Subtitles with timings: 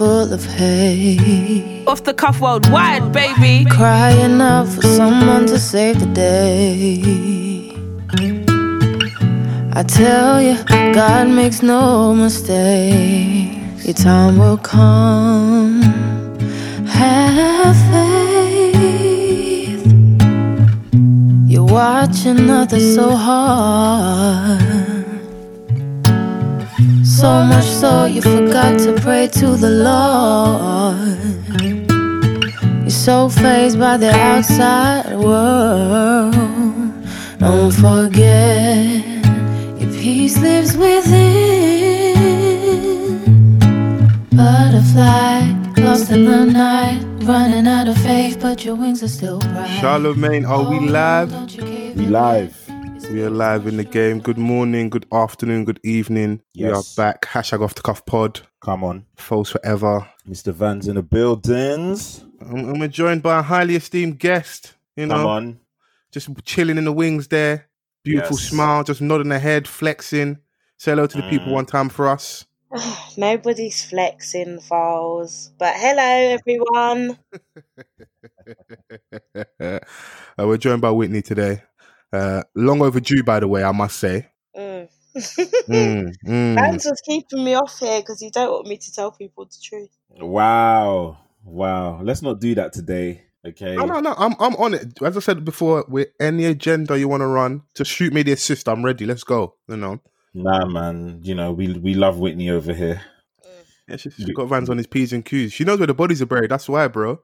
[0.00, 1.84] full of hate.
[1.86, 3.66] Off the cuff worldwide, baby.
[3.68, 7.74] Crying out for someone to save the day.
[9.78, 10.56] I tell you,
[10.94, 13.84] God makes no mistakes.
[13.84, 15.82] Your time will come.
[17.00, 19.84] Have faith.
[21.52, 24.69] You're watching others so hard.
[27.20, 31.18] So much so you forgot to pray to the Lord.
[32.80, 36.32] You're so phased by the outside world.
[37.38, 39.04] Don't forget
[39.78, 42.16] your peace lives within.
[44.30, 45.40] Butterfly,
[45.76, 49.78] lost in the night, running out of faith, but your wings are still bright.
[49.78, 51.30] Charlemagne, are we oh, live?
[51.30, 52.69] Don't you care We live.
[53.10, 54.20] We are live in the game.
[54.20, 56.42] Good morning, good afternoon, good evening.
[56.56, 57.22] We are back.
[57.26, 58.40] Hashtag off the cuff pod.
[58.60, 59.04] Come on.
[59.16, 60.08] False forever.
[60.28, 60.52] Mr.
[60.52, 62.24] Van's in the buildings.
[62.40, 64.74] I'm, I'm joined by a highly esteemed guest.
[64.96, 65.60] You Come know, on.
[66.12, 67.66] just chilling in the wings there.
[68.04, 68.48] Beautiful Yes.
[68.48, 70.38] smile, just nodding her head, flexing.
[70.78, 71.52] Say hello to the people Mm.
[71.54, 72.46] one time for us.
[73.16, 75.50] Nobody's flexing files.
[75.58, 77.18] But hello everyone.
[79.60, 79.80] uh,
[80.38, 81.62] we're joined by Whitney today.
[82.12, 84.26] Uh, long overdue, by the way, I must say.
[84.56, 84.88] Mm.
[85.68, 86.54] Mm, mm.
[86.54, 89.56] Vance was keeping me off here because he don't want me to tell people the
[89.62, 89.90] truth.
[90.20, 91.18] Wow.
[91.44, 92.00] Wow.
[92.02, 93.24] Let's not do that today.
[93.46, 93.76] Okay.
[93.76, 95.00] Oh, no, no, I'm, I'm on it.
[95.02, 98.32] As I said before, with any agenda you want to run, just shoot me the
[98.32, 98.68] assist.
[98.68, 99.06] I'm ready.
[99.06, 99.54] Let's go.
[99.68, 100.00] You know,
[100.34, 101.20] Nah, man.
[101.22, 103.00] You know, we we love Whitney over here.
[103.88, 105.52] yeah, she's, she's got vans on his p's and q's.
[105.52, 106.50] She knows where the bodies are buried.
[106.50, 107.18] That's why, bro.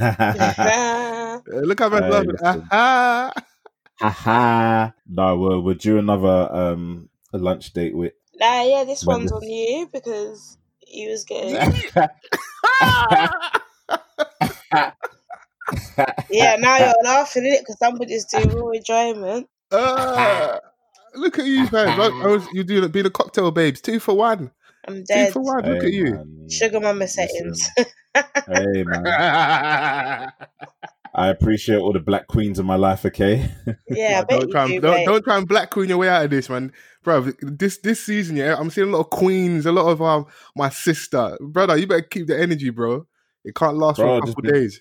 [0.00, 2.30] Uh, look how Van's Hey, laughing.
[2.30, 2.68] listen.
[2.70, 3.32] Aha!
[4.02, 4.90] Haha.
[5.08, 9.48] no, we're we're due another um a lunch date with nah, yeah, this one's on
[9.48, 11.60] you because he was getting.
[16.30, 19.48] yeah, now you're laughing at it because somebody's doing real enjoyment.
[19.72, 20.60] Ah,
[21.14, 21.96] look at you, man.
[21.96, 23.80] Like, I was, you doing being a cocktail babes.
[23.80, 24.50] Two for one.
[24.86, 25.06] I'm dead.
[25.06, 25.32] Two dead.
[25.32, 25.64] for one.
[25.68, 26.20] Look Hey, at you.
[26.20, 26.48] man.
[26.50, 27.60] Sugar mama Listen.
[27.64, 27.68] settings.
[28.46, 30.32] Hey man.
[31.14, 33.50] I appreciate all the black queens in my life, okay?
[33.88, 36.24] yeah, I don't try, do, and, don't, don't try and black queen your way out
[36.24, 37.32] of this, man, bro.
[37.40, 40.70] This this season, yeah, I'm seeing a lot of queens, a lot of um, my
[40.70, 41.76] sister, brother.
[41.76, 43.06] You better keep the energy, bro.
[43.44, 44.80] It can't last Bro, for a couple be- days.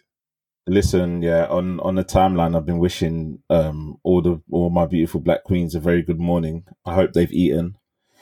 [0.68, 5.20] Listen, yeah, on on the timeline, I've been wishing um all the all my beautiful
[5.20, 6.66] black queens a very good morning.
[6.86, 7.78] I hope they've eaten.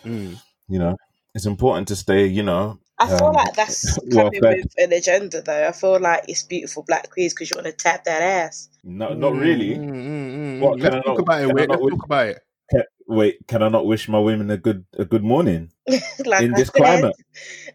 [0.05, 0.41] Mm.
[0.69, 0.95] You know,
[1.35, 2.25] it's important to stay.
[2.25, 4.57] You know, I feel um, like that's coming fed.
[4.57, 5.67] with an agenda, though.
[5.67, 8.69] I feel like it's beautiful black queens because you want to tap that ass.
[8.83, 9.75] No, not really.
[9.75, 10.81] Mm, mm, mm, What, mm.
[10.81, 11.53] can Let's I talk not- about it.
[11.53, 12.39] Wait, let's wish- talk about it.
[12.71, 15.71] Ca- Wait, can I not wish my women a good a good morning
[16.25, 17.15] like in I this said, climate?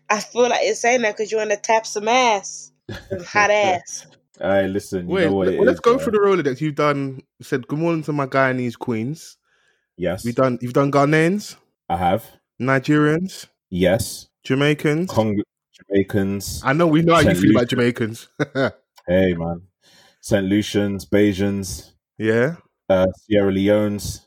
[0.09, 2.71] I feel like you're saying that because you want to tap some ass,
[3.11, 4.07] some hot ass.
[4.41, 5.99] Hey, listen, you Wait, know what let- it well, let's is, go yeah.
[5.99, 6.61] through the Rolodex.
[6.61, 9.37] You've done said good morning to my Guyanese queens.
[9.97, 11.55] Yes, You've done you've done Ghanaians,
[11.89, 12.25] I have.
[12.61, 15.11] Nigerians, Yes, Jamaicans.
[15.11, 15.43] Cong-
[15.89, 16.63] Jamaicans.
[16.65, 18.29] I know we know how you Saint feel about Jamaicans.
[19.07, 19.61] Hey, man.
[20.23, 20.47] St.
[20.47, 22.57] Lucians, Bajans, yeah.
[22.89, 24.23] uh, Sierra Leones.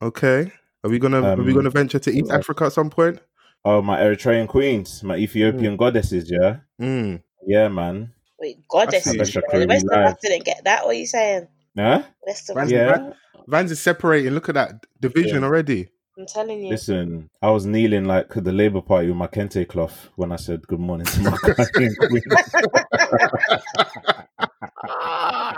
[0.00, 0.50] Okay.
[0.82, 3.20] Are we gonna are we Um, gonna venture to East uh, Africa at some point?
[3.66, 6.58] Oh, my Eritrean queens, my Ethiopian goddesses, yeah?
[6.80, 7.22] Mm.
[7.46, 8.12] Yeah, man.
[8.38, 9.12] Wait, goddesses.
[9.12, 9.18] see.
[9.18, 10.84] The Shakira rest of us didn't get that.
[10.86, 11.48] What are you saying?
[11.76, 11.98] Huh?
[12.02, 13.12] The rest of Vans, us, Yeah.
[13.46, 14.32] Vans is separating.
[14.32, 15.46] Look at that division Yeah.
[15.48, 15.88] already.
[16.18, 16.70] I'm telling you.
[16.70, 20.66] Listen, I was kneeling like the Labour Party with my kente cloth when I said
[20.68, 22.22] good morning to my Ghanaian queen.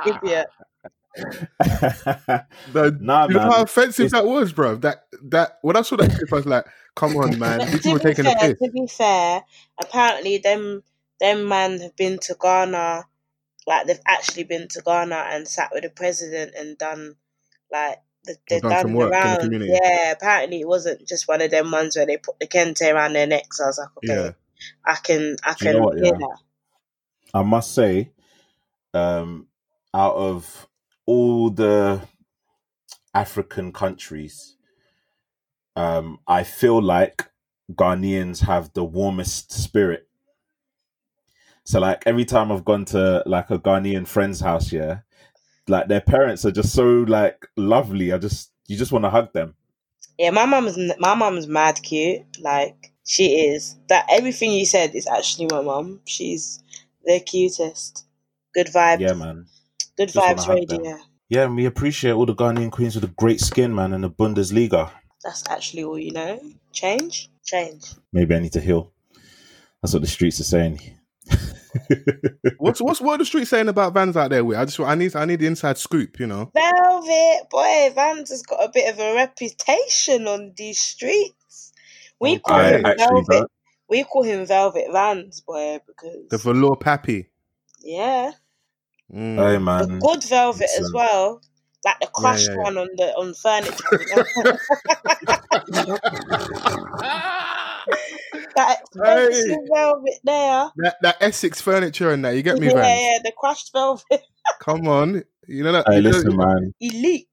[0.06, 0.48] Idiot.
[2.72, 3.50] The- nah, you know man.
[3.50, 4.76] how offensive It's- that was, bro.
[4.76, 6.66] That that when I saw that clip, I was like,
[6.96, 7.64] "Come on, man!
[7.70, 9.44] But These to people be taking a fair, piss." to be fair,
[9.80, 10.82] apparently them
[11.20, 13.04] them man have been to Ghana,
[13.66, 17.16] like they've actually been to Ghana and sat with the president and done
[17.72, 18.05] like the,
[18.48, 19.82] they've done done, some the work in the community.
[19.82, 23.14] Yeah, apparently it wasn't just one of them ones where they put the kente around
[23.14, 23.60] their necks.
[23.60, 24.32] I was like, okay, Yeah,
[24.86, 26.18] I can I Do you can know what, yeah?
[26.18, 26.38] that.
[27.34, 28.12] I must say,
[28.94, 29.48] um,
[29.94, 30.68] out of
[31.06, 32.02] all the
[33.14, 34.56] African countries,
[35.76, 37.26] um, I feel like
[37.72, 40.08] Ghanaians have the warmest spirit.
[41.64, 45.00] So, like every time I've gone to like a Ghanaian friend's house, yeah,
[45.68, 48.12] like their parents are just so like lovely.
[48.12, 49.54] I just you just want to hug them.
[50.18, 52.22] Yeah, my mum's my mum's mad cute.
[52.40, 53.76] Like she is.
[53.88, 56.00] That everything you said is actually my mum.
[56.04, 56.62] She's
[57.04, 58.04] the cutest.
[58.54, 59.00] Good vibes.
[59.00, 59.46] Yeah, man.
[59.96, 60.98] Good Just vibes radio.
[61.28, 64.10] Yeah, and we appreciate all the Ghanaian queens with the great skin, man, and the
[64.10, 64.90] Bundesliga.
[65.24, 66.40] That's actually all you know.
[66.72, 67.30] Change.
[67.44, 67.84] change.
[68.12, 68.92] Maybe I need to heal.
[69.82, 70.80] That's what the streets are saying.
[72.58, 74.44] What's what's what are the streets saying about Vans out there?
[74.44, 76.18] With I just I need I need the inside scoop.
[76.18, 76.50] You know.
[76.54, 81.72] Velvet, boy, Vans has got a bit of a reputation on these streets.
[82.20, 82.42] We Okay.
[82.42, 83.26] call I him Velvet.
[83.30, 83.50] don't.
[83.88, 87.30] We call him Velvet Vans, boy, because The velour pappy.
[87.82, 88.32] yeah,
[89.14, 89.36] Mm.
[89.38, 91.42] Hey man, the good velvet it's, as uh, well,
[91.84, 92.62] like the crushed yeah, yeah.
[92.62, 93.76] one on the on furniture.
[98.56, 100.70] that expensive velvet there.
[100.76, 104.02] that that Essex furniture and that you get me, yeah, yeah, the crushed velvet,
[104.60, 105.84] Come on, you know that.
[105.88, 106.74] hey, you know- listen, man.
[106.80, 107.28] elite.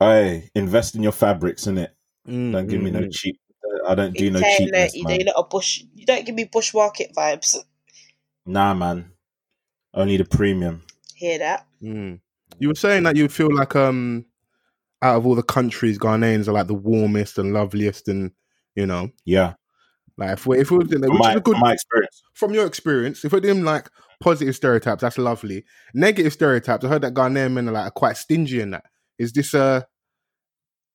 [0.00, 1.90] Hey, invest in your fabrics, innit?
[2.26, 3.12] Mm, Don't give me mm, no mm.
[3.12, 3.38] cheap.
[3.86, 5.20] I don't do You no saying cheapness, you, man.
[5.20, 5.82] you lot of bush.
[5.94, 7.54] You don't give me bush market vibes.
[8.46, 9.12] Nah, man.
[9.92, 10.82] Only the premium.
[11.14, 11.66] Hear that?
[11.82, 12.20] Mm.
[12.58, 14.24] You were saying that you feel like um
[15.02, 18.30] out of all the countries, Ghanaians are like the warmest and loveliest, and
[18.74, 19.54] you know, Yeah,
[20.16, 22.22] like if we're if we're doing, which from is a good from my experience.
[22.34, 23.88] from your experience, if we're doing like
[24.20, 25.64] positive stereotypes, that's lovely.
[25.92, 28.84] Negative stereotypes, I heard that Ghanaian men are like are quite stingy in that.
[29.18, 29.82] Is this uh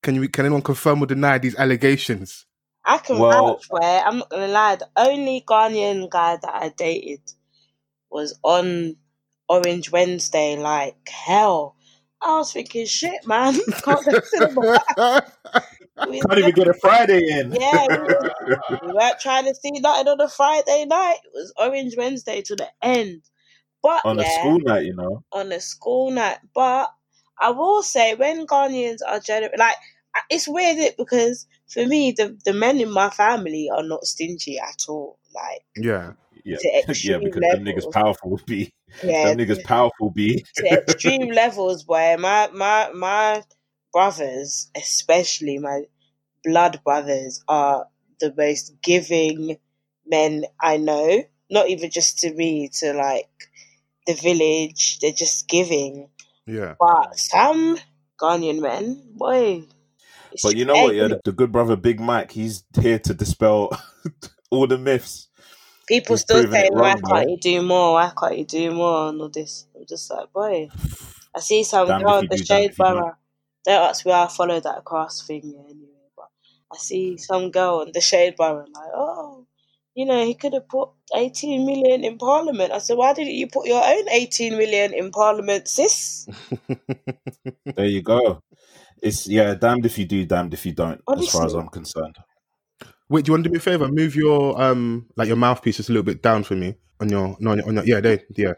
[0.02, 2.46] can you can anyone confirm or deny these allegations?
[2.86, 4.76] I can Well- vouch where I'm not gonna lie.
[4.78, 7.22] The only Ghanaian guy that I dated
[8.10, 8.96] was on
[9.50, 10.56] Orange Wednesday.
[10.58, 11.76] Like hell,
[12.22, 13.54] I was thinking, shit, man,
[13.84, 15.26] can't go to the bar.
[16.08, 17.52] We- Can't even get a Friday in.
[17.60, 17.88] Yeah,
[18.82, 21.18] we weren't trying to see nothing on a Friday night.
[21.24, 23.22] It was Orange Wednesday to the end.
[23.82, 25.24] But On a school night, you know.
[25.32, 26.38] on a school night.
[26.54, 26.92] But
[27.40, 29.76] I will say, when Ghanaians are generous, like
[30.30, 34.58] it's weird it because for me, the the men in my family are not stingy
[34.60, 35.18] at all.
[35.34, 36.14] Like yeah.
[36.50, 38.74] Yeah, yeah, because them niggas powerful be.
[39.04, 40.46] yeah, Them niggas powerful be.
[40.56, 41.84] to extreme levels.
[41.84, 43.44] Boy, my my my
[43.94, 45.84] brothers, especially my
[46.44, 47.88] blood brothers, are
[48.20, 49.58] the most giving
[50.06, 51.24] men I know.
[51.52, 53.30] Not even just to me, to like
[54.06, 55.00] the village.
[55.00, 56.10] They're just giving.
[56.46, 56.76] Yeah.
[56.80, 57.78] But some
[58.22, 59.64] Ghanaian men, boy.
[60.44, 60.96] But you know what?
[60.96, 63.72] Yeah, the good brother Big Mike, he's here to dispel
[64.52, 65.29] all the myths.
[65.90, 67.94] People he's still saying, "Why can't bro." you do more?
[67.96, 69.68] Why can't you do more?" and all this.
[69.76, 70.70] I'm just like, boy.
[71.36, 73.14] I see some girl on the shade you don't.
[73.68, 76.10] ask me how I follow that cross thing yeah, anyway.
[76.16, 76.30] But
[76.74, 79.46] I see some girl on the shade borough like, oh,
[79.96, 82.72] you know, he could have put 18 million in Parliament.
[82.72, 86.28] I said, why didn't you put your own 18 million in Parliament, sis?
[87.76, 88.42] There you go.
[89.02, 91.02] It's yeah, damned if you do, damned if you don't.
[91.16, 92.18] As far as I'm concerned.
[93.10, 93.88] Wait, do you want to do me a favor?
[93.88, 97.36] Move your um like your mouthpiece just a little bit down for me on your
[97.40, 98.54] no on your, on your yeah there yeah.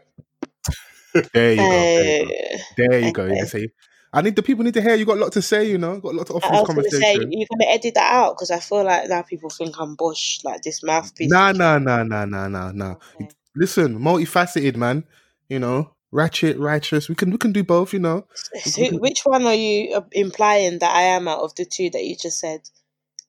[1.34, 1.68] There you go.
[1.68, 2.32] There you go.
[2.76, 3.22] There you go.
[3.24, 3.36] okay.
[3.36, 3.68] Yeah, see,
[4.12, 4.94] I need the people need to hear.
[4.94, 5.68] You got a lot to say.
[5.68, 7.32] You know, got a lot to offer I was going to say, conversation.
[7.32, 10.40] you're going to edit that out because I feel like now people think I'm bush,
[10.44, 11.30] like this mouthpiece.
[11.30, 12.94] Nah, nah, nah, nah, nah, nah, nah.
[13.20, 13.28] Okay.
[13.54, 15.04] Listen, multifaceted man.
[15.48, 17.10] You know, ratchet, righteous.
[17.10, 17.92] We can we can do both.
[17.92, 18.26] You know.
[18.64, 22.04] So which one are you uh, implying that I am out of the two that
[22.04, 22.62] you just said?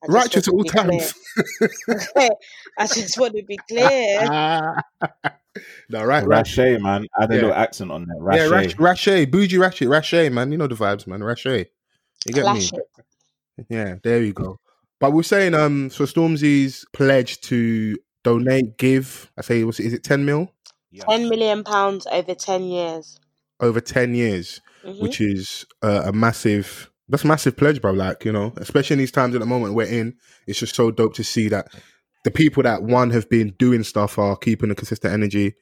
[0.08, 1.00] I Righteous at all want to be clear.
[1.00, 1.14] times.
[2.78, 4.20] I just want to be clear.
[5.88, 6.56] no, right, right.
[6.80, 7.06] Man.
[7.20, 7.40] Add a Yeah.
[7.40, 8.16] little accent on that.
[8.18, 8.36] Rache.
[8.38, 10.52] Yeah, Rache, Rache, bougie Ratchet, Rache, man.
[10.52, 11.22] You know the vibes, man.
[11.22, 11.46] Rache.
[12.26, 12.78] You get Clash me?
[13.58, 13.66] it.
[13.68, 14.58] Yeah, there you go.
[15.00, 19.30] But we're saying, um, so Stormzy's pledge to donate, give.
[19.38, 20.50] I say, was is it ten mil
[20.90, 21.04] Yeah.
[21.08, 23.18] Ten million pounds over ten years.
[23.60, 25.00] over ten years, Mhm.
[25.00, 26.90] which is uh, a massive.
[27.08, 27.92] That's a massive pledge, bro.
[27.92, 30.90] Like you know, especially in these times at the moment we're in, it's just so
[30.90, 31.68] dope to see that
[32.24, 35.54] the people that one have been doing stuff are keeping a consistent energy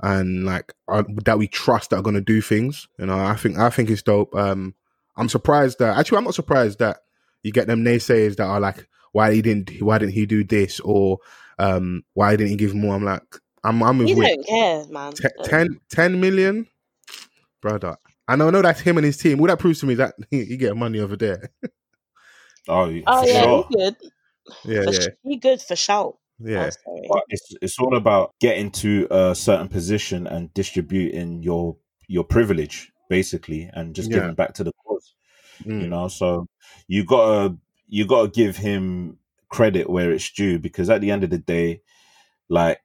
[0.00, 2.88] and like are, that we trust that are going to do things.
[2.98, 4.34] You know, I think I think it's dope.
[4.34, 4.74] Um,
[5.16, 6.98] I'm surprised that actually I'm not surprised that
[7.42, 10.80] you get them naysayers that are like, why he didn't why didn't he do this
[10.80, 11.18] or
[11.58, 12.94] um why didn't he give more?
[12.94, 13.22] I'm like,
[13.64, 15.12] I'm I'm with You don't care, man.
[15.12, 16.66] Te- 10, 10 million,
[17.60, 17.96] brother.
[18.28, 19.38] And I know that's him and his team.
[19.38, 21.50] What that proves to me is that he, he get money over there.
[22.68, 23.66] Oh, Oh for yeah, sure.
[23.68, 23.96] he good.
[24.64, 26.18] Yeah, For yeah, sh- he good for shout.
[26.40, 26.70] yeah.
[26.88, 27.00] Oh.
[27.08, 31.76] But it's it's all about getting to a certain position and distributing your
[32.08, 34.16] your privilege, basically, and just Yeah.
[34.18, 35.14] giving back to the cause.
[35.64, 35.88] You Mm.
[35.90, 36.46] know, so
[36.88, 37.56] you gotta
[37.86, 39.18] you gotta give him
[39.48, 41.82] credit where it's due because at the end of the day,
[42.48, 42.80] like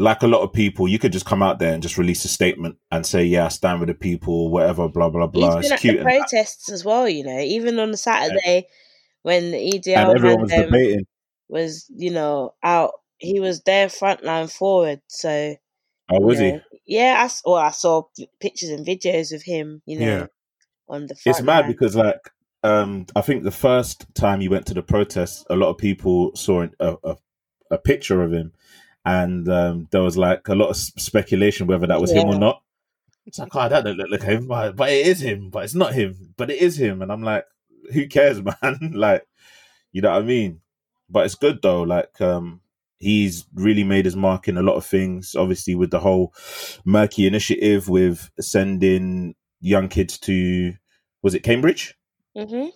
[0.00, 2.28] like a lot of people, you could just come out there and just release a
[2.28, 5.56] statement and say, "Yeah, I stand with the people," whatever, blah blah blah.
[5.56, 6.18] He's It's been at cute, the and, that.
[6.30, 7.38] protests as well, you know.
[7.38, 8.66] Even on the Saturday
[9.22, 11.06] when the EDL and everyone was debating.
[11.48, 12.92] was, you know, out.
[13.18, 15.02] He was there frontline forward.
[15.08, 15.54] So
[16.10, 16.96] Oh, was you he?
[16.96, 18.04] Yeah, I, well, I saw
[18.40, 20.26] pictures and videos of him, you know, Yeah.
[20.88, 21.72] on the front It's mad line.
[21.72, 22.18] because like
[22.62, 26.34] um, I think the first time he went to the protest, a lot of people
[26.34, 27.16] saw a, a,
[27.70, 28.52] a picture of him,
[29.04, 32.62] and um, there was like a lot of speculation whether that was him or not.
[33.26, 35.50] It's like, oh, that don't look like him, but, but it is him.
[35.50, 37.02] But it's not him, but it is him.
[37.02, 37.44] And I'm like,
[37.92, 38.92] who cares, man?
[38.94, 39.26] like,
[39.92, 40.60] you know what I mean?
[41.08, 41.82] But it's good though.
[41.82, 42.60] Like, um,
[42.98, 45.34] he's really made his mark in a lot of things.
[45.34, 46.32] Obviously, with the whole
[46.86, 50.74] Merky initiative, with sending young kids to,
[51.22, 51.96] was it Cambridge?
[52.36, 52.66] hmm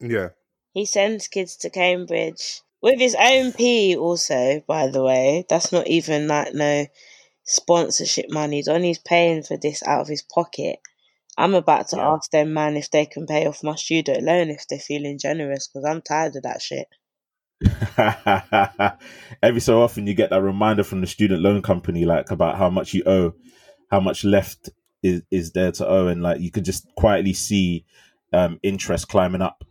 [0.00, 0.30] Yeah.
[0.72, 3.96] He sends kids to Cambridge with his own P.
[3.96, 6.86] Also, by the way, that's not even like no
[7.44, 8.62] sponsorship money.
[8.62, 10.78] Donny's paying for this out of his pocket.
[11.36, 12.12] I'm about to Yeah.
[12.14, 15.68] ask them, man, if they can pay off my student loan if they're feeling generous,
[15.68, 16.88] because I'm tired of that shit.
[19.42, 22.70] Every so often, you get that reminder from the student loan company, like about how
[22.70, 23.34] much you owe,
[23.90, 24.70] how much left
[25.02, 27.84] is, is there to owe, and like you could just quietly see
[28.32, 29.64] um, interest climbing up.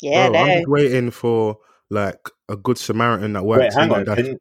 [0.00, 1.58] Yeah, Bro, I'm just waiting for
[1.90, 3.74] like a good Samaritan that works.
[3.76, 4.16] Wait, hang in on.
[4.16, 4.38] Can,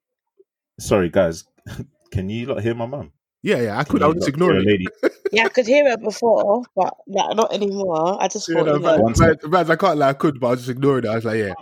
[0.79, 1.45] sorry, guys.
[2.11, 3.11] Can you not hear my mum?
[3.41, 4.03] Yeah, yeah, I Can could.
[4.03, 4.67] I you was just ignoring it.
[4.67, 4.87] lady.
[5.31, 8.21] Yeah, I could hear it before, but like, not anymore.
[8.21, 10.13] I just Yeah, thought, no, you know, Vaz, One Vaz, Vaz, I can't lie, I
[10.13, 11.09] could, but I was just ignoring it.
[11.09, 11.53] I was like, yeah,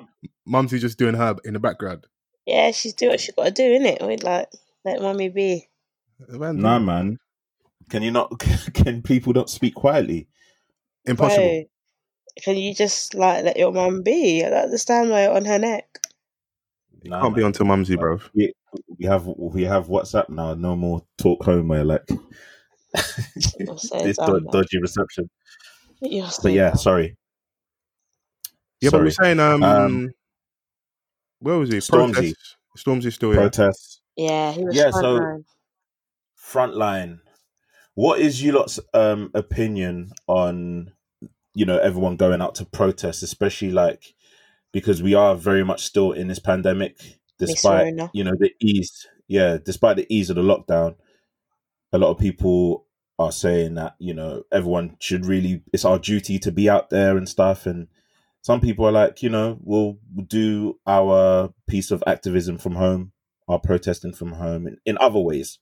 [0.46, 2.06] Mumsy's just doing her in the background.
[2.46, 4.06] yeah, she's doing what she's got to do, innit?
[4.06, 4.50] We'd like
[4.84, 5.70] let mommy be.
[6.28, 7.18] Man, Nah, man.
[7.90, 8.38] Can you not?
[8.74, 10.28] Can people not speak quietly?
[11.06, 11.64] Impossible.
[12.36, 14.44] Bro, can you just like let your mum be?
[14.44, 15.86] I don't understand why you're on her neck.
[17.04, 17.48] Nah, Can't be man.
[17.48, 18.20] onto Mumsy, bro.
[18.34, 18.54] We,
[19.00, 20.54] we have we have WhatsApp now.
[20.54, 22.08] No more talk home where like
[22.98, 24.52] so this dumb, do- man.
[24.52, 25.30] dodgy reception.
[26.02, 26.78] You're so But yeah, dumb.
[26.78, 27.18] sorry.
[28.82, 29.04] Yeah, but sorry.
[29.06, 30.12] we're saying, um, Um,
[31.40, 31.78] where was he?
[31.78, 32.14] Stormzy.
[32.14, 32.58] Protest.
[32.78, 33.42] Stormzy's still here.
[33.42, 34.02] Protests.
[34.16, 35.46] Yeah, he was Yeah, front so- line.
[36.40, 37.20] Frontline.
[37.94, 40.92] What is you lot's um opinion on
[41.54, 44.14] you know everyone going out to protest, especially like
[44.72, 49.08] because we are very much still in this pandemic, despite you know the ease.
[49.28, 50.96] Yeah, despite the ease of the lockdown,
[51.94, 52.86] a lot of people
[53.20, 57.18] are saying that you know everyone should really it's our duty to be out there
[57.18, 57.88] and stuff and
[58.42, 63.12] some people are like you know we'll do our piece of activism from home
[63.48, 65.60] our protesting from home in, in other ways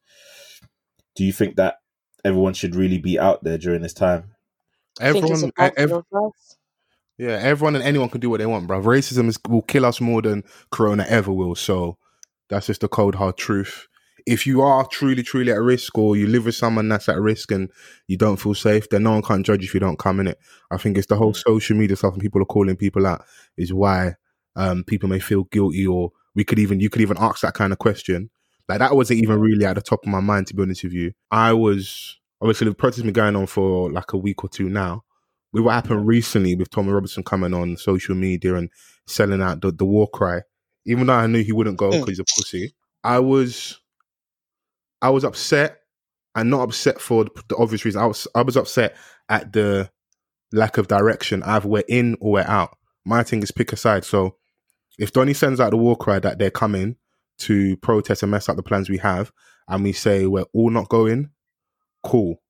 [1.16, 1.80] do you think that
[2.24, 4.39] everyone should really be out there during this time I think it's
[5.00, 6.58] Everyone, a ev- battle of us.
[7.18, 8.82] yeah, everyone and anyone can do what they want, bro.
[8.82, 11.56] Racism is, will kill us more than Corona ever will.
[11.56, 11.98] So
[12.50, 13.88] that's just the cold hard truth.
[14.26, 17.52] If you are truly, truly at risk, or you live with someone that's at risk
[17.52, 17.72] and
[18.08, 20.38] you don't feel safe, then no one can't judge if you don't come in it.
[20.70, 23.24] I think it's the whole social media stuff and people are calling people out
[23.58, 24.16] is why
[24.56, 27.74] um, people may feel guilty, or we could even you could even ask that kind
[27.74, 28.30] of question.
[28.68, 30.94] Like that wasn't even really at the top of my mind to be honest with
[30.94, 31.14] you.
[31.32, 34.70] I was obviously the protest has been going on for like a week or two
[34.70, 35.04] now.
[35.52, 38.70] With what happened recently with Tommy Robinson coming on social media and
[39.08, 40.42] selling out the, the war cry,
[40.86, 41.94] even though I knew he wouldn't go Mm.
[41.94, 43.80] because he's a pussy, I was
[45.02, 45.80] I was upset
[46.36, 48.02] and not upset for the, the obvious reason.
[48.02, 48.96] I was I was upset
[49.28, 49.90] at the
[50.52, 51.42] lack of direction.
[51.44, 52.78] Either we're in or we're out.
[53.06, 54.04] My thing is pick a side.
[54.06, 54.36] So
[55.00, 56.98] if Donny sends out the war cry that they're coming
[57.40, 59.32] to protest and mess up the plans we have,
[59.68, 61.30] and we say we're all not going,
[62.04, 62.42] cool.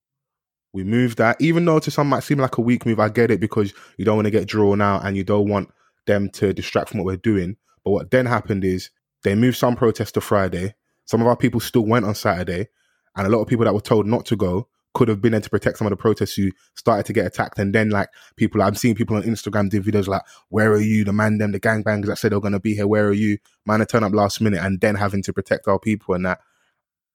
[0.73, 2.99] We move that, even though to some might seem like a weak move.
[2.99, 5.69] I get it because you don't want to get drawn out and you don't want
[6.05, 7.57] them to distract from what we're doing.
[7.83, 8.91] But what then happened is
[9.23, 10.75] they moved some protests to Friday.
[11.05, 12.67] Some of our people still went on Saturday,
[13.15, 15.41] and a lot of people that were told not to go could have been there
[15.41, 17.59] to protect some of the protests who started to get attacked.
[17.59, 21.03] And then, like people, I'm seeing people on Instagram doing videos like, "Where are you?
[21.03, 22.87] The man, them, the gangbangers that said they're going to be here.
[22.87, 23.37] Where are you?
[23.65, 26.39] Man, to turn up last minute, and then having to protect our people and that.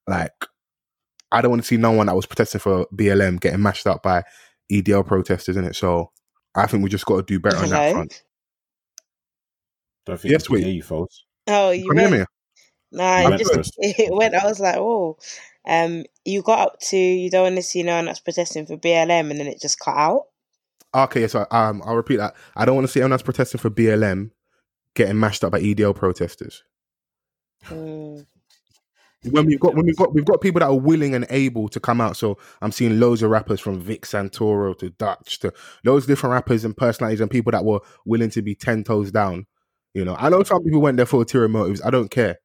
[0.07, 0.33] Like,
[1.35, 4.03] I don't want to see no one that was protesting for BLM getting mashed up
[4.03, 4.23] by
[4.71, 5.77] EDL protesters in it.
[5.77, 6.11] So
[6.55, 8.23] I think we just got to do better on that front.
[10.07, 10.65] don't think Yes, we can wait.
[10.67, 12.25] hear you folks Oh, you Can you hear me?
[12.93, 14.35] Nah, You it went just it went.
[14.35, 15.19] I was like, oh,
[15.67, 18.77] um, you got up to you don't want to see no one that's protesting for
[18.77, 20.27] BLM, and then it just cut out.
[20.95, 22.35] Okay, so um, I'll repeat that.
[22.55, 24.31] I don't want to see anyone that's protesting for BLM
[24.95, 26.63] getting mashed up by EDL protesters.
[27.67, 28.27] Mm.
[29.31, 31.81] When we've got when we've got we've got people that are willing and able to
[31.81, 32.17] come out.
[32.17, 35.53] So I'm seeing loads of rappers from Vic Santoro to Dutch to
[35.85, 39.11] loads of different rappers and personalities and people that were willing to be ten toes
[39.11, 39.47] down.
[39.95, 41.81] You know, I know some people went there for ulterior motives.
[41.83, 42.39] I don't care.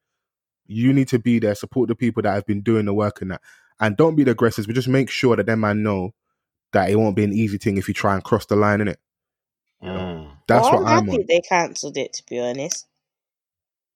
[0.67, 3.31] You need to be there, support the people that have been doing the work and
[3.31, 3.41] that,
[3.79, 4.67] and don't be the aggressors.
[4.67, 6.11] But just make sure that them man know
[6.73, 8.87] that it won't be an easy thing if you try and cross the line in
[8.87, 8.99] it.
[9.83, 10.31] Mm.
[10.47, 11.25] That's well, what I'm I'm happy on.
[11.27, 12.13] they cancelled it.
[12.13, 12.87] To be honest,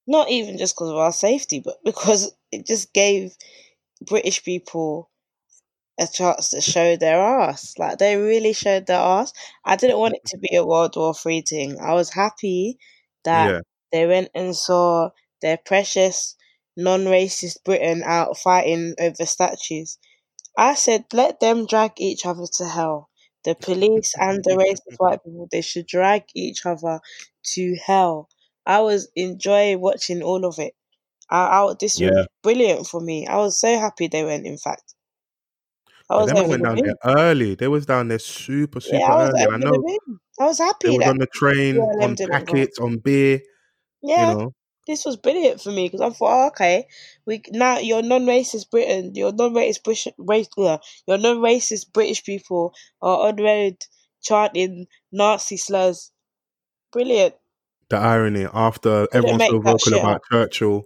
[0.08, 3.36] not even just because of our safety, but because it just gave
[4.06, 5.12] British people
[6.00, 7.74] a chance to show their ass.
[7.80, 9.34] Like they really showed their ass.
[9.66, 11.80] I didn't want it to be a World War Three thing.
[11.80, 12.78] I was happy
[13.26, 13.62] that Yeah.
[13.92, 15.10] they went and saw
[15.42, 16.36] their precious
[16.78, 19.98] non-racist Britain out fighting over statues.
[20.58, 23.10] I said, let them drag each other to hell.
[23.46, 27.02] The police and the racist white people, they should drag each other
[27.54, 28.30] to hell.
[28.66, 30.76] I was enjoying watching all of it.
[31.34, 32.10] I, I this Yeah.
[32.12, 33.26] was brilliant for me.
[33.28, 34.46] I was so happy they went.
[34.46, 34.94] In fact,
[36.10, 37.56] I was over went down there early.
[37.56, 39.48] They was down there super, super Yeah, I early.
[39.52, 39.84] I know.
[40.40, 43.42] I was they happy was that on the train, on packets, on beer.
[44.04, 44.54] Yeah, You know,
[44.86, 46.88] this was brilliant for me because I thought, oh, okay,
[47.26, 53.30] we now you're non-racist Britain, you're non-racist British, race, yeah, you're non-racist British people are
[53.30, 53.78] on road
[54.22, 56.12] chanting Nazi slurs.
[56.92, 57.34] Brilliant.
[57.90, 60.22] the irony after everyone's so vocal about.
[60.32, 60.84] Churchill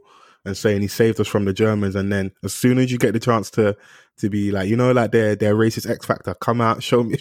[0.47, 3.13] and saying he saved us from the Germans, and then as soon as you get
[3.13, 3.75] the chance to
[4.17, 7.17] to be like, you know, like their their racist X Factor, come out, show me,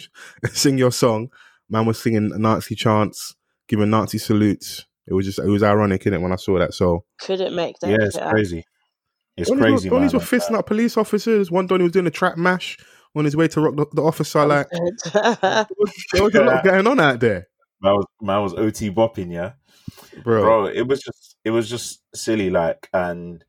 [0.51, 1.29] sing your song.
[1.69, 3.35] Man was singing Nazi chants,
[3.67, 4.85] giving Nazi salutes.
[5.05, 6.73] It was just it was ironic, innit, when I saw that.
[6.73, 8.63] So Couldn't make that Yeah, it's crazy.
[9.35, 10.19] It's Donnies crazy, were, Donnies man.
[10.19, 11.51] were fisting up police officers.
[11.51, 12.77] One Donny was doing a trap mash
[13.15, 14.45] on his way to rock the, the officer.
[14.45, 14.81] Like there
[15.77, 17.47] was, there was a lot going on out there,
[17.81, 19.53] Man was, man was OT bopping, yeah.
[20.23, 20.41] bro.
[20.41, 23.45] bro it was just it was just silly like and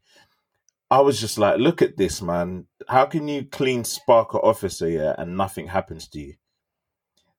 [0.88, 4.88] i was just like look at this man how can you clean spark a officer
[4.88, 6.34] yeah and nothing happens to you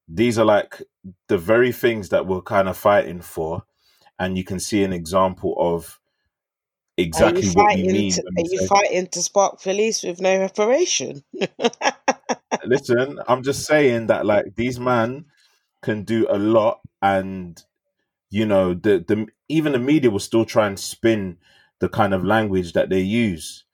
[0.10, 0.82] these are like
[1.30, 3.64] the very things that we're kind of fighting for
[4.20, 5.98] and you can see an example of
[6.98, 7.92] exactly you what fighting?
[7.92, 11.24] mean To, are you fighting to spark police with no reparation?
[12.66, 15.24] listen i'm just saying that like these man
[15.82, 17.64] can do a lot and
[18.30, 21.38] you know the the even the media will still try and spin
[21.80, 23.66] the kind of language that they use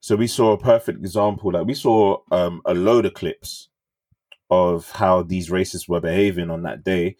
[0.00, 3.68] so we saw a perfect example like we saw um a load of clips
[4.50, 7.16] of how these racists were behaving on that day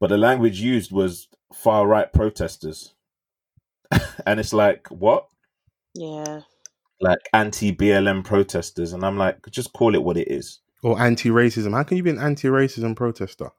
[0.00, 2.94] but the language used was far right protesters
[4.26, 5.28] and it's like what
[5.94, 6.40] yeah.
[7.00, 11.72] like anti blm protesters and i'm like just call it what it is Or anti-racism.
[11.72, 13.50] How can you be an anti-racism protester?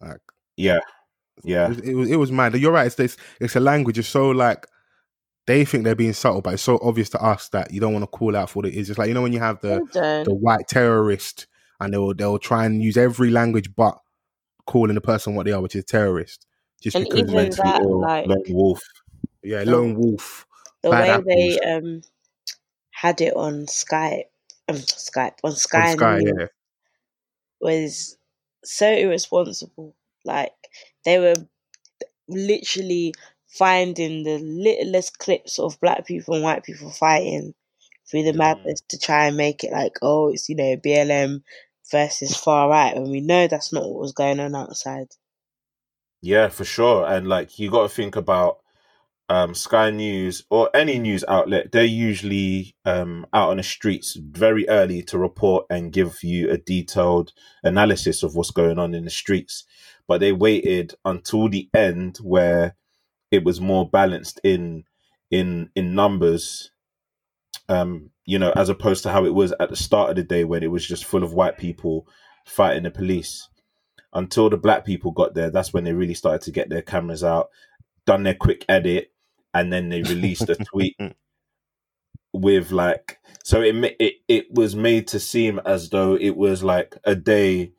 [0.00, 0.20] Like
[0.56, 0.80] yeah
[1.44, 2.54] it yeah was, it was, it was mad.
[2.54, 2.86] You're right.
[2.86, 3.98] It's, it's it's a language.
[3.98, 4.66] It's so like
[5.46, 8.04] they think they're being subtle, but it's so obvious to us that you don't want
[8.04, 8.90] to call out for what it is.
[8.90, 9.80] It's like you know when you have the
[10.26, 11.46] the white terrorist,
[11.80, 13.98] and they'll they'll try and use every language but
[14.66, 16.46] calling the person what they are, which is terrorist.
[16.80, 18.80] Just And because like, that, Or like lone wolf
[19.42, 20.46] yeah, lone wolf.
[20.82, 22.02] the way they um
[22.90, 24.24] had it on Skype,
[24.68, 26.46] um, Skype on Sky, on Sky, yeah.
[27.60, 28.16] was
[28.64, 29.94] so irresponsible.
[30.24, 30.52] Like
[31.04, 31.34] they were
[32.28, 33.14] literally
[33.46, 37.54] finding the littlest clips of black people and white people fighting
[38.10, 41.42] through the madness to try and make it like, oh, it's you know BLM
[41.90, 45.08] versus far right, and we know that's not what was going on outside.
[46.20, 47.06] Yeah, for sure.
[47.06, 48.58] And like you got to think about
[49.28, 51.72] um, Sky News or any news outlet.
[51.72, 56.58] They're usually um, out on the streets very early to report and give you a
[56.58, 57.32] detailed
[57.64, 59.64] analysis of what's going on in the streets.
[60.08, 62.76] But they waited until the end where
[63.30, 64.84] it was more balanced in
[65.30, 66.70] in in numbers.
[67.68, 70.44] Um, you know, as opposed to how it was at the start of the day
[70.44, 72.06] when it was just full of white people
[72.44, 73.48] fighting the police
[74.12, 77.24] until the black people got there, that's when they really started to get their cameras
[77.24, 77.48] out,
[78.06, 79.12] done their quick edit,
[79.54, 80.96] and then they released a tweet
[82.32, 83.18] with like.
[83.44, 87.72] So it it it was made to seem as though it was like a day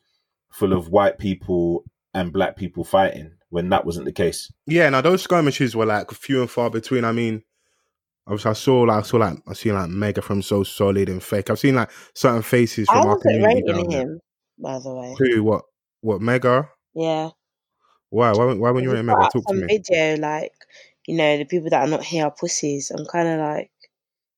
[0.51, 4.51] full of white people and black people fighting when that wasn't the case.
[4.65, 7.05] Yeah, now those skirmishes were like few and far between.
[7.05, 7.43] I mean,
[8.27, 11.23] obviously, I saw like I saw like I seen like Mega from So Solid and
[11.23, 11.49] Fake.
[11.49, 13.55] I've seen like certain faces I from our community.
[13.55, 14.01] rating down there.
[14.01, 14.19] him,
[14.57, 15.15] by the way.
[15.17, 15.43] Who?
[15.43, 15.63] What?
[16.01, 16.21] What?
[16.21, 16.69] Mega?
[16.93, 17.29] Yeah.
[18.09, 18.31] Why?
[18.31, 18.53] Why?
[18.53, 19.29] Why when you He rating put Mega?
[19.31, 19.67] Talk to me.
[19.67, 20.51] video like,
[21.07, 22.91] you know, the people that are not here are pussies.
[22.91, 23.71] I'm kind of like,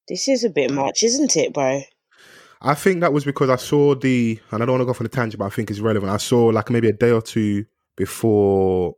[0.08, 1.82] this is a bit much, isn't it, bro?
[2.66, 5.00] I think that was because I saw the, and I don't want to go off
[5.00, 6.12] on a tangent, but I think it's relevant.
[6.12, 8.96] I saw like maybe a day or two before,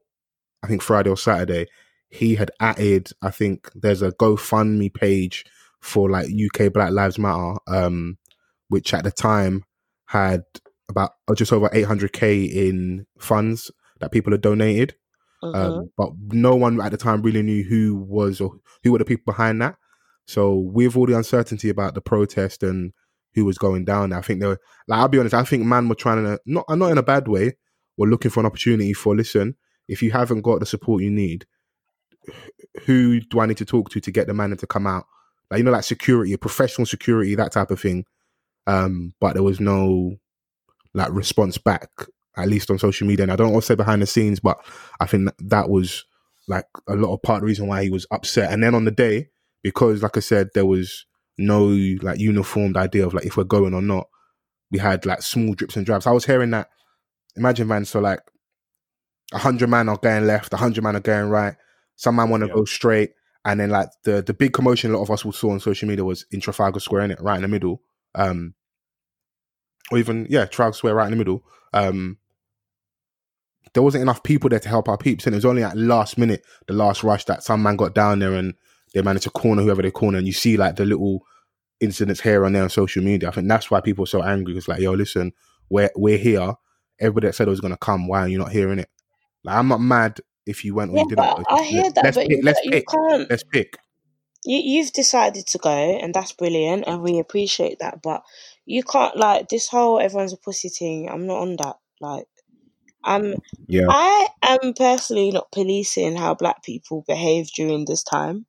[0.63, 1.67] I think Friday or Saturday,
[2.09, 5.45] he had added, I think there's a GoFundMe page
[5.81, 8.17] for like UK Black Lives Matter, um,
[8.69, 9.65] which at the time
[10.05, 10.45] had
[10.87, 14.95] about uh, just over 800k in funds that people had donated.
[15.43, 18.53] Um, but no one at the time really knew who was or
[18.83, 19.75] who were the people behind that.
[20.25, 22.93] So with all the uncertainty about the protest and
[23.37, 25.87] who was going down, I think they were like I'll be honest, I think man
[25.87, 27.53] were trying to not not in a bad way,
[27.97, 29.55] we're looking for an opportunity for listen,
[29.87, 31.45] if you haven't got the support you need,
[32.85, 35.05] who do I need to talk to to get the man to come out
[35.49, 38.05] like you know, like security, professional security, that type of thing.
[38.65, 40.17] Um, but there was no
[40.93, 41.89] like response back,
[42.35, 43.23] at least on social media.
[43.23, 44.57] And I don't want to say behind the scenes, but
[44.99, 46.05] I think that, that was
[46.47, 48.51] like a lot of part of the reason why he was upset.
[48.51, 49.29] And then on the day,
[49.63, 51.05] because like I said, there was
[51.37, 51.65] no
[52.01, 54.07] like uniformed idea of like if we're going or not.
[54.71, 56.07] We had like small drips and drabs.
[56.07, 56.69] I was hearing that.
[57.37, 57.85] Imagine, man.
[57.85, 58.19] So like,
[59.33, 61.55] a hundred man are going left, a hundred man are going right.
[61.95, 62.53] Some man want to Yeah.
[62.55, 63.11] go straight,
[63.45, 65.87] and then like the the big commotion a lot of us will saw on social
[65.87, 67.81] media was in Trafalgar Square, in it, right in the middle.
[68.15, 68.55] Um,
[69.91, 71.43] or even yeah, Trafalgar Square, right in the middle.
[71.73, 72.17] Um,
[73.73, 76.17] there wasn't enough people there to help our peeps, and it was only at last
[76.17, 78.53] minute, the last rush, that some man got down there and
[78.93, 81.23] they manage to corner whoever they corner, and you see like the little
[81.79, 83.29] incidents here and there on social media.
[83.29, 84.57] I think that's why people are so angry.
[84.57, 85.33] It's like, yo, listen,
[85.69, 86.53] we're we're here.
[86.99, 88.89] Everybody that said it was gonna come, why are you not hearing it?
[89.43, 91.27] Like, I'm not mad if you went or Yeah, you didn't.
[91.49, 92.31] I hear that, let's but pick.
[92.31, 92.85] you, Let's you pick.
[92.89, 93.29] can't.
[93.29, 93.77] Let's pick.
[94.45, 98.01] You, you've decided to go, and that's brilliant, and we appreciate that.
[98.01, 98.23] But
[98.65, 101.09] you can't like this whole everyone's a pussy thing.
[101.09, 101.77] I'm not on that.
[102.01, 102.27] Like,
[103.03, 103.35] I'm.
[103.67, 103.87] Yeah.
[103.89, 108.45] I am personally not policing how black people behave during this time.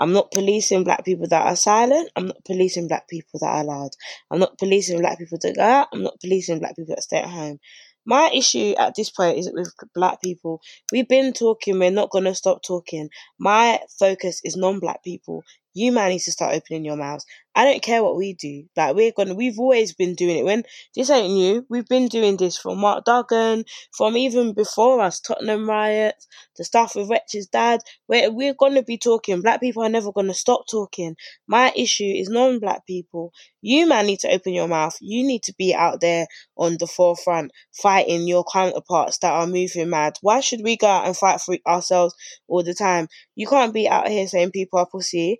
[0.00, 2.10] I'm not policing black people that are silent.
[2.16, 3.90] I'm not policing black people that are loud.
[4.30, 5.88] I'm not policing black people that go out.
[5.92, 7.58] I'm not policing black people that stay at home.
[8.06, 10.62] My issue at this point is with black people.
[10.90, 11.78] We've been talking.
[11.78, 13.10] We're not gonna stop talking.
[13.38, 15.44] My focus is non-black people.
[15.80, 17.24] You man need to start opening your mouths.
[17.54, 18.64] I don't care what we do.
[18.76, 19.34] Like we're gonna.
[19.34, 20.44] We've always been doing it.
[20.44, 20.62] When
[20.94, 21.64] this ain't new.
[21.70, 23.64] We've been doing this from Mark Duggan,
[23.96, 27.80] from even before us, Tottenham riots, the stuff with Wretch's dad.
[28.06, 29.40] We're we're gonna be talking.
[29.40, 31.16] Black people are never gonna stop talking.
[31.48, 33.32] My issue is non-black people.
[33.62, 34.98] You man need to open your mouth.
[35.00, 36.26] You need to be out there
[36.58, 40.18] on the forefront, fighting your counterparts that are moving mad.
[40.20, 42.14] Why should we go out and fight for ourselves
[42.48, 43.08] all the time?
[43.34, 45.38] You can't be out here saying people are pussy.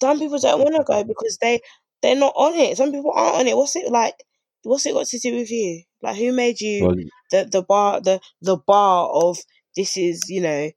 [0.00, 1.60] Some people don't want to go because they
[2.02, 2.76] they're not on it.
[2.76, 3.56] Some people aren't on it.
[3.56, 4.14] What's it like?
[4.62, 5.82] What's it got to do with you?
[6.02, 6.96] Like who made you Well,
[7.30, 9.38] the the bar the the bar of
[9.76, 10.70] this is you know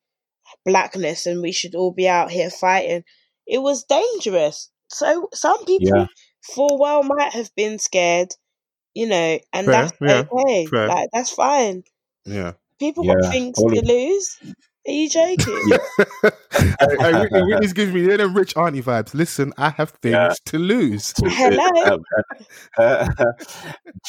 [0.65, 3.03] blackness and we should all be out here fighting?
[3.47, 4.69] It was dangerous.
[4.89, 6.05] So some people Yeah.
[6.55, 8.29] for well might have been scared,
[8.93, 10.65] you know, and Fair, that's yeah, okay.
[10.67, 10.87] fair.
[10.87, 11.83] Like that's fine.
[12.25, 12.53] Yeah.
[12.79, 13.31] People got Yeah.
[13.31, 14.37] things All to of- lose.
[14.89, 15.61] Are you joking?
[15.67, 15.77] Yeah.
[16.51, 19.13] hey, hey, Whitney, Whitney's giving me them rich auntie vibes.
[19.13, 20.33] Listen, I have things Yeah.
[20.47, 21.13] to lose.
[21.15, 21.93] Hello.
[21.93, 22.01] Um,
[22.79, 23.23] uh, do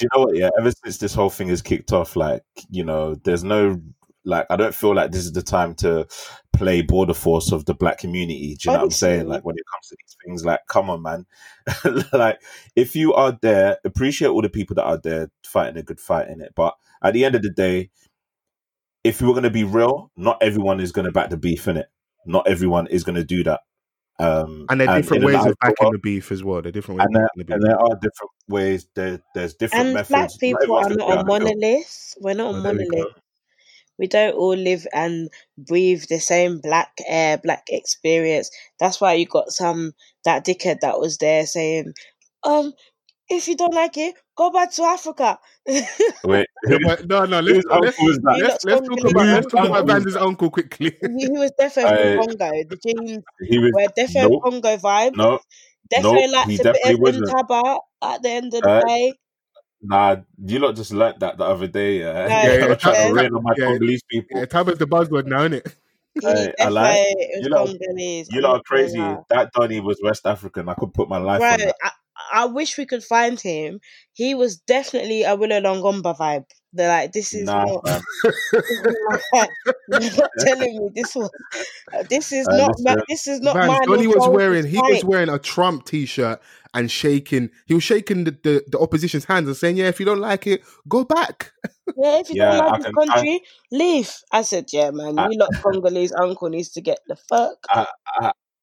[0.00, 0.36] you know what?
[0.36, 3.78] Yeah, ever since this whole thing has kicked off, like you know, there's no
[4.24, 6.06] like I don't feel like this is the time to
[6.54, 8.56] play border force of the black community.
[8.58, 9.28] Do you know what I'm saying?
[9.28, 11.26] Like when it comes to these things, like come on, man.
[12.14, 12.40] like
[12.74, 16.28] if you are there, appreciate all the people that are there fighting a good fight
[16.28, 16.54] in it.
[16.56, 17.90] But at the end of the day,
[19.04, 21.68] if we were going to be real, not everyone is going to back the beef
[21.68, 21.86] in it.
[22.26, 23.60] Not everyone is going to do that.
[24.18, 26.60] Um, And there are different ways of backing world- the beef as well.
[26.60, 28.86] There are different ways and there, backing the and there are different ways.
[28.94, 30.08] There, there's different And methods.
[30.10, 31.56] black people everyone's are not be a able to do it.
[31.56, 32.14] monolith.
[32.20, 33.06] We're not a Oh, there we monolith.
[33.98, 38.50] We don't all live and breathe the same black air, black experience.
[38.78, 39.92] That's why you got some
[40.24, 41.92] that dickhead that was there saying,
[42.42, 42.72] um,
[43.28, 45.38] if you don't like it, go back to Africa.
[46.24, 47.40] Wait, Yeah, no, no.
[47.40, 50.96] Let's let's, uncle is let's, let's talk about let's talk about uncle uncle quickly.
[51.00, 52.50] he, he was definitely I- from Congo.
[52.68, 55.16] The jeans He was were defo no, Congo vibes.
[55.16, 55.40] no,
[55.92, 57.26] Defo no, likes he a bit definitely of wasn't.
[57.26, 59.14] Intaba at the end of the Uh, day.
[59.82, 62.00] Nah, you lot just learnt that the other day.
[62.00, 63.08] Yeah, No, Yeah, yeah, I'm trying yeah.
[63.08, 63.66] to rain on my Yeah.
[63.66, 64.40] Congolese people.
[64.40, 65.76] Yeah, Taba's the buzzword now, isn't it?
[66.14, 67.00] He Hey, I like
[67.40, 67.68] you lot.
[67.68, 68.28] Congolese.
[68.30, 68.98] You I'm lot not are crazy.
[69.30, 70.68] That Donny was West African.
[70.68, 71.76] I could put my life Bro, on that.
[71.82, 71.90] I,
[72.32, 73.80] I wish we could find him.
[74.12, 76.44] He was definitely a Awilo Longomba vibe.
[76.72, 78.02] They're like, this is Nah, not.
[79.88, 81.30] You're not telling me this was.
[82.08, 82.72] This is Uh, not.
[82.78, 83.86] ma- This is not Vans, mine.
[83.86, 86.40] Donny was wearing he was wearing a Trump t-shirt
[86.74, 87.50] and shaking.
[87.66, 90.46] He was shaking the, the, the opposition's hands and saying, "Yeah, if you don't like
[90.46, 91.52] it, go back."
[91.96, 92.94] Yeah, if you Yeah, don't I like this can.
[93.08, 93.40] I, country,
[93.72, 94.14] leave.
[94.32, 95.18] I said, yeah, man.
[95.18, 97.58] I, You lot Congolese uncle needs to get the fuck.
[97.68, 97.86] I,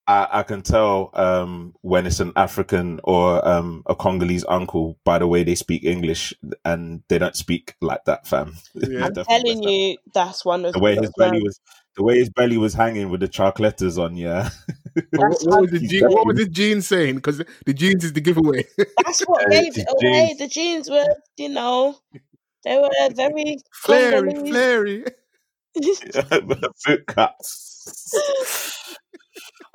[0.07, 4.97] I, I I can tell um, when it's an African or um, a Congolese uncle
[5.03, 8.55] by the way they speak English, and they don't speak like that, fam.
[8.75, 9.05] Yeah.
[9.05, 11.59] I'm telling you, that's one of the way his belly was
[11.95, 14.49] the way his belly was hanging with the chocolates on yeah
[15.15, 17.15] what, what was the he's what was the jeans saying?
[17.15, 18.65] Because the jeans is the giveaway.
[19.03, 20.35] That's what gave it away.
[20.37, 21.97] The jeans were, you know,
[22.63, 24.49] they were very flary, Congolese.
[24.49, 25.05] flary.
[26.85, 27.77] boot cuts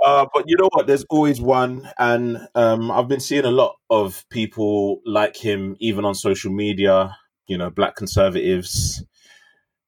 [0.05, 3.77] uh, but you know what there's always one and um, i've been seeing a lot
[3.91, 9.05] of people like him even on social media you know black conservatives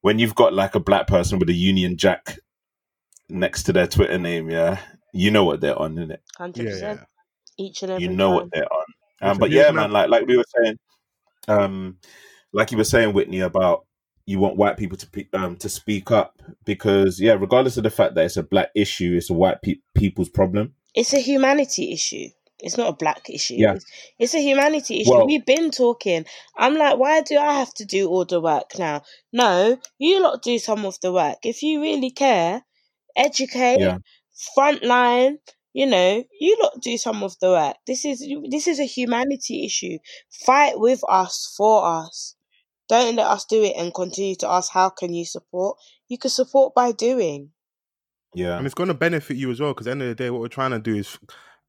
[0.01, 2.37] when you've got like a black person with a union jack
[3.29, 4.79] next to their twitter name yeah
[5.15, 6.17] you know what they're on, innit?
[6.37, 6.99] Hundred Yeah, percent.
[6.99, 7.65] yeah.
[7.65, 8.35] Each and every You know time.
[8.35, 8.85] what they're on.
[9.21, 10.77] Um, but yeah, man, like like we were saying,
[11.47, 11.97] um,
[12.51, 13.85] like you were saying, Whitney, about
[14.25, 17.89] you want white people to pe- um to speak up because yeah, regardless of the
[17.89, 20.73] fact that it's a black issue, it's a white pe- people's problem.
[20.93, 22.29] It's a humanity issue.
[22.59, 23.55] It's not a black issue.
[23.57, 23.73] Yeah.
[23.73, 23.85] It's,
[24.17, 25.11] it's a humanity issue.
[25.11, 26.25] Well- We've been talking.
[26.57, 29.01] I'm like, why do I have to do all the work now?
[29.33, 31.39] No, you lot do some of the work.
[31.43, 32.63] If you really care,
[33.15, 33.97] educate, Yeah.
[34.57, 35.37] frontline.
[35.73, 37.75] You know, you lot do some of the work.
[37.85, 39.97] This is this is a humanity issue.
[40.45, 42.34] Fight with us for us.
[42.87, 45.77] Don't let us do it and continue to ask how can you support.
[46.07, 47.51] You can support by doing.
[48.33, 50.15] Yeah, and it's going to benefit you as well because at the end of the
[50.15, 51.17] day what we're trying to do is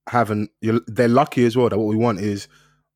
[0.08, 2.48] have an you're, they're lucky as well that what we want is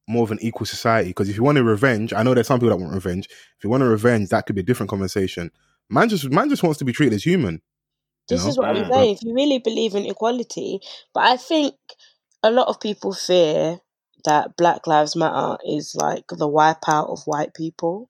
[0.08, 2.58] more of an equal society because if you want a revenge i know there's some
[2.58, 5.50] people that want revenge if you want a revenge that could be a different conversation
[5.88, 7.60] man just man just wants to be treated as human
[8.28, 8.50] This know?
[8.50, 9.14] is what I'm saying.
[9.16, 10.80] If you really believe in equality,
[11.14, 11.74] but I think
[12.42, 13.80] a lot of people fear
[14.24, 18.09] that Black Lives Matter is like the wipeout of white people.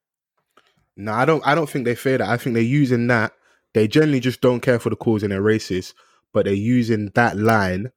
[1.01, 2.29] No i don't i don't think they fear that.
[2.29, 3.33] I think they're using that
[3.75, 5.95] they generally just don't care for the cause and they're racist
[6.33, 7.91] but they're using that line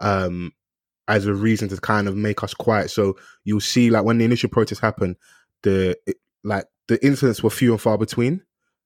[0.00, 0.52] um
[1.10, 2.88] as a reason to kind of make us quiet.
[2.88, 5.16] So you'll see like when the initial protest happened
[5.62, 8.42] the it, like the incidents were few and far between.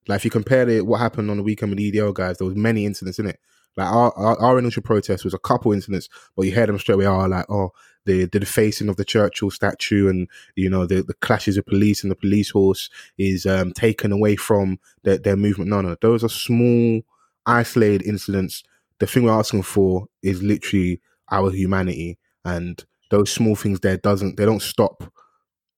[0.08, 2.46] Like if you compare it what happened on the weekend with the EDL guys there
[2.46, 3.38] was many incidents in it
[3.76, 6.96] like our, our, our initial protest was a couple incidents but you heard them straight
[6.96, 7.70] away are like oh
[8.06, 12.02] the the defacing of the Churchill statue and you know the, the clashes of police
[12.02, 15.70] and the police horse is um, taken away from their, their movement.
[15.70, 17.02] No no those are small
[17.46, 18.62] isolated incidents.
[18.98, 24.36] The thing we're asking for is literally our humanity and those small things there doesn't
[24.36, 25.04] they don't stop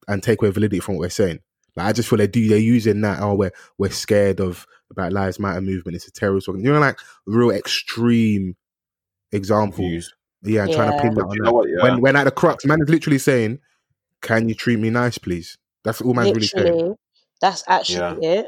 [0.09, 1.41] and take away validity from what we're saying.
[1.77, 5.13] Like I just feel they do they're using that oh we're we're scared of Black
[5.13, 5.97] Lives Matter movement.
[5.97, 8.57] It's a terrorist you know like real extreme
[9.33, 10.13] examples.
[10.47, 11.69] Yeah and trying to pin that But on that what?
[11.69, 13.59] Yeah, when when at the crux man is literally saying
[14.23, 16.97] can you treat me nice please that's all man's really saying
[17.41, 18.47] that's actually it.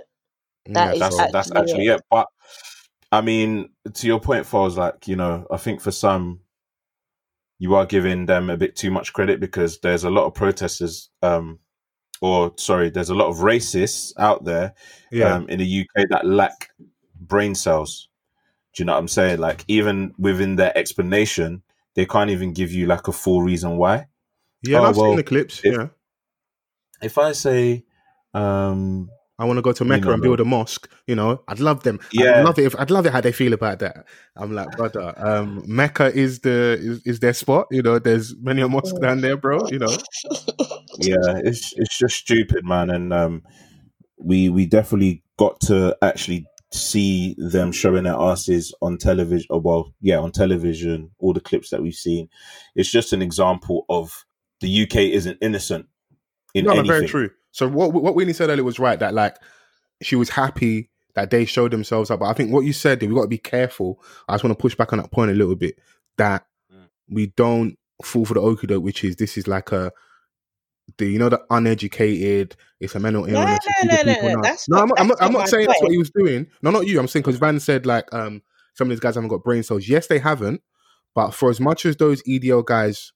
[0.66, 2.02] that yeah, is so- that's that's actually actually it.
[2.10, 2.26] But
[3.10, 6.40] I mean, to your point, Falls, like you know, I think for some,
[7.58, 11.10] you are giving them a bit too much credit because there's a lot of protesters,
[11.22, 11.58] um,
[12.20, 14.74] or sorry, there's a lot of racists out there
[15.10, 16.68] yeah um, in the UK that lack
[17.20, 18.08] brain cells.
[18.74, 19.38] Do you know what I'm saying?
[19.40, 21.62] Like even within their explanation,
[21.98, 24.06] they can't even give you like a full reason why.
[24.62, 25.88] yeah oh, I've well, seen the clips if- yeah
[27.02, 27.84] If I say,
[28.34, 29.08] um,
[29.38, 30.88] I want to go to You Mecca know, and build a mosque.
[31.06, 32.00] You know, I'd love them.
[32.12, 32.38] Yeah.
[32.38, 32.64] I'd love it.
[32.66, 34.04] If, I'd love it how they feel about that.
[34.34, 37.66] I'm like, brother, um, Mecca is the is, is their spot.
[37.70, 39.60] You know, there's many a mosque down there, bro.
[39.68, 39.90] You know,
[40.98, 42.90] yeah, it's it's just stupid, man.
[42.90, 43.42] And um,
[44.18, 49.46] we we definitely got to actually see them showing their asses on television.
[49.50, 51.10] Or well, yeah, on television.
[51.18, 52.28] All the clips that we've seen,
[52.74, 54.24] it's just an example of
[54.60, 55.86] the UK isn't innocent
[56.54, 56.92] in no, no, anything.
[56.96, 57.30] very true.
[57.52, 58.98] So what what Winnie said earlier was right.
[58.98, 59.36] That like
[60.02, 62.20] she was happy that they showed themselves up.
[62.20, 64.00] But I think what you said, we've got to be careful.
[64.28, 65.78] I just want to push back on that point a little bit.
[66.18, 66.88] That Mm.
[67.08, 69.90] we don't fall for the okie doke, which is this is like a
[70.98, 72.56] the you know the uneducated.
[72.80, 73.44] It's a mental illness.
[73.44, 74.78] no, it's no, people no, no, that's no.
[74.78, 75.00] I'm not.
[75.00, 76.46] I'm not, I'm not not saying that's what he was doing.
[76.62, 76.98] No, not you.
[77.00, 78.42] I'm saying because Van said like um
[78.74, 79.88] some of these guys haven't got brain cells.
[79.88, 80.60] Yes, they haven't.
[81.14, 83.12] But for as much as those EDL guys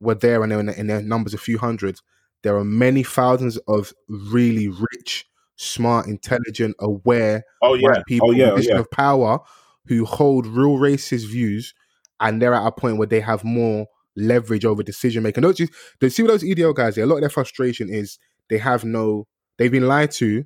[0.00, 2.00] were there and they're in, their- in their numbers a few hundred,
[2.42, 8.32] there are many thousands of really rich, smart, intelligent, aware Oh yeah, white people oh
[8.32, 8.78] yeah, in oh, yeah.
[8.78, 9.40] of power
[9.86, 11.74] who hold real racist views,
[12.20, 13.86] and they're at a point where they have more
[14.18, 15.42] leverage over decision making.
[15.42, 15.68] Don't you?
[16.00, 16.98] They see those EDL guys.
[16.98, 18.18] A lot of their frustration is
[18.50, 19.26] they have no.
[19.56, 20.44] They've been lied to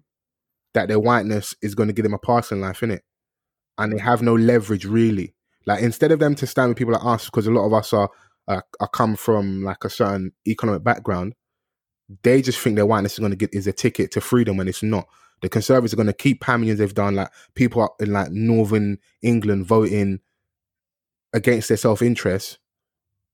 [0.74, 3.00] that their whiteness is going to give them a pass in life, innit?
[3.78, 5.35] And they have no leverage really.
[5.66, 7.92] Like instead of them to stand with people like us, because a lot of us
[7.92, 8.11] are
[8.48, 11.35] uh, are come from like a certain economic background,
[12.22, 14.68] they just think their whiteness is going to get is a ticket to freedom when
[14.68, 15.06] it's not.
[15.40, 17.16] The Conservatives are going to keep hammering as they've done.
[17.16, 20.20] Like people in like Northern England voting
[21.32, 22.58] against their self interest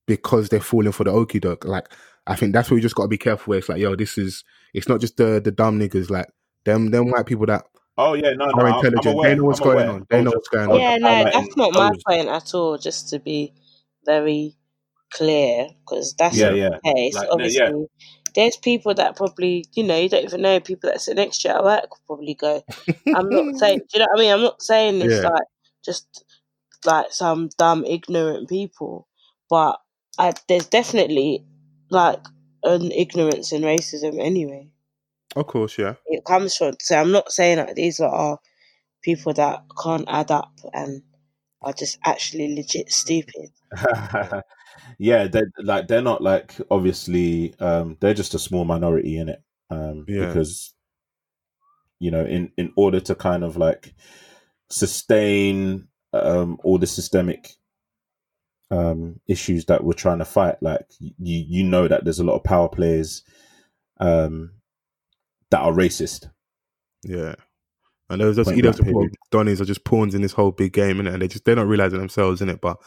[0.09, 1.65] because they're falling for the okie doke.
[1.65, 1.89] Like
[2.27, 3.53] I think that's where you just got to be careful.
[3.53, 4.43] Where it's like, yo, this is
[4.75, 6.11] it's not just the the dumb niggas.
[6.11, 6.27] Like
[6.65, 7.65] them them white people that
[7.97, 9.23] Oh yeah, no, no, are I'm- I'm intelligent.
[9.23, 9.91] they know what's I'm going aware.
[9.91, 10.07] on.
[10.11, 10.83] They I was know just- what's going I was on.
[10.83, 11.03] Yeah, just
[11.35, 12.79] no, that's not my point at all.
[12.79, 13.53] Just to be
[14.07, 14.57] very
[15.13, 16.69] clear, because that's Yeah, not yeah.
[16.83, 17.15] the case.
[17.15, 17.73] Like, no, Obviously, yeah.
[18.35, 21.49] there's people that probably, you know, you don't even know people that sit next to
[21.49, 22.63] you at work will probably go.
[23.15, 24.33] I'm not saying, do you know what I mean?
[24.33, 25.29] I'm not saying it's Yeah.
[25.31, 25.43] like
[25.85, 26.25] just
[26.85, 29.09] like some dumb, ignorant people,
[29.51, 29.79] but
[30.19, 31.45] I, there's definitely
[31.91, 32.21] like
[32.65, 34.71] an ignorance in racism anyway.
[35.37, 35.95] Of course, yeah.
[36.07, 36.75] It comes from.
[36.81, 38.39] So I'm not saying that these are
[39.03, 41.03] people that can't add up and
[41.63, 43.51] are just actually legit stupid.
[44.99, 49.43] yeah, they're like they're not like obviously um they're just a small minority in it.
[49.71, 50.27] Um Yeah.
[50.27, 50.75] because
[52.01, 53.95] you know, in in order to kind of like
[54.71, 57.55] sustain um all the systemic
[58.71, 62.37] um issues that we're trying to fight, like you you know that there's a lot
[62.37, 63.23] of power players
[64.01, 64.51] um
[65.51, 66.31] that are racist.
[67.03, 67.35] Yeah.
[68.11, 68.47] And those, those.
[69.31, 71.13] Donnies are just pawns in this whole big game, innit?
[71.13, 72.61] and they just they're not realizing themselves in it.
[72.61, 72.79] But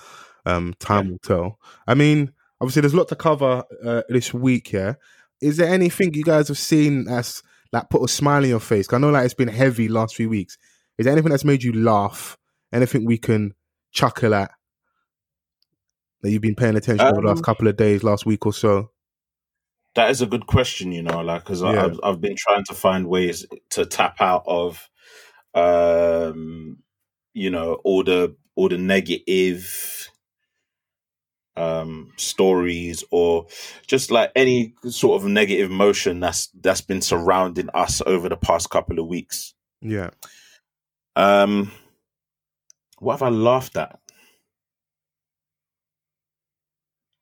[0.45, 1.11] um, time Yeah.
[1.11, 1.59] will tell.
[1.87, 4.71] I mean, obviously, there's a lot to cover uh, this week.
[4.71, 4.95] Yeah,
[5.39, 8.91] is there anything you guys have seen that's like put a smile on your face?
[8.91, 10.57] I know like it's been heavy last few weeks.
[10.97, 12.37] Is there anything that's made you laugh?
[12.73, 13.53] Anything we can
[13.91, 14.51] chuckle at
[16.21, 18.53] that you've been paying attention over the last Um, couple of days, last week or
[18.53, 18.91] so?
[19.95, 21.84] That is a good question, you know, like because Yeah.
[21.86, 24.89] I've I've been trying to find ways to tap out of,
[25.53, 26.77] um,
[27.34, 30.10] you know, all the all the negative,
[31.57, 33.47] um, stories or
[33.88, 38.69] just like any sort of negative motion that's that's been surrounding us over the past
[38.69, 39.53] couple of weeks.
[39.81, 40.12] Yeah,
[41.15, 41.71] Um,
[42.99, 43.99] what have I laughed at?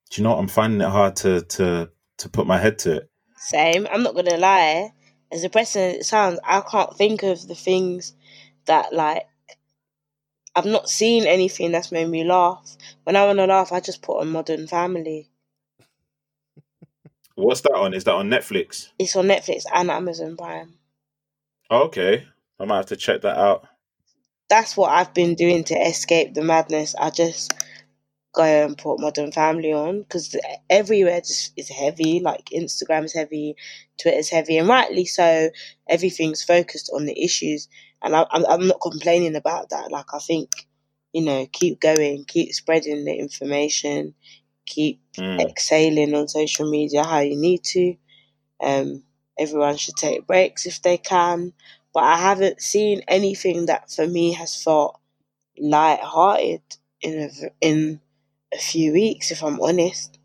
[0.10, 0.40] Do you know what?
[0.40, 3.10] I'm finding it hard to to to put my head to it.
[3.38, 3.88] Same.
[3.92, 4.94] I'm not gonna lie.
[5.32, 8.14] As depressing as it sounds, I can't think of the things
[8.66, 9.28] that like
[10.56, 12.76] I've not seen anything that's made me laugh.
[13.04, 15.30] When I want to laugh, I just put on Modern Family.
[17.36, 17.94] What's that on?
[17.94, 18.90] Is that on Netflix?
[18.98, 20.74] It's on Netflix and Amazon Prime.
[21.72, 22.26] Okay,
[22.60, 23.68] I might have to check that out.
[24.50, 26.96] That's what I've been doing to escape the madness.
[27.00, 27.54] I just
[28.34, 30.36] go and put Modern Family on because
[30.70, 32.20] everywhere just is heavy.
[32.22, 33.56] Like Instagram is heavy,
[34.02, 35.50] Twitter's heavy, and rightly so.
[35.90, 37.68] Everything's focused on the issues,
[38.02, 39.92] and I, I'm I'm not complaining about that.
[39.92, 40.50] Like I think,
[41.14, 44.16] you know, keep going, keep spreading the information,
[44.66, 45.40] keep Mm.
[45.42, 47.96] exhaling on social media how you need to.
[48.62, 49.04] Um,
[49.40, 51.54] everyone should take breaks if they can,
[51.94, 55.00] but I haven't seen anything that for me has felt
[55.60, 56.62] light-hearted
[57.02, 57.30] in a,
[57.62, 58.02] in
[58.54, 59.32] a few weeks.
[59.32, 60.20] If I'm honest,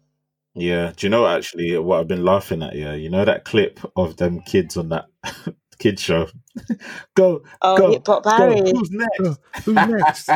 [0.55, 2.77] Yeah, do you know actually what I've been laughing at?
[2.77, 5.07] Yeah, you know that clip of them kids on that
[5.79, 6.29] kid show.
[7.17, 8.63] go, oh, Go, Hip Hop go.
[8.73, 9.41] Who's next?
[9.65, 10.31] Who's next?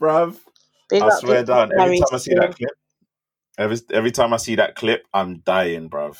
[0.00, 0.38] Bruv,
[0.88, 1.72] big I up swear Hip Hop down.
[1.72, 2.40] Every Harry time I see still.
[2.40, 2.70] that clip,
[3.58, 6.18] every every time I see that clip, I'm dying, bruv.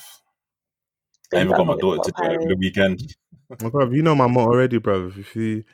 [1.35, 3.15] I Big even got my daughter Hop to do it over the weekend.
[3.61, 5.19] Well, bro, you know my motto already, bruv.
[5.19, 5.65] If you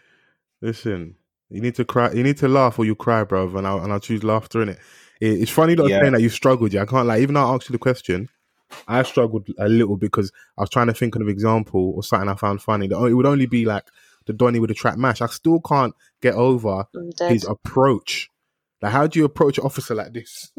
[0.63, 1.17] listen,
[1.51, 3.57] you need to cry, you need to laugh or you cry, bro.
[3.57, 4.79] And I'll and I'll choose laughter in it.
[5.21, 6.01] it it's funny that Yeah.
[6.01, 6.73] saying that you struggled.
[6.73, 8.29] Yeah, I can't like even though I asked you the question,
[8.89, 12.29] I struggled a little because I was trying to think of an example or something
[12.29, 12.87] I found funny.
[12.87, 13.85] That it would only be like
[14.27, 15.21] the Donny with the trap mash.
[15.21, 16.85] I still can't get over
[17.29, 18.31] his approach.
[18.83, 20.53] Like, how do you approach an officer like this?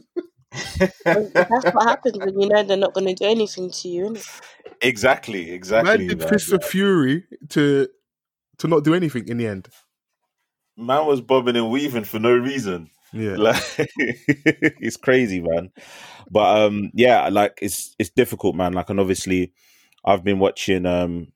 [1.06, 4.04] That's what happens when you know they're not going to do anything to you.
[4.10, 4.42] Innit?
[4.82, 6.08] exactly, exactly.
[6.08, 6.28] did man.
[6.28, 7.88] fists of fury to
[8.58, 9.70] to not do anything in the end.
[10.82, 12.90] Man was bobbing and weaving for no reason.
[13.14, 15.72] Yeah, like it's crazy man.
[16.30, 18.74] But um yeah like it's it's difficult man.
[18.74, 19.54] Like and obviously
[20.04, 21.28] i've been watching um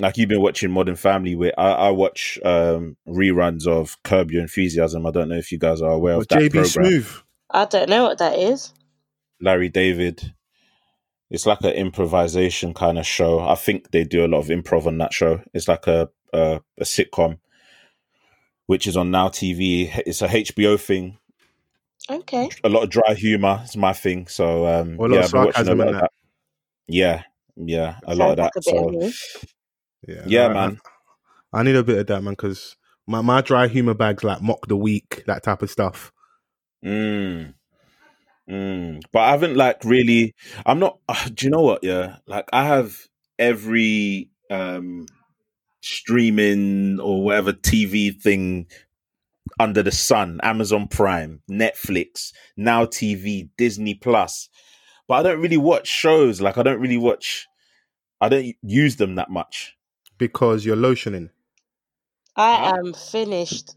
[0.00, 4.42] like you've been watching modern family where i, I watch um reruns of curb your
[4.42, 5.06] enthusiasm.
[5.06, 6.64] I don't know if you guys are aware of that JB program.
[6.64, 7.12] Smooth.
[7.50, 8.72] I don't know what that is.
[9.40, 10.34] larry david.
[11.30, 13.38] It's like an improvisation kind of show.
[13.38, 15.42] I think they do a lot of improv on that show.
[15.54, 17.38] It's like a a, a sitcom
[18.70, 21.18] which is on now tv it's a hbo thing
[22.08, 22.48] Okay.
[22.64, 24.26] a lot of dry humor is my thing.
[24.26, 26.00] So um, Or a lot yeah, I've been watching a lot of that.
[26.00, 26.10] that.
[26.88, 27.22] Yeah,
[27.56, 28.52] yeah, a Sounds lot of that.
[28.56, 29.42] a bit of So.
[30.08, 30.80] Yeah, yeah, I- man.
[31.52, 32.76] I, I need a bit of that, man, because
[33.06, 36.10] my, my dry humor bags like mock the week, that type of stuff.
[36.84, 37.54] Mm.
[38.50, 39.02] Mm.
[39.12, 40.34] But I haven't like really.
[40.66, 40.98] I'm not.
[41.08, 41.84] Uh, do you know what?
[41.84, 42.96] Yeah, like I have
[43.38, 45.06] every um
[45.80, 48.66] streaming or whatever TV thing
[49.58, 54.48] under the sun: Amazon Prime, Netflix, Now TV, Disney Plus.
[55.08, 56.40] But I don't really watch shows.
[56.40, 57.46] Like I don't really watch.
[58.20, 59.76] I don't use them that much.
[60.18, 61.30] Because you're lotioning.
[62.36, 63.74] I am finished.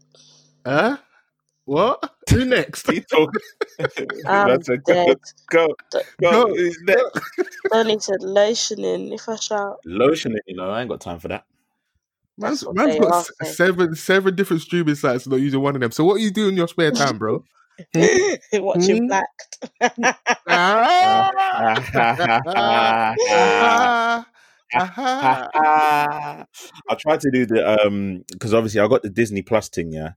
[0.66, 0.98] Huh?
[1.64, 2.14] What?
[2.30, 2.82] Who next?
[2.82, 3.40] Keep talking.
[4.26, 5.16] I'm That's a go, dead.
[5.50, 6.30] go, D- go.
[6.48, 6.54] Go.
[6.54, 7.22] Is that-
[7.72, 9.12] Donny said lotioning.
[9.14, 11.46] If I shout, Lotion, you know, I ain't got time for that.
[12.36, 15.74] Man's, That's what man's they got s- seven seven different streaming sites, not using one
[15.76, 15.92] of them.
[15.92, 17.44] So what are you doing in your spare time, bro?
[18.52, 19.06] watching Hmm?
[19.08, 19.26] Black.
[20.48, 21.30] Ah!
[22.46, 24.26] Ah!
[24.76, 26.46] Ah!
[26.88, 30.12] I tried to do the um because obviously I got the Disney Plus thing, yeah,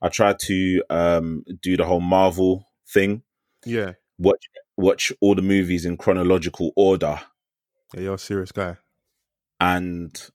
[0.00, 3.22] I try to um, do the whole Marvel thing.
[3.64, 3.92] Yeah.
[4.18, 4.46] Watch
[4.76, 7.20] watch all the movies in chronological order,
[7.94, 8.76] yeah, you're a serious guy.
[9.60, 10.30] and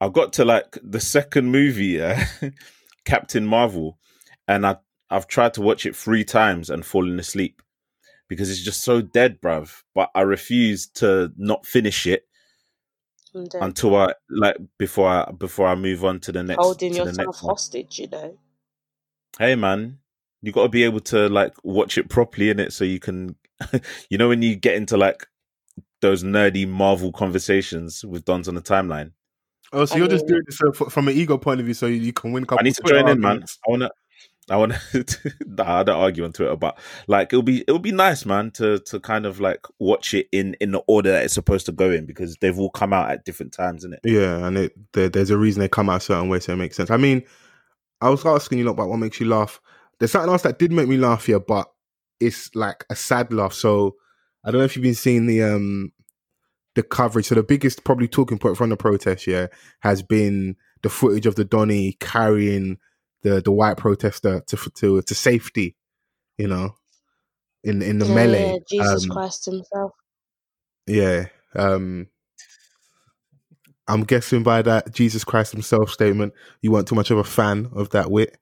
[0.00, 2.26] I got to like the second movie, yeah,
[3.04, 3.98] Captain Marvel,
[4.48, 4.76] and I
[5.10, 7.62] I've tried to watch it three times and fallen asleep
[8.28, 9.82] because it's just so dead, bruv.
[9.94, 12.26] But I refuse to not finish it
[13.34, 16.62] until I like before I before I move on to the next.
[16.62, 18.38] holding yourself hostage, you know.
[19.38, 19.98] Hey man,
[20.42, 23.36] you got to be able to like watch it properly in it, so you can,
[24.10, 25.26] you know, when you get into like
[26.00, 29.12] those nerdy Marvel conversations with Dons on the timeline.
[29.74, 32.12] Oh, so you're just doing this uh, from an ego point of view, so you
[32.12, 32.60] can win a couple.
[32.60, 33.44] I need to join in, man.
[33.66, 33.90] I wanna,
[34.48, 34.80] I wanna.
[35.46, 38.78] nah, I don't argue on Twitter, but like it'll be it'll be nice, man, to
[38.78, 41.90] to kind of like watch it in in the order that it's supposed to go
[41.90, 44.00] in because they've all come out at different times, isn't it?
[44.04, 46.56] Yeah, and it there, there's a reason they come out a certain way, so it
[46.56, 46.90] makes sense.
[46.90, 47.24] I mean,
[48.00, 49.60] I was asking you lot about what makes you laugh.
[49.98, 51.68] There's something else that did make me laugh here, but
[52.20, 53.52] it's like a sad laugh.
[53.52, 53.96] So
[54.44, 55.92] I don't know if you've been seeing the um
[56.74, 57.26] the coverage.
[57.26, 59.48] So the biggest probably talking point from the protest, yeah,
[59.80, 62.78] has been the footage of the Donny carrying
[63.22, 65.76] the the white protester to to to safety.
[66.38, 66.76] You know,
[67.64, 68.60] in in the Yeah, melee.
[68.70, 69.92] Jesus Um, Christ himself.
[70.86, 71.26] Yeah.
[71.56, 72.08] Um
[73.88, 77.68] I'm guessing by that Jesus Christ himself statement, you weren't too much of a fan
[77.74, 78.38] of that wit.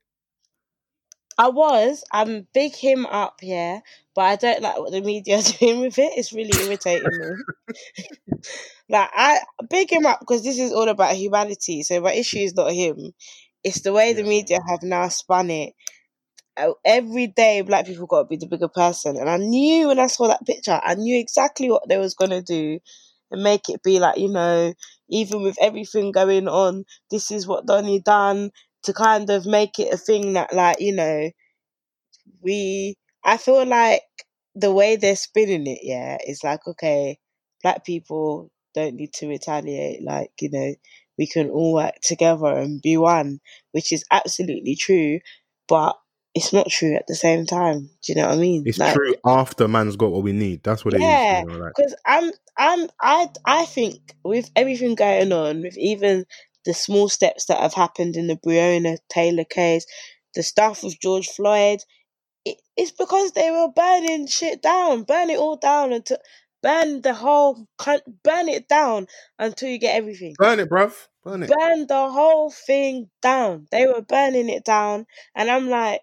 [1.38, 2.04] I was.
[2.12, 3.80] I'm big him up, yeah,
[4.14, 6.12] but I don't like what the media are doing with it.
[6.16, 7.36] It's really irritating me.
[8.88, 9.38] like I
[9.70, 11.82] big him up because this is all about humanity.
[11.82, 13.12] So my issue is not him.
[13.64, 15.74] It's the way the media have now spun it.
[16.56, 19.98] Uh, Every day, black people got to be the bigger person, and I knew when
[20.00, 22.80] I saw that picture, I knew exactly what they was gonna do,
[23.30, 24.74] and make it be like you know,
[25.10, 28.50] even with everything going on, this is what Donny done
[28.84, 31.30] to kind of make it a thing that like you know
[32.42, 34.02] we i feel like
[34.54, 37.18] the way they're spinning it yeah it's like okay
[37.62, 40.74] black people don't need to retaliate like you know
[41.18, 43.40] we can all work together and be one
[43.72, 45.18] which is absolutely true
[45.68, 45.96] but
[46.34, 48.94] it's not true at the same time do you know what i mean It's Like,
[48.94, 50.62] true after man's got what we need.
[50.62, 51.02] That's what it is.
[51.02, 55.76] Yeah, you know, like, because I'm I'm I I think with everything going on, with
[55.76, 56.24] even
[56.64, 59.84] the small steps that have happened in the Breonna Taylor case,
[60.34, 61.80] the stuff with George Floyd,
[62.44, 66.18] it, it's because they were burning shit down, burn it all down until
[66.62, 67.66] burn the whole
[68.22, 69.06] burn it down
[69.38, 71.08] until you get everything burn it, bruv.
[71.24, 71.50] Burn it.
[71.50, 73.66] burn the whole thing down.
[73.70, 76.02] They were burning it down, and I'm like,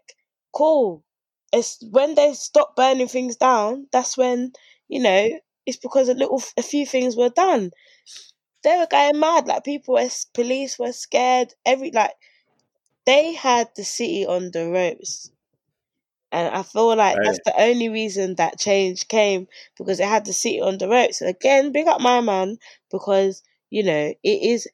[0.54, 1.04] cool.
[1.52, 3.88] It's when they stop burning things down.
[3.92, 4.52] That's when
[4.88, 5.30] you know
[5.66, 7.72] it's because a little, a few things were done.
[8.64, 9.48] They were going mad.
[9.48, 11.54] Like people were, police were scared.
[11.66, 12.14] Every like,
[13.06, 15.32] they had the city on the ropes.
[16.32, 17.26] And I feel like Right.
[17.26, 21.22] that's the only reason that change came because they had the city on the ropes.
[21.22, 22.58] And again, big up my man
[22.92, 24.68] because you know it is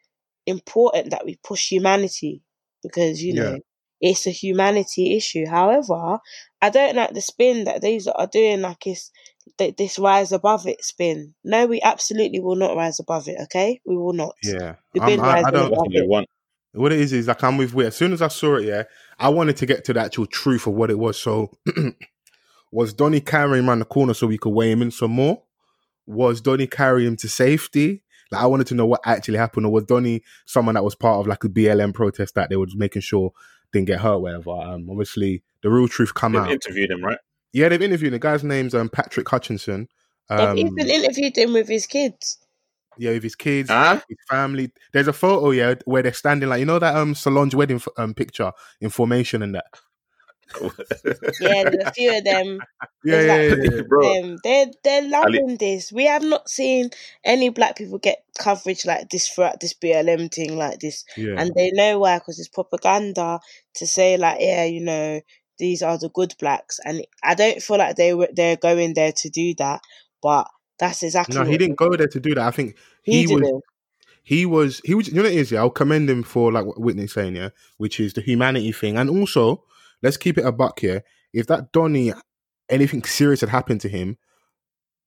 [0.45, 2.43] important that we push humanity
[2.83, 3.55] because you Yeah.
[3.55, 3.59] know
[4.01, 5.45] it's a humanity issue.
[5.47, 6.19] However,
[6.61, 8.61] I don't like the spin that these are doing.
[8.61, 9.11] Like it's
[9.57, 11.33] th- this rise above it spin.
[11.43, 13.37] No, we absolutely will not rise above it.
[13.43, 14.35] Okay, we will not.
[14.43, 14.75] Yeah.
[14.93, 15.71] We've been I, I don't.
[15.71, 16.27] That's they want.
[16.75, 17.87] What it is is like I'm with Wit.
[17.87, 18.83] As soon as I saw it, yeah,
[19.19, 21.17] I wanted to get to the actual truth of what it was.
[21.17, 21.51] So,
[22.71, 25.43] was Donny carrying him around the corner so we could weigh him in some more?
[26.05, 28.03] Was Donny carrying him to safety?
[28.31, 31.19] Like I wanted to know what actually happened, or was Donny someone that was part
[31.19, 33.31] of like a BLM protest that they were making sure
[33.71, 34.51] didn't get hurt, whatever.
[34.51, 36.51] Um, obviously, the real truth come They've out.
[36.51, 37.17] interviewed him, right?
[37.53, 39.87] yeah, they've interviewed the guy's name's um Patrick Hutchinson.
[40.29, 42.39] Um, They've even interviewed him with his kids.
[42.97, 43.99] Yeah, with his kids, Huh?
[44.07, 44.71] his family.
[44.93, 48.13] There's a photo, yeah, where they're standing like you know that um Solange wedding um
[48.13, 49.65] picture in formation and that.
[51.41, 52.59] Yeah, there's a few of them.
[53.03, 53.81] Yeah, yeah, like yeah, yeah.
[53.87, 54.37] Bro, them.
[54.43, 55.91] They're they're loving this.
[55.91, 56.89] We have not seen
[57.23, 61.35] any black people get coverage like this throughout this BLM thing like this, yeah.
[61.37, 63.39] and they know why because it's propaganda
[63.75, 65.21] to say like, yeah, you know,
[65.59, 69.11] these are the good blacks, and I don't feel like they were they're going there
[69.11, 69.81] to do that,
[70.19, 70.47] but
[70.79, 72.45] that's exactly No, he didn't go there to do that.
[72.45, 73.61] I think he, he, was
[74.23, 75.59] he was he was you know what it is, yeah.
[75.59, 78.97] I'll commend him for like what Whitney's saying, yeah, which is the humanity thing.
[78.97, 79.63] And also,
[80.01, 81.03] let's keep it a buck here.
[81.33, 82.13] If that Donny
[82.69, 84.17] anything serious had happened to him,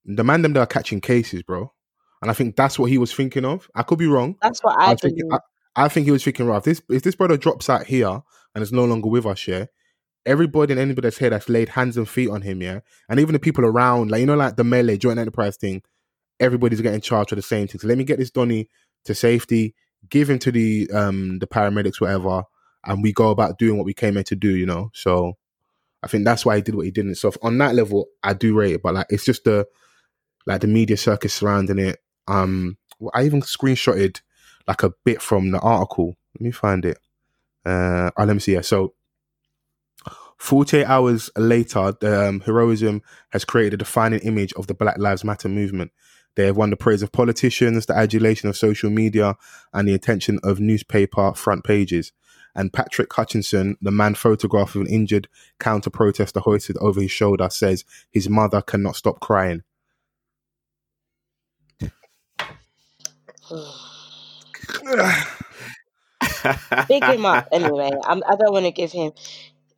[0.04, 1.72] the man them that are catching cases, bro.
[2.20, 3.70] And I think that's what he was thinking of.
[3.74, 4.36] I could be wrong.
[4.42, 5.18] That's what I I think.
[5.32, 5.38] I,
[5.76, 8.22] I think he was thinking, right, if this if this brother drops out here
[8.54, 9.66] and is no longer with us, yeah,
[10.26, 13.32] everybody and anybody that's here that's laid hands and feet on him, yeah, and even
[13.32, 15.82] the people around, like you know, like the melee joint enterprise thing,
[16.40, 17.80] everybody's getting charged for the same thing.
[17.80, 18.68] So let me get this Donny
[19.04, 19.74] to safety,
[20.08, 22.44] give him to the um the paramedics, whatever,
[22.84, 24.54] and we go about doing what we came here to do.
[24.54, 25.34] You know, so
[26.02, 27.06] I think that's why he did what he did.
[27.06, 29.66] And so on that level, I do rate it, but like it's just the
[30.46, 31.98] like the media circus surrounding it.
[32.26, 32.78] Um,
[33.14, 34.20] I even screenshotted
[34.66, 36.16] like a bit from the article.
[36.34, 36.98] Let me find it.
[37.64, 38.54] Uh, oh, let me see.
[38.54, 38.94] Yeah, so
[40.38, 45.24] 48 hours later, the um, heroism has created a defining image of the Black Lives
[45.24, 45.90] Matter movement.
[46.36, 49.36] They have won the praise of politicians, the adulation of social media,
[49.72, 52.12] and the attention of newspaper front pages.
[52.54, 55.28] And Patrick Hutchinson, the man photographed of an injured
[55.58, 59.64] counter protester hoisted over his shoulder, says his mother cannot stop crying.
[66.88, 67.90] big him up anyway.
[68.04, 69.12] I'm, I don't want to give him.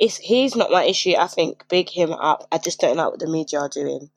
[0.00, 1.14] It's he's not my issue.
[1.18, 2.48] I think big him up.
[2.52, 4.10] I just don't like what the media are doing.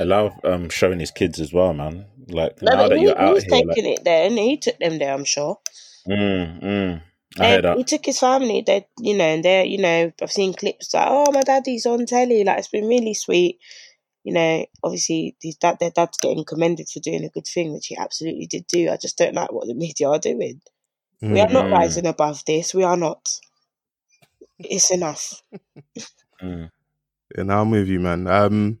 [0.00, 2.06] Allow um showing his kids as well, man.
[2.28, 4.58] Like No, now that he, you're out he's here, taking like, it there, and he
[4.58, 5.14] took them there.
[5.14, 5.58] I'm sure.
[6.08, 7.02] mm, mm,
[7.40, 7.78] I Eh, hear that.
[7.78, 8.62] He took his family.
[8.66, 12.06] They, you know, and they're, you know, I've seen clips like, oh, my daddy's on
[12.06, 12.44] telly.
[12.44, 13.58] Like it's been really sweet.
[14.24, 17.86] You know, obviously, his dad, their dad's getting commended for doing a good thing, which
[17.88, 18.90] he absolutely did do.
[18.90, 20.60] I just don't like what the media are doing.
[21.28, 21.72] We are not Mm.
[21.72, 22.74] rising above this.
[22.74, 23.28] We are not.
[24.58, 25.42] It's enough.
[26.42, 26.70] Mm.
[27.36, 28.26] And I'm with you, man.
[28.26, 28.78] Um,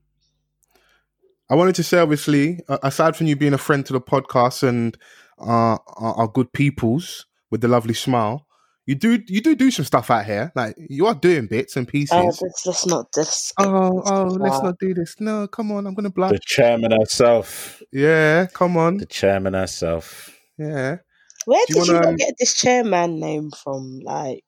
[1.48, 4.62] I wanted to say, obviously, uh, aside from you being a friend to the podcast
[4.62, 4.96] and
[5.38, 8.46] uh, our, our good peoples with the lovely smile,
[8.86, 10.52] you do you do do some stuff out here.
[10.54, 12.12] Like you are doing bits and pieces.
[12.12, 13.52] Oh, let's, let's not this.
[13.58, 15.16] oh, oh, let's not do this.
[15.20, 17.82] No, come on, I'm gonna block The chairman herself.
[17.92, 18.98] Yeah, come on.
[18.98, 20.30] The chairman herself.
[20.56, 20.98] Yeah.
[21.46, 24.00] Where Do did you wanna, not um, get this chairman name from?
[24.04, 24.44] Like,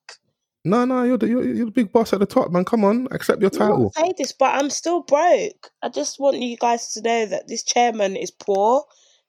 [0.65, 2.65] No, no, you're the you're, you're the big boss at the top, man.
[2.65, 3.93] Come on, accept your title.
[3.97, 4.09] I title.
[4.09, 5.71] say this, but I'm still broke.
[5.83, 8.85] I just want you guys to know that this chairman is poor.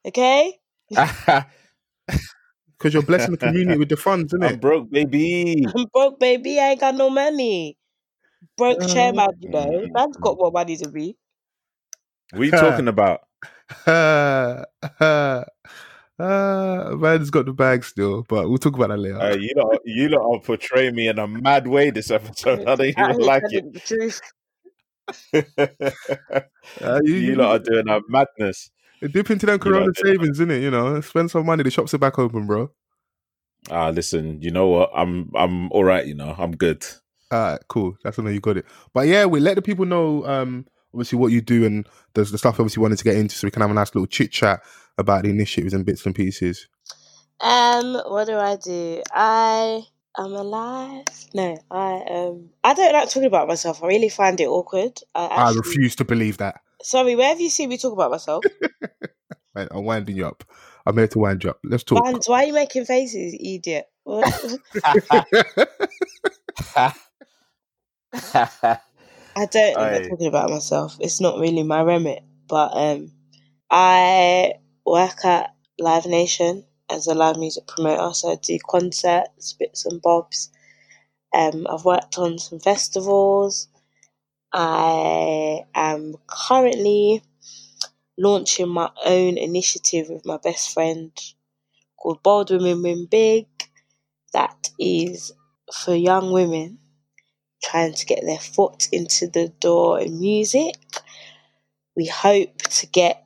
[0.05, 0.59] Okay,
[2.79, 4.53] Because you're blessing the community with the funds, isn't it?
[4.53, 5.65] I'm broke, baby.
[5.75, 6.59] I'm broke, baby.
[6.59, 7.77] I ain't got no money.
[8.57, 9.65] Broke Uh, chairman, you know.
[9.65, 9.89] Mm.
[9.93, 11.17] Man's got more money than me.
[12.31, 13.21] What are you talking about?
[16.19, 19.19] Uh, man's got the bag still, but we'll talk about that later.
[19.19, 22.59] Uh, you lot, you lot are portraying me in a mad way this episode.
[22.67, 24.21] I don't even ain't like telling the truth.
[25.33, 26.51] it.
[26.81, 28.69] Uh, you, you you, lot are doing a madness.
[29.01, 30.61] dip into them Corona savings, doing a savings, innit?
[30.61, 31.63] You know, spend some money.
[31.63, 32.69] The shops are back open, bro.
[33.71, 34.91] Ah, listen, you know what?
[34.93, 36.05] I'm I'm all right.
[36.05, 36.85] You know, I'm good.
[37.31, 37.95] All right, cool.
[38.03, 38.65] That's when you got it.
[38.93, 42.37] But yeah, we let the people know, um, obviously what you do and the, the
[42.37, 44.61] stuff obviously wanted to get into, so we can have a nice little chit chat
[44.97, 46.67] about the initiatives and bits and pieces.
[47.39, 49.01] Um, what do I do?
[49.13, 49.83] I
[50.17, 51.05] am alive.
[51.33, 53.83] No, I um, I don't like talking about myself.
[53.83, 54.99] I really find it awkward.
[55.15, 56.61] I I refuse to believe that.
[56.81, 58.43] sorry, where have you seen me talk about myself?
[59.55, 60.43] Right, I'm winding you up.
[60.85, 61.59] I'm here to wind you up.
[61.63, 62.05] Let's talk.
[62.05, 63.87] Vance, why are you making faces, idiot?
[69.39, 70.09] I don't like Aye.
[70.09, 70.97] talking about myself.
[70.99, 72.23] It's not really my remit.
[72.49, 73.13] But um,
[73.71, 78.13] I work at Live Nation as a live music promoter.
[78.13, 80.51] So I do concerts, bits and bobs.
[81.33, 83.69] Um, I've worked on some festivals.
[84.51, 87.23] I am currently
[88.17, 91.17] launching my own initiative with my best friend
[91.95, 93.47] called Bold Women Win Big.
[94.33, 95.31] That is
[95.73, 96.79] for young women
[97.61, 100.75] trying to get their foot into the door in music.
[101.95, 103.25] We hope to get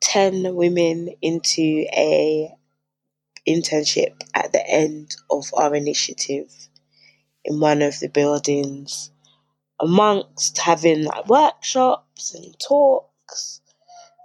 [0.00, 2.52] 10 women into a
[3.48, 6.50] internship at the end of our initiative
[7.44, 9.10] in one of the buildings
[9.80, 13.60] amongst having like workshops and talks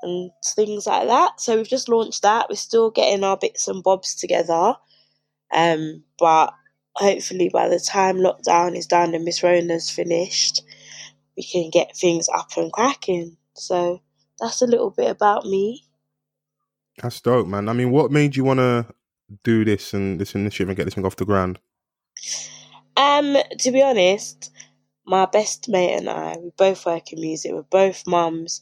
[0.02, 1.40] and things like that.
[1.40, 2.48] So we've just launched that.
[2.50, 4.76] We're still getting our bits and bobs together.
[5.52, 6.54] Um, but
[6.96, 10.64] hopefully by the time lockdown is done and Miss Rona's finished,
[11.38, 13.38] we can get things up and cracking.
[13.56, 14.02] So
[14.40, 15.86] that's a little bit about me.
[17.02, 17.70] That's dope, man.
[17.70, 18.86] I mean, what made you want to
[19.44, 21.60] do this and this initiative and get this thing off the ground?
[22.98, 24.52] Um, to be honest,
[25.06, 27.54] my best mate and I, we both work in music.
[27.54, 28.62] We're both mums,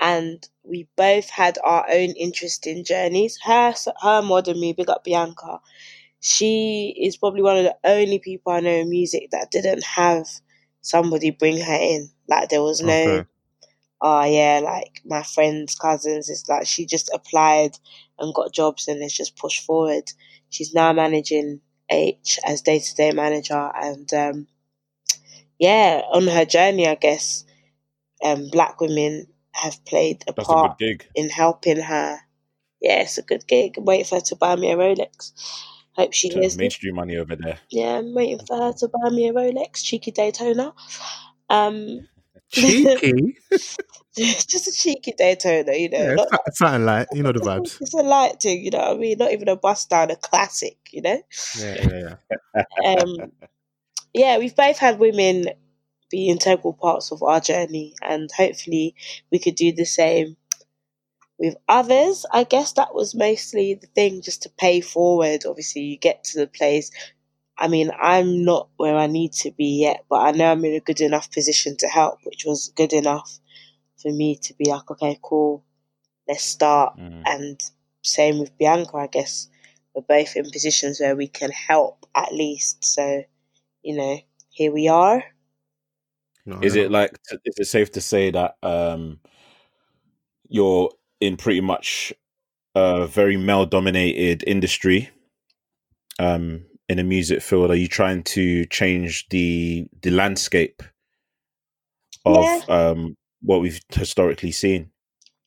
[0.00, 3.38] and we both had our own interesting journeys.
[3.44, 4.72] Her, her more than me.
[4.72, 5.60] Big up Bianca.
[6.20, 10.26] She is probably one of the only people I know in music that didn't have
[10.80, 12.10] somebody bring her in.
[12.28, 13.26] Like there was no, Okay.
[14.00, 16.28] oh yeah, like my friends, cousins.
[16.28, 17.78] It's like she just applied
[18.18, 20.10] and got jobs and it's just pushed forward.
[20.50, 21.60] She's now managing
[21.90, 24.46] H as day to day manager and um
[25.58, 27.44] yeah, on her journey I guess
[28.24, 31.06] um black women have played a That's part gig.
[31.14, 32.18] in helping her.
[32.80, 33.74] Yeah, it's a good gig.
[33.78, 35.32] Wait for her to buy me a Rolex.
[35.96, 36.56] Hope she hears this.
[36.58, 37.58] mainstream money over there.
[37.70, 40.74] Yeah, I'm waiting for her to buy me a Rolex, cheeky Daytona.
[41.48, 42.06] Um,
[42.52, 43.36] Cheeky.
[44.16, 45.98] just a cheeky Daytona, you know.
[45.98, 47.78] yeah, not- something like you know the vibes.
[47.80, 49.18] It's a light thing, you know what I mean?
[49.18, 51.20] Not even a bust down, a classic, you know?
[51.58, 52.16] Yeah, yeah,
[52.54, 52.92] yeah.
[52.94, 53.32] Um,
[54.14, 55.46] yeah, we've both had women
[56.10, 58.94] be integral parts of our journey, and hopefully
[59.32, 60.36] we could do the same
[61.38, 62.26] with others.
[62.32, 65.44] I guess that was mostly the thing, just to pay forward.
[65.46, 66.90] Obviously, you get to the place.
[67.58, 70.74] I mean, I'm not where I need to be yet, but I know I'm in
[70.74, 73.38] a good enough position to help, which was good enough
[74.00, 75.64] for me to be like, okay, cool,
[76.28, 76.98] let's start.
[76.98, 77.22] Mm.
[77.24, 77.60] And
[78.02, 79.48] same with Bianca, I guess
[79.94, 82.84] we're both in positions where we can help at least.
[82.84, 83.24] So,
[83.82, 84.18] you know,
[84.50, 85.24] here we are.
[86.44, 86.82] No, Is no.
[86.82, 87.12] it like
[87.44, 89.18] is it safe to say that um
[90.48, 92.12] you're in pretty much
[92.74, 95.10] a very male dominated industry
[96.18, 97.70] um in the music field?
[97.70, 100.82] Are you trying to change the the landscape
[102.24, 102.60] of Yeah.
[102.68, 104.90] um what we've historically seen?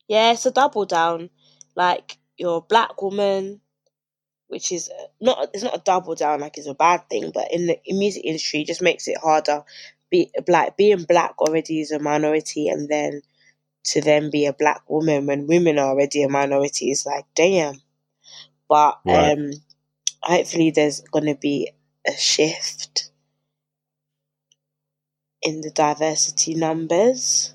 [0.07, 1.30] Yeah, it's a double down.
[1.76, 3.61] Like you're a black woman,
[4.47, 7.51] which is uh, not it's not a double down like it's a bad thing, but
[7.51, 9.63] in the in music industry, it just makes it harder.
[10.09, 13.22] Be like being black already is a minority, and then
[13.86, 17.82] to then be a black woman when women are already a minority is like damn.
[18.68, 19.32] But Right.
[19.38, 19.52] um,
[20.22, 21.72] hopefully, there's gonna be
[22.08, 23.12] a shift
[25.42, 27.54] in the diversity numbers.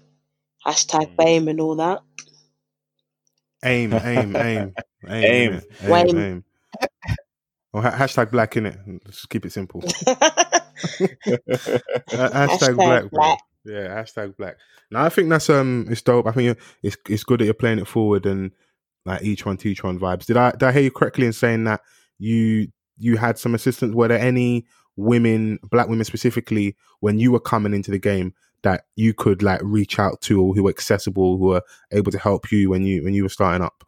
[0.66, 1.16] Hashtag Mm.
[1.16, 2.02] BAME and all that.
[3.64, 4.74] aim, aim, aim,
[5.06, 5.62] aim, Aim.
[5.82, 6.44] aim, aim.
[7.72, 8.78] Or ha- hashtag black in it.
[9.04, 9.82] Let's keep it simple.
[11.02, 13.38] Hashtag, Hashtag black, black.
[13.64, 14.56] Yeah, hashtag black.
[14.90, 16.26] Now I think that's um, it's dope.
[16.26, 18.52] I think it's it's good that you're playing it forward and
[19.06, 20.26] like each one to each one vibes.
[20.26, 21.80] Did I did I hear you correctly in saying that
[22.18, 23.94] you you had some assistance?
[23.94, 28.84] Were there any women, black women specifically, when you were coming into the game that
[28.96, 31.62] you could like reach out to or who were accessible, who were
[31.92, 33.84] able to help you when you when you were starting up?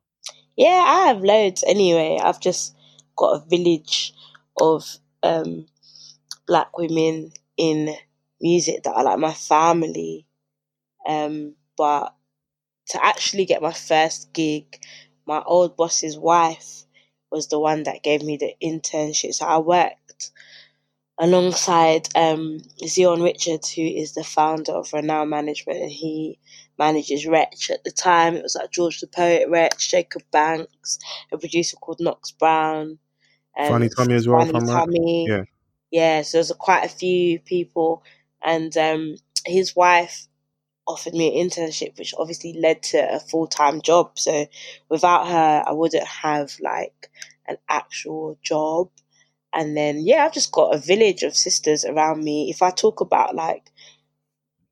[0.57, 2.19] Yeah, I have loads anyway.
[2.23, 2.75] I've just
[3.15, 4.15] got a village
[4.59, 5.67] of um,
[6.47, 7.95] black women in
[8.41, 10.27] music that are like my family.
[11.07, 12.15] Um, but
[12.91, 14.81] to actually get my first gig,
[15.27, 16.85] my old boss's wife
[17.31, 19.35] was the one that gave me the internship.
[19.35, 20.31] So I worked
[21.19, 26.39] alongside um, Zion Richards, who is the founder of Renown Management, and he
[26.79, 28.37] manages Wretch at the time.
[28.37, 30.99] It was like George the Poet, Wretch, Jacob Banks,
[31.33, 32.99] a producer called Knox Brown.
[33.59, 34.67] um, Funny Tommy as well, Funny right.
[34.67, 35.27] Tommy.
[35.29, 35.45] Yeah.
[35.91, 38.03] Yeah, so there's a, quite a few people.
[38.47, 40.29] And um, his wife
[40.87, 44.19] offered me an internship, which obviously led to a full time job.
[44.19, 44.47] So
[44.89, 47.11] without her, I wouldn't have like
[47.49, 48.91] an actual job.
[49.53, 52.49] And then, yeah, I've just got a village of sisters around me.
[52.51, 53.71] If I talk about like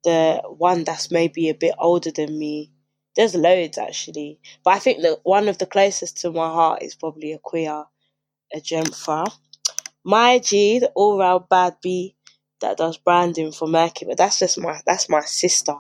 [0.04, 2.70] the one that's maybe a bit older than me,
[3.16, 4.38] there's loads actually.
[4.64, 7.84] But I think that one of the closest to my heart is probably a queer,
[8.54, 9.32] a Jempha.
[10.04, 12.14] My G, the all round bad B
[12.60, 15.74] that does branding for Mercury, but that's just my that's my sister.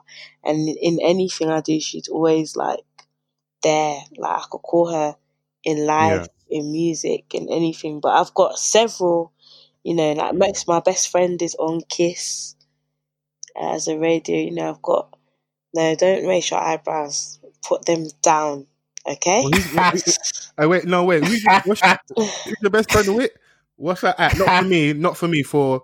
[0.44, 2.80] And in anything I do, she's always like
[3.62, 3.98] there.
[4.16, 5.16] Like I could call her
[5.64, 8.00] in life, in music, in anything.
[8.00, 9.32] But I've got several,
[9.82, 12.54] you know, like most my best friend is on Kiss
[13.60, 15.16] as a radio, you know, I've got
[15.74, 17.38] no, don't raise your eyebrows.
[17.66, 18.66] Put them down.
[19.06, 19.42] Okay?
[19.42, 21.24] Well, who's- Oh wait, no wait.
[21.24, 23.30] Who's, what's your, who's your best friend with?
[23.76, 24.38] What's that at?
[24.38, 24.92] Not for me.
[24.92, 25.42] Not for me.
[25.42, 25.82] For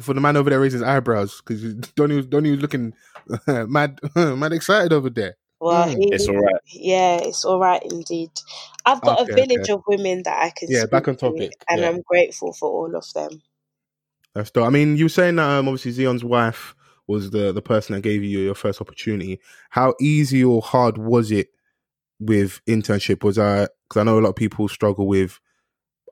[0.00, 2.94] for the man over there raising his eyebrows because Donny Donny was looking
[3.46, 5.36] mad mad excited over there.
[5.60, 6.08] well, Mm.
[6.12, 6.62] It's all right.
[6.66, 8.30] Yeah, it's all right indeed.
[8.86, 11.28] I've got Okay, a village of women that I can Yeah, speak back on to,
[11.28, 11.88] topic, and yeah.
[11.88, 13.42] I'm grateful for all of them.
[14.34, 14.66] That's dope.
[14.66, 16.74] I mean, you were saying that um, obviously Zion's wife
[17.06, 19.40] was the the person that gave you your first opportunity.
[19.70, 21.48] How easy or hard was it
[22.20, 23.24] with internship?
[23.24, 25.40] Was I because I know a lot of people struggle with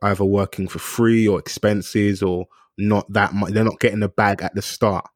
[0.02, 2.46] either working for free or expenses or
[2.80, 3.52] not that much.
[3.52, 5.06] They're not getting the bag at the start.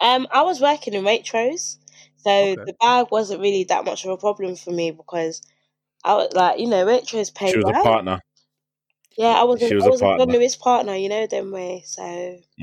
[0.00, 1.76] Um, I was working in Waitrose,
[2.16, 2.54] so Okay.
[2.66, 5.42] the bag wasn't really that much of a problem for me because
[6.04, 8.20] I was like, you know, Waitrose paid She was a partner.
[9.16, 9.60] Yeah, I was.
[9.60, 10.32] she was I a was a partner.
[10.34, 11.82] Lewis partner, you know them way.
[11.86, 12.02] So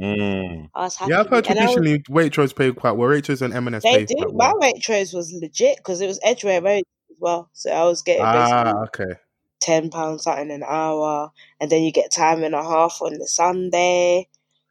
[0.01, 0.69] Mm.
[0.73, 1.11] I was happy.
[1.11, 3.09] Yeah, I've heard I was- traditionally Waitrose pay quite well.
[3.09, 4.15] Waitrose and M&S They pay do.
[4.15, 4.59] quite My well.
[4.73, 7.49] Waitrose was legit because it was Edgware Road as well.
[7.53, 9.13] So I was getting Ah, okay.
[9.59, 13.27] Ten pounds something an hour, and then you get time and a half on the
[13.27, 14.27] Sunday.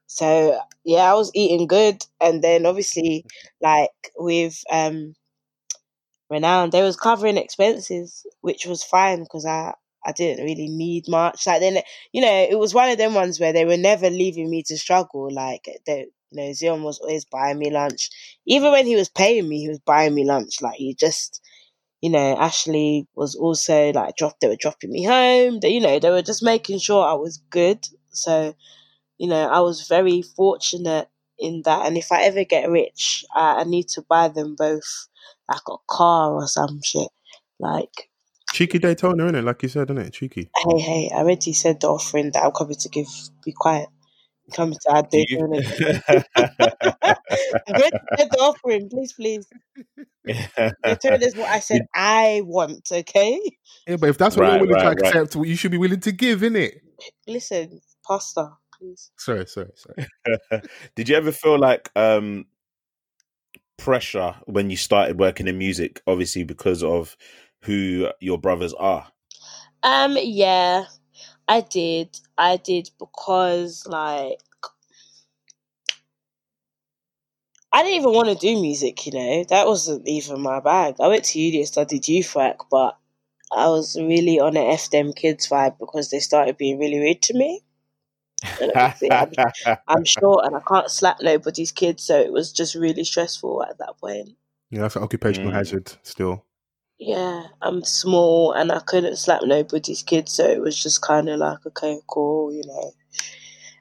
[0.07, 3.27] So yeah, I was eating good, and then obviously
[3.61, 5.15] like with um
[6.31, 9.75] renowned, they was covering expenses, which was fine because I
[10.05, 11.47] I didn't really need much.
[11.47, 11.79] Like then,
[12.13, 14.79] you know, it was one of them ones where they were never leaving me to
[14.79, 15.29] struggle.
[15.33, 18.11] Like they, you know, Zion was always buying me lunch.
[18.47, 20.63] Even when he was paying me, he was buying me lunch.
[20.63, 21.41] Like he just,
[22.01, 24.41] you know, Ashley was also like dropped.
[24.41, 25.61] They were dropping me home.
[25.61, 27.85] They, you know, they were just making sure I was good.
[28.11, 28.55] So,
[29.19, 31.87] you know, I was very fortunate in that.
[31.87, 35.09] And if I ever get rich, I, I need to buy them both
[35.49, 37.09] like a car or some shit.
[37.59, 38.11] Like,
[38.53, 39.45] Cheeky Daytona, innit?
[39.45, 40.13] Like you said, innit?
[40.13, 40.51] Cheeky.
[40.57, 43.09] hey, hey, I already said the offering that I'm coming to give.
[43.45, 43.89] Be quiet.
[44.49, 46.25] I'm coming to add Do you- Daytona.
[46.39, 47.15] I
[47.69, 48.89] already said the offering.
[48.89, 49.47] Please, please.
[50.85, 52.89] Daytona is what I said I want.
[52.91, 53.41] Okay.
[53.87, 55.79] Yeah, but if that's what Right, you're willing right, to accept, what you should be
[55.79, 56.73] willing to give, innit?
[57.27, 59.11] Listen, Pastor, please.
[59.19, 60.63] Sorry, sorry, sorry.
[60.97, 62.47] Did you ever feel like um
[63.77, 66.03] pressure when you started working in music?
[66.07, 67.17] Obviously, because of
[67.63, 69.07] who your brothers are.
[69.83, 70.85] Um, yeah,
[71.49, 72.21] I did.
[72.37, 74.39] I did because like
[77.73, 79.45] I didn't even want to do music, you know.
[79.49, 80.97] That wasn't even my bag.
[81.01, 82.97] I went to uni and studied youth work, but
[83.53, 87.23] I was really on an F them kids vibe because they started being really rude
[87.23, 87.63] to me.
[89.11, 89.33] I'm,
[89.89, 93.79] I'm short and I can't slap nobody's kids, so it was just really stressful at
[93.79, 94.31] that point.
[94.71, 95.55] Yeah, that's an occupational Mm.
[95.55, 96.45] hazard still.
[96.99, 101.39] Yeah, I'm small and I couldn't slap nobody's kids, so it was just kind of
[101.39, 102.93] like, okay, cool, you know.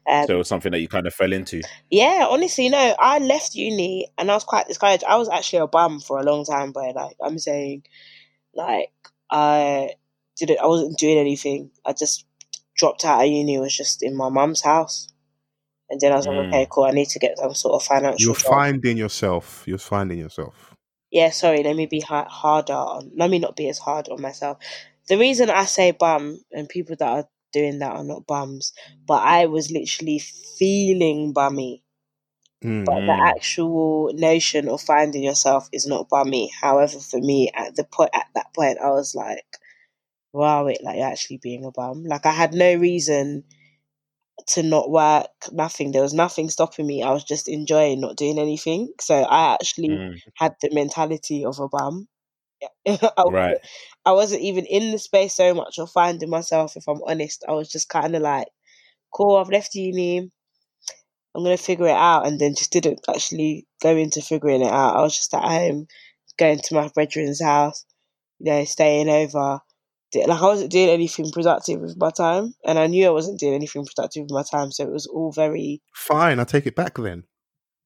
[0.09, 1.61] Um, so it was something that you kind of fell into.
[1.89, 5.03] yeah, honestly, no, I left uni and I was quite discouraged.
[5.03, 7.84] I was actually a bum for a long time, but like I'm saying,
[8.53, 8.91] like
[9.30, 9.89] I
[10.38, 11.72] didn't, I wasn't doing anything.
[11.86, 12.26] I just
[12.78, 13.57] dropped out of uni.
[13.59, 15.09] Was just in my mum's house,
[15.89, 16.47] and then I was like, Mm.
[16.49, 16.86] okay, cool.
[16.86, 18.26] I need to get some sort of financial.
[18.26, 18.51] You're job.
[18.51, 19.63] finding yourself.
[19.65, 20.66] You're finding yourself.
[21.11, 24.21] Yeah, sorry, let me be ha- harder on, let me not be as hard on
[24.21, 24.57] myself.
[25.07, 28.73] The reason I say bum and people that are doing that are not bums,
[29.07, 31.83] but I was literally feeling bummy.
[32.63, 32.85] Mm.
[32.85, 33.29] But the Mm.
[33.29, 36.49] actual notion of finding yourself is not bummy.
[36.49, 39.45] However, for me, at the point at that point, I was like,
[40.33, 43.43] "Wow, it like you're actually being a bum." Like I had no reason
[44.47, 45.27] to not work.
[45.51, 45.91] Nothing.
[45.91, 47.03] There was nothing stopping me.
[47.03, 48.93] I was just enjoying not doing anything.
[49.01, 50.21] So I actually Mm.
[50.35, 52.07] had the mentality of a bum.
[52.88, 53.57] I, Right.
[54.05, 56.77] I wasn't even in the space so much of finding myself.
[56.77, 58.47] If I'm honest, I was just kind of like,
[59.13, 60.31] "Cool, I've left uni.
[61.33, 64.97] I'm gonna figure it out," and then just didn't actually go into figuring it out.
[64.97, 65.88] I was just at home,
[66.38, 67.85] going to my brethren's house,
[68.39, 69.61] you know, staying over.
[70.11, 73.39] Di- Like I wasn't doing anything productive with my time, and I knew I wasn't
[73.39, 74.71] doing anything productive with my time.
[74.71, 77.23] So it was all very, Fine, I take it back then.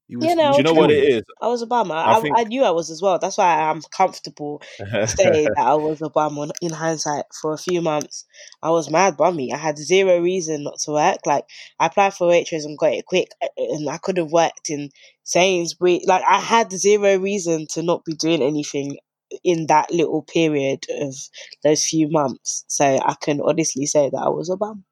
[0.08, 0.52] You you know.
[0.52, 1.24] Do you know what it is?
[1.42, 1.90] I was a bum.
[1.92, 3.18] I, I I, think- I knew I was as well.
[3.18, 7.58] That's why I'm comfortable saying that I was a bum on, in hindsight for a
[7.58, 8.26] few months.
[8.62, 9.54] I was mad bummy.
[9.54, 11.20] I had zero reason not to work.
[11.26, 11.46] Like
[11.80, 14.90] I applied for Waitrose and got it quick, and I could have worked in
[15.24, 16.02] Sainsbury.
[16.06, 18.98] Like I had zero reason to not be doing anything
[19.44, 21.16] in that little period of
[21.64, 22.66] those few months.
[22.68, 24.84] So I can honestly say that I was a bum.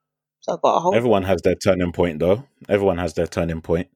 [0.42, 0.96] So I got a whole.
[0.96, 2.46] Everyone has their turning point, though.
[2.68, 3.90] Everyone has their turning point.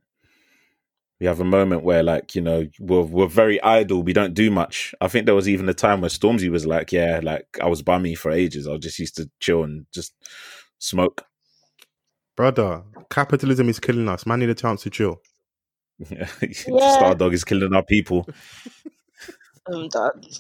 [1.19, 4.03] We have a moment where, like, you know, we're we're very idle.
[4.03, 4.93] We don't do much.
[4.99, 7.81] I think there was even a time where Stormzy was like, "Yeah, like I was
[7.81, 8.67] bummy for ages.
[8.67, 10.13] I just used to chill and just
[10.79, 11.25] smoke."
[12.35, 14.25] Brother, capitalism is killing us.
[14.25, 15.21] Man need a chance to chill.
[15.99, 16.25] Yeah.
[16.51, 18.27] Star Dog is killing our people.
[19.65, 20.21] Done.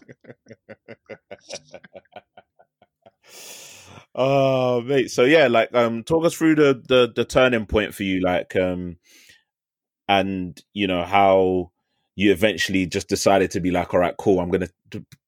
[4.15, 5.11] Oh, mate.
[5.11, 8.55] So yeah, like, um, talk us through the the the turning point for you, like,
[8.55, 8.97] um,
[10.07, 11.71] and you know how
[12.15, 14.39] you eventually just decided to be like, all right, cool.
[14.39, 14.69] I'm gonna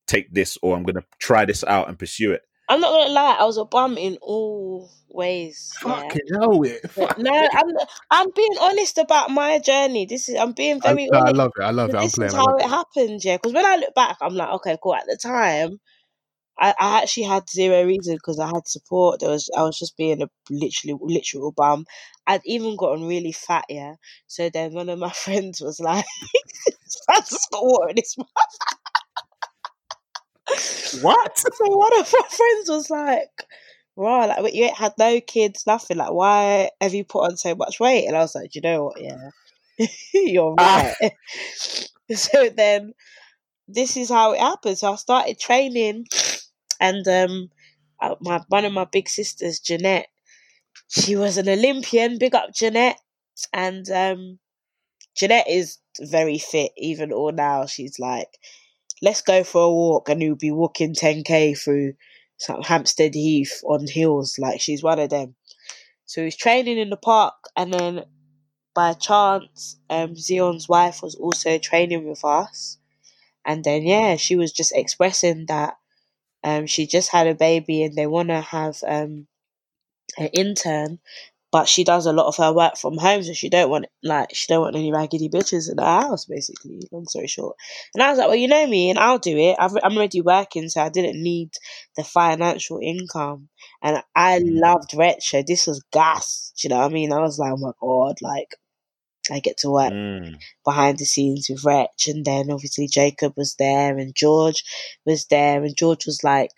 [0.08, 2.43] take this, or I'm gonna try this out and pursue it.
[2.70, 3.38] I'm not gonna lie.
[3.39, 5.72] I was a bum in all ways.
[5.86, 6.13] yeah.
[6.13, 6.82] Fucking hell, it.
[6.95, 7.68] Yeah, No, I'm
[8.11, 10.05] I'm being honest about my journey.
[10.05, 11.34] This is I'm being I, very I honest.
[11.34, 11.63] love it.
[11.63, 11.97] I love it.
[11.97, 12.32] I'm this playing.
[12.32, 12.68] is how it it.
[12.68, 13.38] happened, yeah.
[13.38, 14.95] Because when I look back, I'm like, okay, cool.
[14.95, 15.80] At the time,
[16.59, 19.20] I, I actually had zero reason because I had support.
[19.20, 21.86] There was I was just being a literally literal bum.
[22.28, 23.95] I'd even gotten really fat, yeah.
[24.28, 26.05] So then one of my friends was like,
[27.09, 28.28] "I've just got water in his mouth."
[31.02, 31.43] What?
[31.56, 33.46] So one of my friends was like,
[33.96, 35.98] "Wow, like you ain't had no kids, nothing.
[35.98, 38.86] Like, why have you put on so much weight?" And I was like, "You know
[38.86, 39.02] what?
[39.02, 39.30] Yeah,
[40.14, 40.91] you're Ah.
[41.02, 41.12] right."
[42.16, 42.93] so then,
[43.68, 44.78] this is how it happened.
[44.78, 46.08] So I started training,
[46.80, 47.52] and um,
[48.02, 50.08] uh, my one of my big sisters, Jeanette,
[50.89, 52.18] she was an Olympian.
[52.18, 53.00] Big up, Jeanette,
[53.54, 54.39] and um,
[55.16, 56.72] Jeanette is very fit.
[56.78, 58.30] Even all now, she's like
[59.06, 61.93] let's go for a walk and you'll be walking 10k through
[62.38, 64.38] some Hampstead Heath on hills.
[64.39, 65.36] Like she's one of them.
[66.06, 68.06] So he's training in the park, and then
[68.76, 72.78] by chance, um, Zion's wife was also training with us,
[73.45, 75.78] and then yeah, she was just expressing that
[76.43, 79.28] um, she just had a baby and they want to have um,
[80.18, 80.99] an intern,
[81.56, 84.36] but she does a lot of her work from home, so she don't want like
[84.36, 86.26] she don't want any raggedy bitches in the house.
[86.26, 87.56] Basically, long story short.
[87.93, 89.56] And I was like, well, you know me, and I'll do it.
[89.58, 91.51] I've, I'm already working, so I didn't need
[91.95, 93.47] the financial income.
[93.82, 95.43] And I loved retro.
[95.47, 96.51] This was gas.
[96.60, 97.14] Do you know what I mean?
[97.14, 98.53] I was like, oh my god, like
[99.32, 100.36] I get to work Mm.
[100.66, 104.62] behind the scenes with Wretch, and then obviously Jacob was there, and George
[105.06, 106.51] was there, and George was like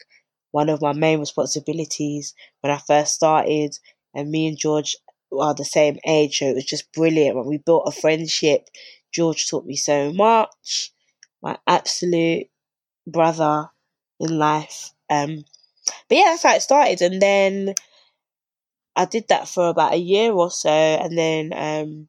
[0.49, 3.77] one of my main responsibilities when I first started,
[4.17, 4.97] and me and George
[5.31, 7.35] are the same age, so it was just brilliant.
[7.35, 8.67] When we built a friendship,
[9.13, 10.91] George taught me so much,
[11.41, 12.47] my absolute
[13.05, 13.69] brother
[14.19, 14.91] in life.
[15.09, 15.45] Um,
[16.09, 17.75] but yeah, that's how it started, and then
[18.95, 22.07] I did that for about a year or so, and then um,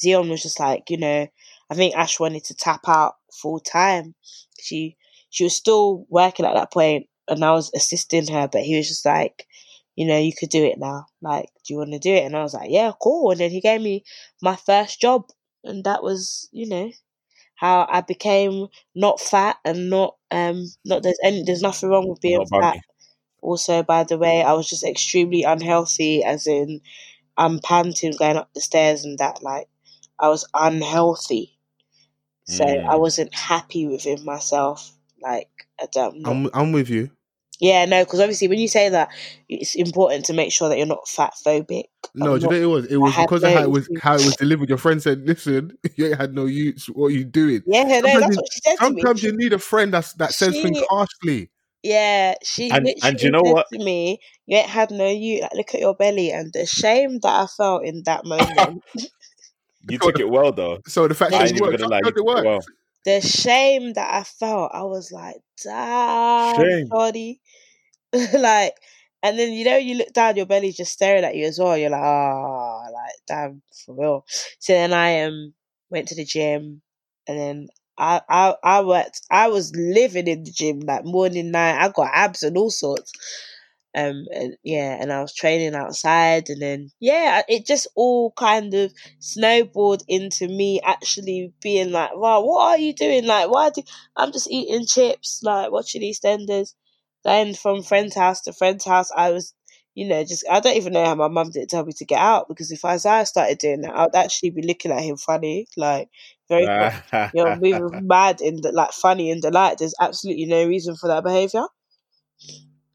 [0.00, 1.28] Zion was just like, you know,
[1.68, 4.14] I think Ash wanted to tap out full time.
[4.58, 4.96] She
[5.28, 8.88] she was still working at that point, and I was assisting her, but he was
[8.88, 9.46] just like,
[10.00, 11.06] you know, you could do it now.
[11.22, 12.24] Like, do you want to do it?
[12.26, 13.30] And I was like, yeah, cool.
[13.32, 14.04] And then he gave me
[14.42, 15.30] my first job,
[15.64, 16.90] and that was, you know,
[17.56, 22.20] how I became not fat and not um not there's any there's nothing wrong with
[22.20, 22.78] being fat.
[23.42, 26.80] Also, by the way, I was just extremely unhealthy, as in
[27.38, 29.42] I'm panting going up the stairs and that.
[29.42, 29.68] Like,
[30.20, 31.58] I was unhealthy.
[32.44, 32.98] So I Mm.
[32.98, 34.92] wasn't happy within myself.
[35.22, 36.32] Like, I don't know.
[36.32, 37.10] I'm I'm with you.
[37.60, 39.10] Yeah, no, because obviously when you say that,
[39.48, 41.84] it's important to make sure that you're not fat phobic.
[42.14, 42.86] No, I'm do you know it was?
[42.86, 44.68] It was had because of how it was how it was delivered.
[44.68, 46.86] Your friend said, "Listen, you ain't had no use.
[46.86, 49.00] What are you doing?" yeah, no, Sometimes that's you- what she said to me.
[49.02, 51.50] Sometimes you need a friend that's that says things harshly.
[51.82, 53.66] Yeah, she And- literally and you know what?
[53.72, 55.42] to me, "You ain't had no you.
[55.42, 58.82] Like, look at your belly." And the shame that I felt in that moment,
[59.88, 60.80] You took it well though.
[60.86, 62.44] So the fact that it even works, gonna lie, you sometimes it took it works.
[62.44, 62.60] well.
[63.06, 66.88] the shame that I felt, I was like, "Damn, Shame.
[66.90, 67.40] shorty,"
[68.34, 68.74] like.
[69.22, 71.76] And then you know you look down, your belly's just staring at you as well.
[71.76, 74.24] You're like, ah, like damn, for real.
[74.60, 75.52] So then I um
[75.90, 76.80] went to the gym,
[77.28, 79.20] and then I I I worked.
[79.30, 81.78] I was living in the gym like morning, night.
[81.84, 83.12] I got abs and all sorts.
[83.94, 88.72] Um, and yeah, and I was training outside, and then yeah, it just all kind
[88.72, 93.26] of snowballed into me actually being like, "Wow, what are you doing?
[93.26, 93.82] Like, why do
[94.16, 96.74] I'm just eating chips, like watching EastEnders."
[97.24, 99.52] Going from friend's house to friend's house, I was,
[99.94, 102.18] you know, just I don't even know how my mum didn't tell me to get
[102.18, 106.08] out because if Isaiah started doing that, I'd actually be looking at him funny, like
[106.48, 106.64] very
[107.34, 109.78] you're moving mad in the, like funny and delight.
[109.78, 111.64] There's absolutely no reason for that behavior.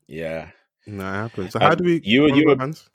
[0.07, 0.49] yeah.
[0.87, 1.53] No, it happens.
[1.53, 2.01] So Um, how do we?
[2.03, 2.89] you were- you were- bands?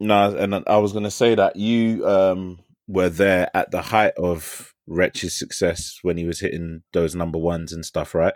[0.00, 4.14] No, and I was going to say that you um, were there at the height
[4.16, 8.34] of Wretch's success when he was hitting those number ones and stuff, right?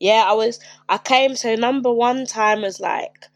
[0.00, 0.60] Yeah, I was.
[0.88, 3.26] I came so number one time was like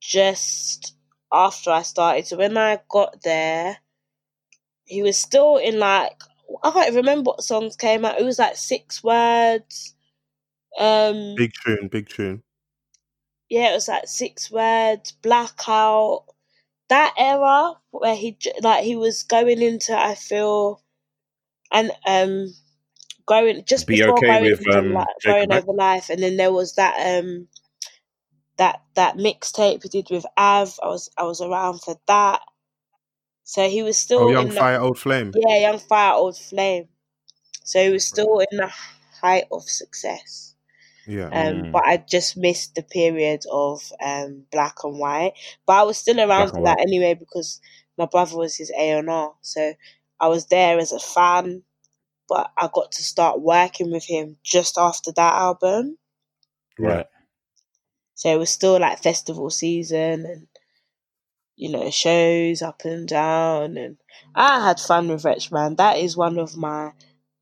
[0.00, 0.94] just
[1.32, 2.26] after I started.
[2.26, 3.78] So when I got there,
[4.84, 6.20] he was still in like
[6.62, 8.20] I can't remember what songs came out.
[8.20, 9.94] It was like six words.
[10.78, 12.42] Um, Big tune, big tune.
[13.48, 15.12] yeah, it was like six words.
[15.22, 16.24] Blackout.
[16.88, 20.82] That era where he like he was going into I feel,
[21.72, 22.52] and um,
[23.26, 25.64] going just Be before Okay going with, um, like Jacob going Beck?
[25.64, 27.48] over life, and then there was that um,
[28.56, 30.78] that that mixtape he did with Av.
[30.82, 32.40] I was I was around for that.
[33.44, 35.32] So he was still Oh, young in the, fire, old flame.
[35.34, 36.88] yeah, young fire, old flame.
[37.64, 38.72] So he was still in the
[39.22, 40.54] height of success.
[41.06, 41.30] Yeah.
[41.32, 41.72] Um, Mm.
[41.72, 45.34] but I just missed the period of um black and white.
[45.66, 46.80] But I was still around Black for that white.
[46.80, 47.60] anyway because
[47.98, 49.34] my brother was his A and R.
[49.42, 49.74] So
[50.20, 51.64] I was there as a fan,
[52.32, 55.98] but I got to start working with him just after that album.
[56.78, 57.04] Right.
[58.14, 60.46] So it was still like festival season and
[61.56, 63.98] you know shows up and down, and
[64.34, 65.76] I had fun with Wretch Man.
[65.76, 66.92] That is one of my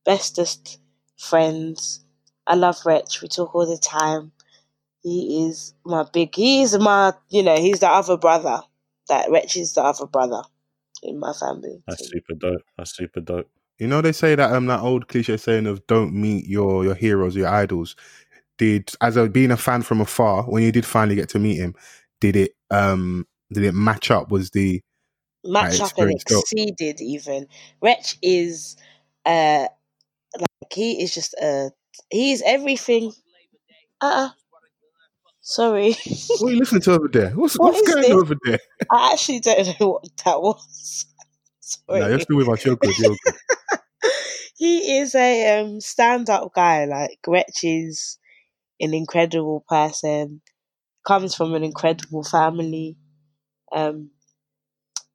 [0.05, 0.81] bestest
[1.17, 2.05] friends.
[2.49, 3.23] I love Wretch.
[3.23, 4.33] We talk all the time.
[5.05, 6.35] He is my big.
[6.35, 8.61] He's my you know he's the other brother.
[9.09, 10.43] That Wretch is the other brother
[11.05, 11.81] in my family.
[11.87, 12.63] That's super dope.
[12.77, 13.49] That's super dope.
[13.81, 16.95] You know they say that um that old cliche saying of don't meet your your
[16.95, 17.97] heroes, your idols.
[18.59, 21.57] Did as a being a fan from afar, when you did finally get to meet
[21.57, 21.75] him,
[22.21, 24.31] did it um did it match up?
[24.31, 24.83] Was the
[25.45, 27.47] match up and exceeded even.
[27.81, 28.77] Wretch is
[29.25, 29.67] uh
[30.39, 31.71] like he is just uh
[32.11, 33.13] he's everything
[34.03, 34.31] uh uh
[35.41, 35.97] Sorry.
[36.39, 37.31] What are you listening to over there?
[37.31, 38.13] What's, What what's going this?
[38.13, 38.59] on over there?
[38.93, 41.07] I actually don't know what that was.
[41.61, 42.01] Sorry.
[42.01, 42.65] No, you're still with us.
[42.65, 42.99] You're good.
[42.99, 43.35] You're good.
[44.63, 46.85] He is a um, stand-up guy.
[46.85, 48.19] Like Gretch is
[48.81, 50.43] an incredible person.
[51.07, 52.97] Comes from an incredible family.
[53.73, 54.11] Um,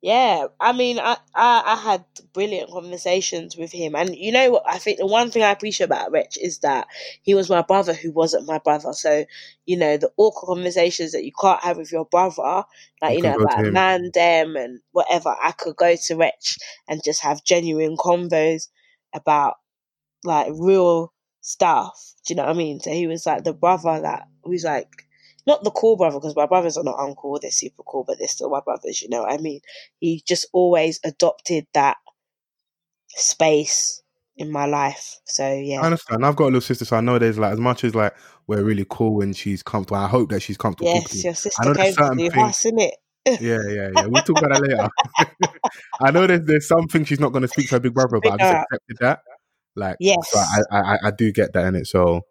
[0.01, 4.63] yeah, I mean, I, I I had brilliant conversations with him, and you know what?
[4.67, 6.87] I think the one thing I appreciate about Rich is that
[7.23, 8.93] he was my brother who wasn't my brother.
[8.93, 9.25] So
[9.65, 12.63] you know the awkward conversations that you can't have with your brother,
[13.01, 15.35] like You you know about man, them, and whatever.
[15.41, 18.67] I could go to Rich and just have genuine convos
[19.15, 19.55] about
[20.23, 22.13] like real stuff.
[22.25, 22.79] Do you know what I mean?
[22.79, 24.89] So he was like the brother that who's like
[25.47, 28.27] not the cool brother because my brothers are not uncool, they're super cool, but they're
[28.27, 29.61] still my brothers, you know what I mean?
[29.99, 31.97] He just always adopted that
[33.09, 34.01] space
[34.37, 35.19] in my life.
[35.25, 36.25] So yeah, I understand.
[36.25, 38.15] I've got a little sister, so I know there's like as much as like
[38.47, 39.97] we're really cool when she's comfortable.
[39.97, 40.91] I hope that she's comfortable.
[40.93, 42.35] Yes, your sister came to do things.
[42.35, 42.91] us, innit?
[43.25, 44.05] Yeah, yeah, yeah.
[44.05, 44.89] We'll talk about that later.
[46.01, 48.33] I know there's there's something she's not going to speak to her big brother about.
[48.33, 49.19] I just accepted that.
[49.75, 50.17] Like, Yes.
[50.31, 51.87] so I, I I- I do get that in it.
[51.87, 52.21] So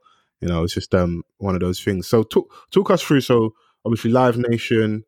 [0.41, 2.07] you know, it's just um one of those things.
[2.07, 3.23] So talk talk us through.
[3.23, 5.05] So obviously, Live Nation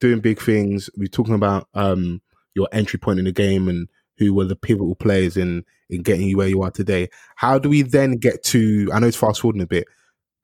[0.00, 0.90] doing big things.
[0.96, 2.20] We're talking about um
[2.54, 6.26] your entry point in the game and who were the pivotal players in in getting
[6.28, 7.08] you where you are today.
[7.36, 8.90] How do we then get to?
[8.92, 9.86] I know it's fast forwarding a bit,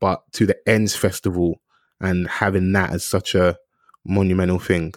[0.00, 1.60] but to the Ends Festival
[2.00, 3.56] and having that as such a
[4.04, 4.92] monumental thing.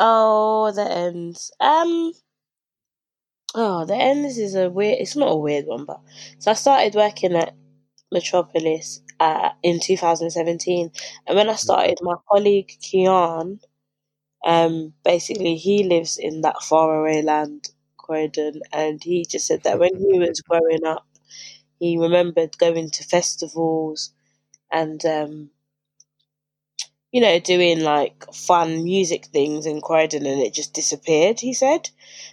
[0.00, 1.52] Oh, the ends.
[1.60, 2.12] Um
[3.54, 6.00] oh the ends is a weird it's not a weird one, but
[6.38, 7.54] so I started working at
[8.12, 10.90] Metropolis uh, in 2017
[11.26, 13.60] and when I started my colleague Kian
[14.46, 19.96] um basically he lives in that faraway land Croydon and he just said that when
[19.96, 21.06] he was growing up
[21.80, 24.12] he remembered going to festivals
[24.72, 25.50] and um
[27.12, 31.90] you know doing like fun music things in Croydon and it just disappeared he said.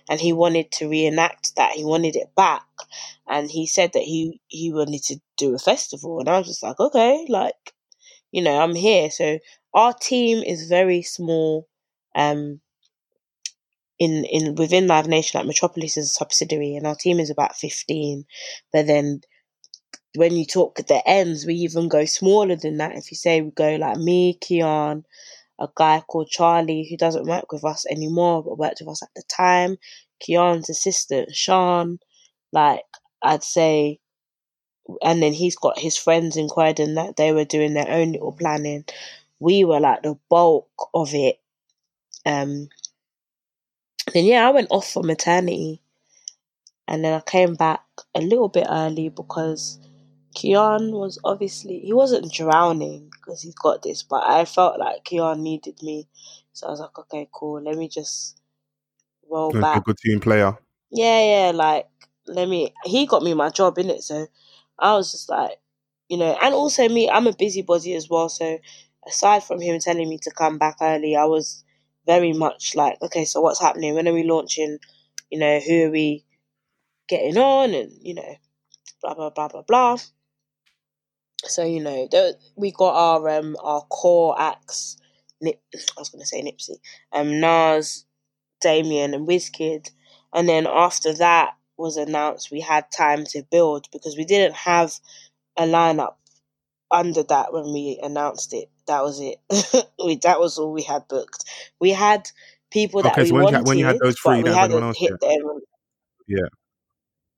[0.09, 1.73] And he wanted to reenact that.
[1.73, 2.65] He wanted it back.
[3.27, 6.19] And he said that he he wanted to do a festival.
[6.19, 7.73] And I was just like okay like
[8.31, 9.09] you know I'm here.
[9.11, 9.39] So
[9.73, 11.67] our team is very small
[12.15, 12.61] um
[13.99, 17.55] in in within Live Nation like Metropolis is a subsidiary and our team is about
[17.55, 18.25] 15
[18.71, 19.21] but then
[20.15, 22.95] when you talk at the ends we even go smaller than that.
[22.95, 25.03] If you say we go like me Kian
[25.59, 29.09] a guy called Charlie who doesn't work with us anymore but worked with us at
[29.15, 29.77] the time
[30.21, 31.99] Kian's assistant Sean
[32.51, 32.83] like
[33.21, 33.99] I'd say
[35.03, 38.31] and then he's got his friends in Croydon that they were doing their own little
[38.31, 38.85] planning.
[39.39, 41.39] We were like the bulk of it.
[42.25, 42.69] Um
[44.13, 45.81] then yeah I went off for maternity.
[46.87, 47.83] And then I came back
[48.15, 49.77] a little bit early because
[50.37, 55.39] Kian was obviously he wasn't drowning because he's got this, but I felt like Kian
[55.41, 56.07] needed me,
[56.53, 58.39] so I was like, okay, cool, let me just
[59.29, 59.81] roll Gonna be a back.
[59.81, 60.57] good team player.
[60.91, 61.87] Yeah, yeah, like
[62.27, 62.73] let me.
[62.85, 64.27] He got me my job in it, so
[64.79, 65.59] I was just like,
[66.09, 68.29] you know, and also me, I'm a busybody as well.
[68.29, 68.59] So
[69.07, 71.63] aside from him telling me to come back early, I was
[72.05, 73.95] very much like, okay, so what's happening?
[73.95, 74.77] When are we launching?
[75.29, 76.25] You know, who are we
[77.09, 77.73] getting on?
[77.73, 78.35] And you know,
[79.01, 79.97] blah blah blah blah blah.
[81.45, 84.97] So you know, there, we got our um our core acts.
[85.41, 86.77] Nip, I was gonna say Nipsey,
[87.13, 88.05] um, Nas,
[88.61, 89.91] Damian, and Wizkid,
[90.33, 94.93] and then after that was announced, we had time to build because we didn't have
[95.57, 96.15] a lineup
[96.89, 98.69] under that when we announced it.
[98.87, 99.37] That was it.
[100.03, 101.43] we that was all we had booked.
[101.79, 102.29] We had
[102.71, 104.55] people that Okay, we so when you had- wanted, when you had those three, that
[104.55, 105.59] hadn't else hit them.
[106.27, 106.47] Yeah.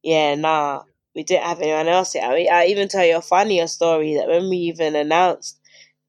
[0.04, 0.84] Yeah, nah,
[1.20, 2.32] we didn't have anyone else yet.
[2.32, 5.59] I, mean, I even tell you a funnier story that when we even announced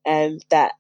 [0.07, 0.75] um that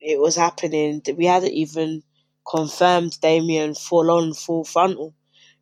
[0.00, 2.02] it was happening, that we hadn't even
[2.44, 5.14] confirmed Damian full on, full frontal.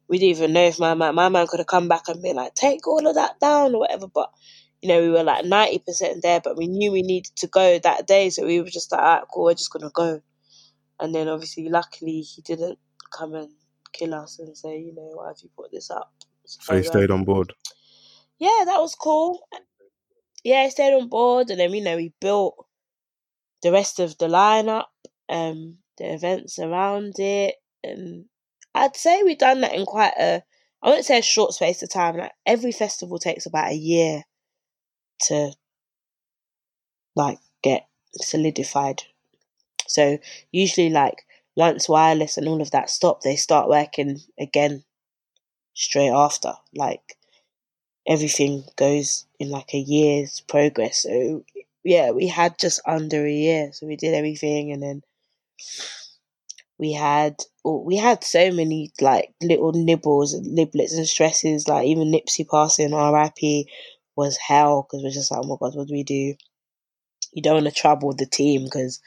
[0.09, 2.37] We didn't even know if my man, my man could have come back and been
[2.37, 4.07] like, take all of that down or whatever.
[4.07, 4.31] But
[4.81, 7.79] you know, we were like ninety percent there, but we knew we needed to go
[7.79, 10.23] that day, so we were just like, alright, cool, we're just gonna go.
[10.99, 12.79] And then obviously, luckily, he didn't
[13.13, 13.51] come and
[13.93, 16.11] kill us and say, you know, why have you put this up?
[16.47, 17.53] So he um, stayed on board.
[18.39, 19.41] Yeah, that was cool.
[20.45, 22.67] Yeah, I stayed on board, and then you know we built
[23.63, 24.87] the rest of the lineup,
[25.29, 28.27] um, the events around it, and
[28.75, 30.43] I'd say we've done that in quite a
[30.83, 32.17] I wouldn't say a short space of time.
[32.17, 34.23] Like every festival takes about a year
[35.23, 35.53] to
[37.17, 39.03] like get solidified.
[39.89, 40.19] So
[40.53, 41.25] usually, like
[41.57, 44.85] once wireless and all of that stop, they start working again
[45.75, 46.55] straight after.
[46.75, 47.18] Like
[48.09, 51.03] everything goes in like a year's progress.
[51.03, 51.45] So
[51.85, 55.03] yeah, we had just under a year, so we did everything, and then
[56.79, 61.69] we had oh, we had so many like little nibbles and niblets and stresses.
[61.69, 63.67] Like even Nipsey passing RIP
[64.17, 66.35] was hell because we're just like, oh my god, what do we do?
[67.33, 69.01] You don't want to trouble the team because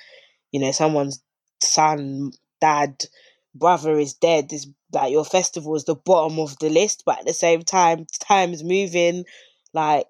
[0.51, 1.21] you know someone's
[1.61, 3.05] son, dad,
[3.55, 4.49] brother is dead.
[4.49, 8.05] this like your festival is the bottom of the list, but at the same time,
[8.19, 9.25] time is moving.
[9.73, 10.07] Like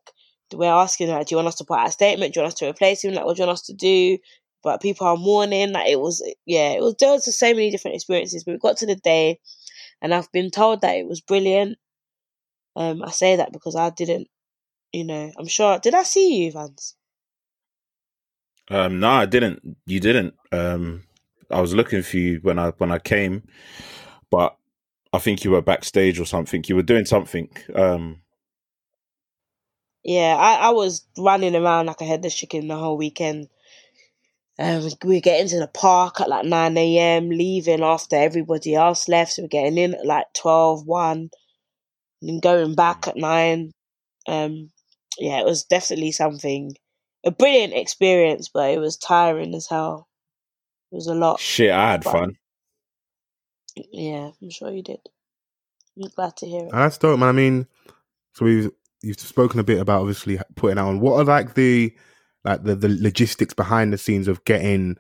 [0.54, 2.34] we're asking, like, do you want us to put out a statement?
[2.34, 3.14] Do you want us to replace him?
[3.14, 4.18] Like, what do you want us to do?
[4.64, 5.72] But people are mourning.
[5.72, 6.96] Like it was, yeah, it was.
[7.00, 8.44] There was so many different experiences.
[8.44, 9.40] But we got to the day,
[10.02, 11.78] and I've been told that it was brilliant.
[12.76, 14.28] Um, I say that because I didn't,
[14.94, 15.80] you know, I'm sure.
[15.80, 16.96] Did I see you, Vance?
[18.70, 19.78] Um, no, I didn't.
[19.86, 20.36] You didn't.
[20.52, 21.04] Um,
[21.52, 23.44] I was looking for you when I when I came,
[24.30, 24.58] but
[25.14, 26.64] I think you were backstage or something.
[26.68, 27.50] You were doing something.
[27.76, 28.22] Um,
[30.04, 33.50] yeah, I, I was running around like I had the chicken the whole weekend.
[34.58, 39.08] Um, we were getting to the park at like 9 a.m., leaving after everybody else
[39.08, 39.34] left.
[39.34, 41.30] So we're getting in at like 12, 1,
[42.22, 43.72] and going back at 9.
[44.28, 44.72] Um,
[45.18, 46.76] yeah, it was definitely something,
[47.26, 50.08] a brilliant experience, but it was tiring as hell.
[50.92, 51.40] It was a lot.
[51.40, 52.38] Shit, I had but, fun.
[53.76, 55.00] Yeah, I'm sure you did.
[55.98, 56.72] I'm glad to hear it.
[56.72, 57.30] And that's dope, man.
[57.30, 57.68] I mean,
[58.34, 58.72] so we've
[59.02, 61.94] you've spoken a bit about obviously putting out on what are like the
[62.44, 64.98] like the, the logistics behind the scenes of getting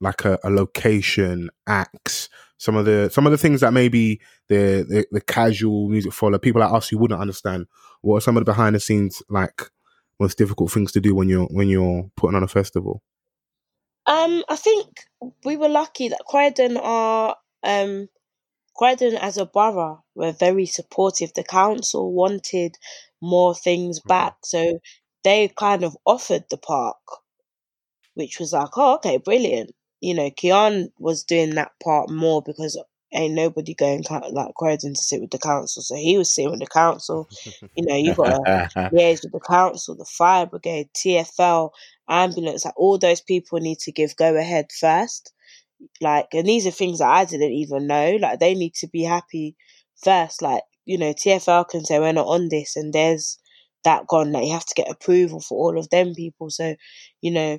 [0.00, 4.84] like a, a location acts some of the some of the things that maybe the,
[4.88, 7.66] the, the casual music follower people like us who wouldn't understand
[8.02, 9.70] what are some of the behind the scenes like
[10.18, 13.02] most difficult things to do when you're when you're putting on a festival
[14.06, 14.86] um i think
[15.44, 18.08] we were lucky that croydon are um
[18.74, 22.76] croydon as a borough were very supportive the council wanted
[23.20, 24.34] more things back.
[24.44, 24.80] So
[25.24, 26.96] they kind of offered the park,
[28.14, 29.72] which was like, oh, okay, brilliant.
[30.00, 32.80] You know, Kian was doing that part more because
[33.12, 35.82] ain't nobody going like Croydon to sit with the council.
[35.82, 37.28] So he was sitting with the council.
[37.74, 41.70] You know, you got to liaise with the council, the fire brigade, TFL,
[42.08, 42.64] ambulance.
[42.64, 45.32] Like all those people need to give go ahead first.
[46.00, 48.16] Like, and these are things that I didn't even know.
[48.20, 49.56] Like, they need to be happy
[50.02, 50.42] first.
[50.42, 53.38] Like, you know, TFL can say we're not on this and there's
[53.84, 56.50] that gone that you have to get approval for all of them people.
[56.50, 56.76] So,
[57.22, 57.58] you know,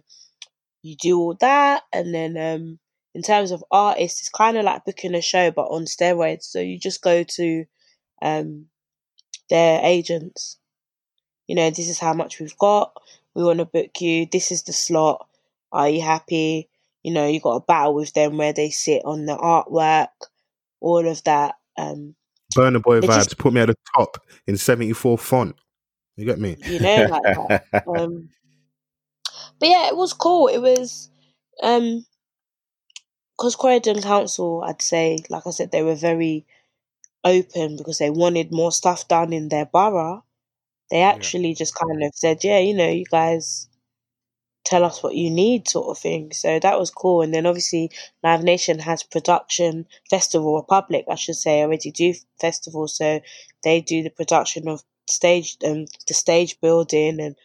[0.83, 2.79] you do all that and then um
[3.13, 6.43] in terms of artists it's kind of like booking a show but on steroids.
[6.43, 7.65] So you just go to
[8.21, 8.67] um
[9.49, 10.57] their agents.
[11.47, 12.93] You know, this is how much we've got.
[13.37, 14.25] We want to book you.
[14.25, 15.27] This is the slot.
[15.71, 16.69] Are you happy?
[17.03, 20.07] You know, you got a battle with them where they sit on the artwork,
[20.81, 21.53] all of that.
[21.77, 22.15] Um,
[22.55, 23.13] Burna Boy vibes.
[23.13, 24.17] Just, put me at the top
[24.47, 25.55] in 74 font.
[26.15, 26.57] You get me?
[26.65, 27.85] You know, like that.
[27.87, 28.29] Um,
[29.59, 30.47] but yeah, it was cool.
[30.47, 31.11] It was,
[31.61, 32.07] um,
[33.37, 36.47] because Croydon Council, I'd say, like I said, they were very
[37.23, 40.23] open because they wanted more stuff done in their borough.
[40.89, 41.55] They actually yeah.
[41.55, 43.67] just kind of said, yeah, you know, you guys
[44.67, 46.31] tell us what you need sort of thing.
[46.33, 47.21] So that was cool.
[47.21, 47.89] And then obviously
[48.23, 52.97] Live Nation has production, Festival Republic, I should say, already do festivals.
[52.97, 53.21] So
[53.63, 57.35] they do the production of stage and um, the stage building and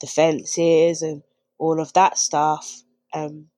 [0.00, 1.22] the fences and
[1.58, 2.82] all of that stuff.
[3.12, 3.48] Um,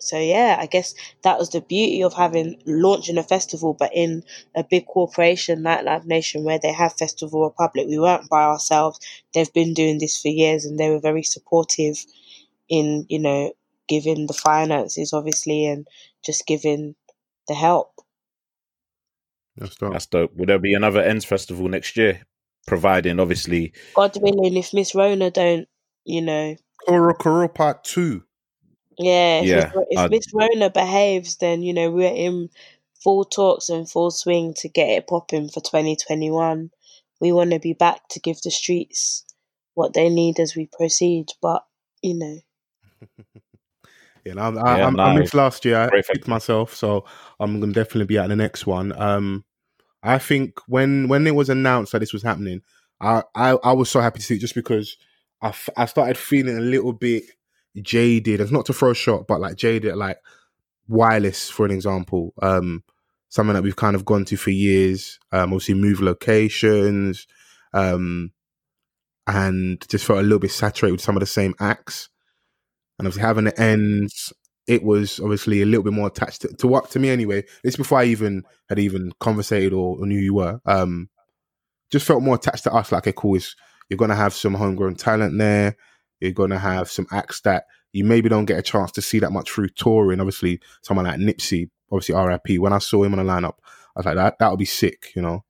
[0.00, 4.24] so yeah, I guess that was the beauty of having launching a festival, but in
[4.54, 7.86] a big corporation like Live Nation, where they have Festival Republic.
[7.88, 9.00] We weren't by ourselves.
[9.34, 12.04] They've been doing this for years, and they were very supportive
[12.68, 13.52] in you know
[13.88, 15.86] giving the finances obviously and
[16.24, 16.96] just giving
[17.46, 17.96] the help
[19.56, 19.92] that's dope.
[19.92, 20.36] That's dope.
[20.36, 22.22] Will there be another Ends festival next year?
[22.66, 25.68] Providing, obviously, God willing, if Miss Rona don't,
[26.04, 28.24] you know, Koro Koro Part Two.
[28.98, 29.72] Yeah, if yeah.
[29.90, 32.48] If, Miss Rona behaves, then you know we're in
[33.02, 36.70] full talks and full swing to get it popping for 2021.
[37.20, 39.24] We want to be back to give the streets
[39.74, 41.64] what they need as we proceed, but
[42.02, 42.38] you know.
[44.24, 45.78] yeah, I, I, yeah, I, I missed last year.
[45.78, 47.04] I picked myself, so
[47.38, 48.92] I'm gonna definitely be at the next one.
[49.00, 49.44] Um,
[50.02, 52.62] I think when when it was announced that this was happening,
[53.00, 54.96] I I, I was so happy to see it just because
[55.42, 57.24] I, f- I started feeling a little bit
[57.82, 58.40] jaded.
[58.40, 60.18] It's not to throw a shot, but like jaded, like
[60.88, 62.34] wireless, for an example.
[62.42, 62.82] Um,
[63.28, 65.18] something that we've kind of gone to for years.
[65.32, 67.26] Um, obviously move locations.
[67.72, 68.32] Um,
[69.26, 72.08] and just felt a little bit saturated with some of the same acts.
[72.98, 74.32] And obviously having the ends,
[74.66, 77.44] it was obviously a little bit more attached to, to what to me anyway.
[77.62, 80.60] This before I even had even conversated or, or knew you were.
[80.64, 81.08] Um,
[81.90, 82.90] just felt more attached to us.
[82.90, 83.38] Like, okay, cool,
[83.88, 85.76] you're gonna have some homegrown talent there.
[86.20, 89.32] You're gonna have some acts that you maybe don't get a chance to see that
[89.32, 90.20] much through touring.
[90.20, 92.60] Obviously, someone like Nipsey, obviously RIP.
[92.60, 93.54] When I saw him on the lineup,
[93.94, 95.44] I was like, that that would be sick, you know,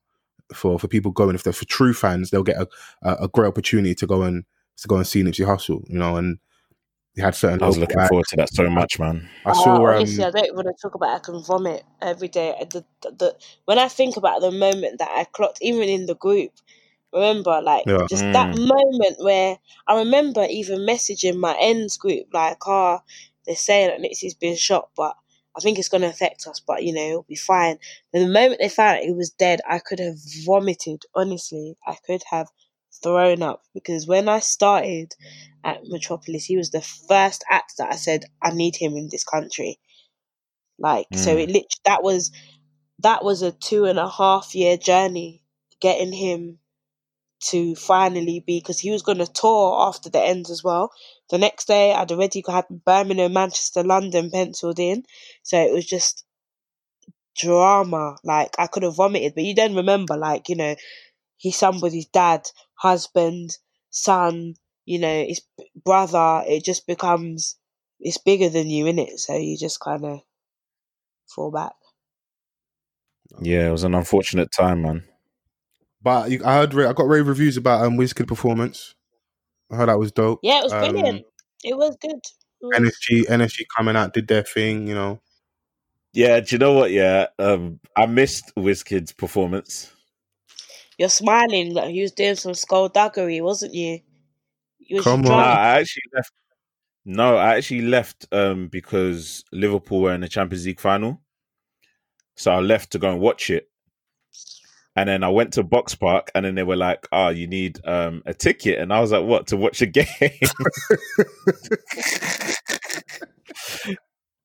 [0.53, 1.35] for for people going.
[1.35, 2.67] If they're for true fans, they'll get a,
[3.01, 4.45] a, a great opportunity to go and
[4.77, 6.37] to go and see Nipsey Hussle, you know, and
[7.17, 7.61] he had certain.
[7.63, 8.09] I was looking acts.
[8.09, 9.27] forward to that so much, man.
[9.43, 9.75] I saw.
[9.77, 11.13] Um, honestly, I don't want to talk about.
[11.13, 11.15] It.
[11.15, 12.53] I can vomit every day.
[12.71, 13.35] The, the, the
[13.65, 16.51] when I think about the moment that I clocked, even in the group,
[17.17, 18.05] remember, like Yeah.
[18.09, 18.67] just that Mm.
[18.67, 23.01] moment where I remember even messaging my ends group, like, "Ah,
[23.45, 25.15] they're saying that Nipsey's been shot, but
[25.55, 27.79] I think it's going to affect us, but you know, it'll be fine."
[28.13, 31.03] And the moment they found out he was dead, I could have vomited.
[31.15, 32.47] Honestly, I could have
[33.03, 35.13] thrown up because when I started
[35.63, 39.23] at Metropolis, he was the first act that I said I need him in this
[39.23, 39.79] country.
[40.79, 41.43] Like so, Mm.
[41.43, 42.31] it lit- that was
[42.99, 45.43] that was a two and a half year journey
[45.79, 46.59] getting him
[47.39, 50.91] to finally be because he was going to tour after the ends as well.
[51.29, 55.03] The next day, I'd already had Birmingham, Manchester, London penciled in,
[55.43, 56.25] so it was just
[57.37, 58.17] drama.
[58.23, 60.75] Like I could have vomited, but you then remember, like you know,
[61.37, 63.57] he's somebody's dad, husband,
[63.89, 64.55] son,
[64.85, 65.41] you know, his
[65.85, 66.43] brother.
[66.47, 67.57] It just becomes
[67.99, 70.21] it's bigger than you, in it, So you just kind of
[71.27, 71.73] fall back.
[73.41, 75.03] Yeah, it was an unfortunate time, man.
[76.01, 78.95] But you, I heard I got rave reviews about um Wizkid performance.
[79.71, 80.39] I heard that was dope.
[80.43, 81.25] Yeah, it was Um, brilliant.
[81.63, 82.11] It was good.
[82.61, 85.19] It was- NSG NSG coming out did their thing, you know.
[86.13, 86.91] Yeah, do you know what?
[86.91, 89.91] Yeah, um, I missed Wizkid's performance.
[90.97, 93.99] You're smiling like you was doing some skullduggery, wasn't you?
[94.79, 95.37] You was Come No, on.
[95.37, 95.59] drunk.
[95.59, 96.31] I actually left.
[97.05, 101.21] No, I actually left um, because Liverpool were in the Champions League final,
[102.35, 103.69] so I left to go and watch it.
[104.97, 107.79] And then I went to Box Park, and then they were like, "Oh, you need
[107.85, 110.05] um, a ticket," and I was like, "What to watch a game?"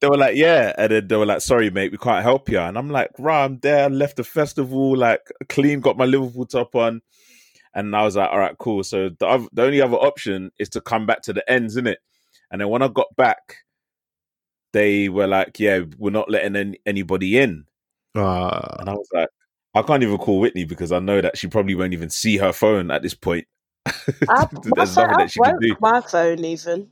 [0.01, 2.59] they were like, "Yeah," and then they were like, "Sorry, mate, we can't help you."
[2.59, 3.85] And I'm like, "Rah, I'm there.
[3.85, 7.01] I left the festival, like clean, got my Liverpool top on."
[7.75, 8.85] And I was like, all right, cool.
[8.85, 12.01] So the, the only other option is to come back to the ends, isn't it?
[12.51, 13.57] And then when I got back,
[14.75, 17.65] they were like, yeah, we're not letting any, anybody in.
[18.15, 19.31] Uh, And I was like,
[19.75, 22.53] I can't even call Whitney because I know that she probably won't even see her
[22.53, 23.47] phone at this point.
[24.29, 25.77] I, my There's phone, nothing that she can broke do.
[25.81, 26.91] my phone even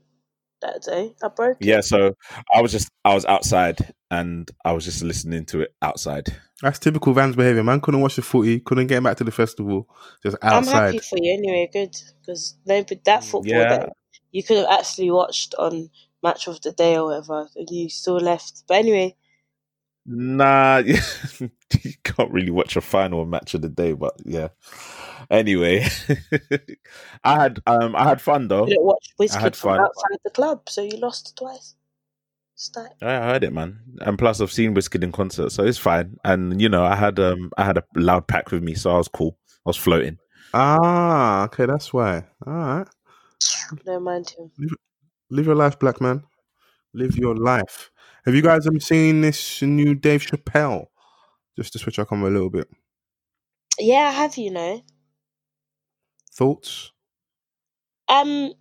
[0.63, 1.15] that day.
[1.23, 1.67] I broke it.
[1.67, 2.15] Yeah, so
[2.55, 6.29] I was just, I was outside and I was just listening to it outside.
[6.63, 7.63] that's typical Vans behavior.
[7.65, 9.89] Man couldn't watch the footy, couldn't get back to the festival,
[10.23, 11.01] just I'm happy outside.
[11.01, 11.69] for you anyway.
[11.73, 13.69] Good because maybe that mm, football Yeah.
[13.69, 13.91] that
[14.33, 15.91] you could have actually watched on
[16.23, 18.65] Match of the Day or whatever, and you still left.
[18.69, 19.17] But anyway,
[20.07, 20.99] Nah, you
[22.05, 24.49] can't really watch a final match of the day, but yeah.
[25.31, 25.87] Anyway,
[27.25, 28.67] I had um I had fun though.
[28.67, 29.81] you didn't watch I had from fun.
[29.81, 31.75] outside the club, so you lost twice.
[32.55, 32.95] It's that.
[33.03, 33.79] I heard it, man.
[34.01, 36.17] And plus, I've seen Wizkid in concert, so it's fine.
[36.25, 38.99] And you know, I had um I had a loud pack with me, so I
[38.99, 39.39] was cool.
[39.67, 40.19] I was floating.
[40.55, 42.25] Ah, okay, that's why.
[42.47, 42.89] All right.
[43.85, 44.51] Don't mind him.
[45.31, 46.25] Live your life, black man.
[46.93, 47.90] Live your life.
[48.25, 50.87] Have you guys ever seen this new Dave Chappelle?
[51.57, 52.69] Just to switch up on a little bit.
[53.79, 54.83] Yeah, I have you know.
[56.35, 56.93] Thoughts?
[58.09, 58.53] Um,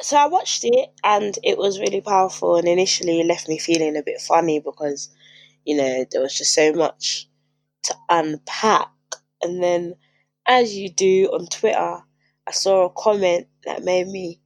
[0.00, 2.56] so I watched it and it was really powerful.
[2.56, 5.10] And initially, it left me feeling a bit funny because,
[5.64, 7.28] you know, there was just so much
[7.84, 8.88] to unpack.
[9.42, 9.94] And then,
[10.46, 12.02] as you do on Twitter,
[12.46, 14.40] I saw a comment that made me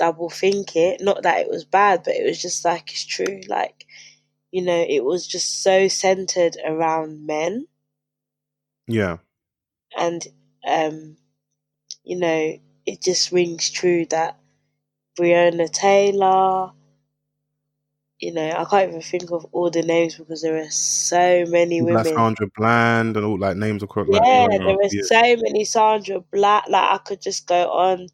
[0.00, 1.02] double think it.
[1.02, 3.42] Not that it was bad, but it was just like it's true.
[3.48, 3.86] Like,
[4.52, 7.66] you know, it was just so centered around men
[8.88, 9.18] Yeah.
[9.98, 10.26] and
[10.66, 11.16] um,
[12.04, 14.38] you know, it just rings true that
[15.18, 16.72] Breonna Taylor,
[18.20, 21.80] you know, I can't even think of all the names because there are so many
[21.80, 22.14] Like women.
[22.14, 24.64] Sandra Bland and all like names across like Yeah, Mhm.
[24.64, 25.02] there are yeah.
[25.02, 26.64] so many Sandra Black.
[26.68, 28.08] Like I could just go on.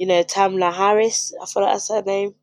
[0.00, 1.32] You know, Tamla Harris.
[1.40, 2.34] I feel like that's her name.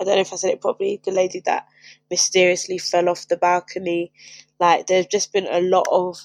[0.00, 1.00] I don't know if I said it properly.
[1.04, 1.68] The lady that
[2.10, 4.12] mysteriously fell off the balcony.
[4.60, 6.18] Like there's just been a lot of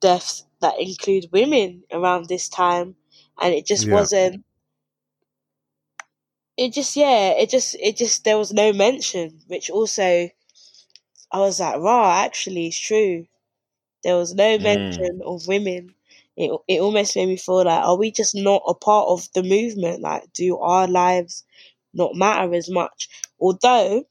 [0.00, 2.96] deaths that include women around this time,
[3.40, 3.90] and it just Yeah.
[3.90, 4.44] wasn't.
[6.56, 10.30] It just yeah, it just it just there was no mention, which also
[11.32, 12.20] I was like, raw.
[12.22, 13.26] Actually, it's true.
[14.04, 14.60] There was no Mm.
[14.60, 15.94] mention of women.
[16.40, 19.42] It it almost made me feel like, are we just not a part of the
[19.42, 20.00] movement?
[20.00, 21.44] Like, do our lives
[21.94, 23.08] not matter as much?
[23.40, 24.04] Although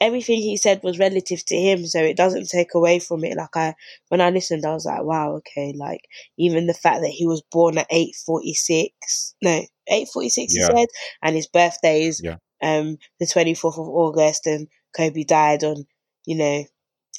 [0.00, 3.36] everything he said was relative to him, so it doesn't take away from it.
[3.36, 3.74] Like I,
[4.08, 5.72] when I listened, I was like, wow, okay.
[5.76, 6.02] Like
[6.38, 10.54] even the fact that he was born at eight forty six, no, eight forty six.
[10.54, 10.68] Yeah.
[10.68, 10.88] He said,
[11.22, 12.36] and his birthday is Yeah.
[12.62, 15.86] um the twenty fourth of August, and Kobe died on
[16.26, 16.64] you know,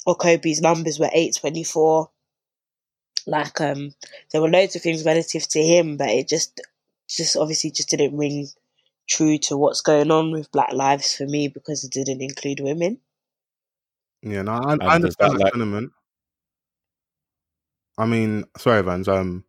[0.06, 2.10] or Kobe's numbers were eight twenty four.
[3.28, 3.94] Like um,
[4.32, 6.60] there were loads of things relative to him, but it just
[7.08, 8.48] just obviously just didn't ring
[9.08, 12.98] true to what's going on with Black Lives for me because it didn't include women.
[14.22, 15.92] Yeah, no, I, I understand that, that like- sentiment.
[17.98, 19.08] I mean, sorry, Vans.
[19.08, 19.44] Um,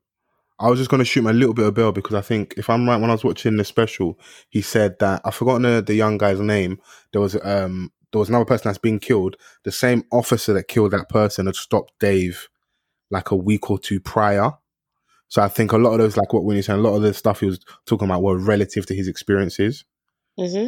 [0.59, 2.69] I was just going to shoot my little bit of bell because I think, if
[2.69, 4.19] I'm right, when I was watching the special,
[4.49, 6.79] he said that I've forgotten the, the young guy's name.
[7.13, 9.35] There was um, there was another person that's been killed.
[9.63, 12.49] The same officer that killed that person had stopped Dave
[13.11, 14.53] like a week or two prior.
[15.27, 17.13] So I think a lot of those, like what Winnie saying, a lot of the
[17.13, 19.85] stuff he was talking about were relative to his experiences.
[20.37, 20.67] hmm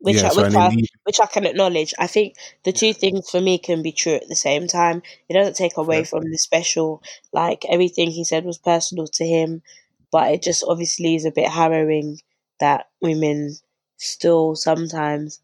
[0.00, 1.94] Which yeah, I, so which I he, which I can acknowledge.
[1.98, 5.02] I think the two things for me can be true at the same time.
[5.28, 7.02] It doesn't take away from the special.
[7.32, 9.62] Like everything he said was personal to him,
[10.10, 12.20] but it just obviously is a bit harrowing
[12.60, 13.56] that women
[13.96, 15.40] still sometimes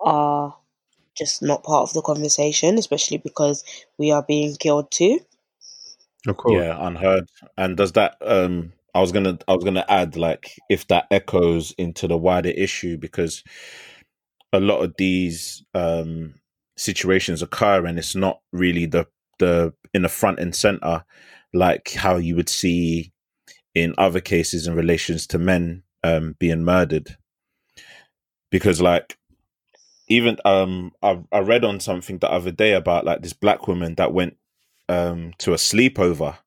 [0.00, 0.57] are
[1.18, 3.64] just not part of the conversation, especially because
[3.98, 5.20] we are being killed too.
[6.26, 7.28] of course, Yeah, unheard.
[7.56, 11.72] And does that um I was gonna I was gonna add like if that echoes
[11.78, 13.44] into the wider issue because
[14.52, 16.34] a lot of these um
[16.76, 19.06] situations occur and it's not really the
[19.38, 21.04] the in the front and center
[21.54, 23.12] like how you would see
[23.74, 27.16] in other cases in relations to men um being murdered.
[28.50, 29.18] Because like
[30.08, 33.94] even um I, I read on something the other day about like this black woman
[33.96, 34.36] that went
[34.88, 36.38] um to a sleepover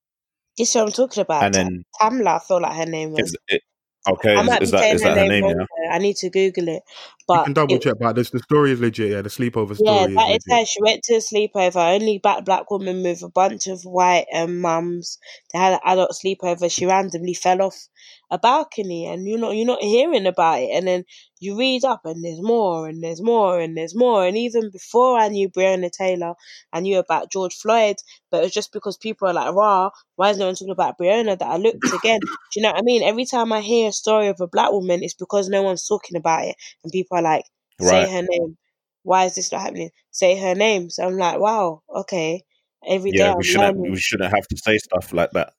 [0.57, 1.43] This is what I'm talking about.
[1.43, 3.21] and then Tamla, I feel like her name was.
[3.21, 3.61] is it
[4.07, 5.65] okay is, is that saying her name name yeah.
[5.89, 6.83] I need to Google it.
[7.27, 7.95] But you can double it, check.
[7.99, 9.11] But this, the story is legit.
[9.11, 10.65] Yeah, the sleepover story Yeah, that is her.
[10.65, 11.95] She went to a sleepover.
[11.95, 15.17] Only black black woman with a bunch of white um, mums.
[15.53, 16.71] They had an adult sleepover.
[16.71, 17.87] She randomly fell off
[18.29, 20.69] a balcony, and you know you're not hearing about it.
[20.73, 21.05] And then
[21.39, 24.25] you read up, and there's more, and there's more, and there's more.
[24.25, 26.33] And even before I knew Breonna Taylor,
[26.73, 27.97] I knew about George Floyd.
[28.29, 30.97] But it was just because people are like, "Raw, why is no one talking about
[30.97, 32.19] Breonna?" That I looked again.
[32.21, 33.03] Do you know what I mean?
[33.03, 36.17] Every time I hear a story of a black woman, it's because no one's talking
[36.17, 37.45] about it, and people are like,
[37.79, 38.57] say right her name.
[39.03, 39.91] Why is this not happening?
[40.11, 40.89] Say her name.
[40.91, 42.43] So I'm like, wow, okay.
[42.87, 43.91] Every day yeah I'm we shouldn't learning.
[43.91, 45.53] we shouldn't have to say stuff like that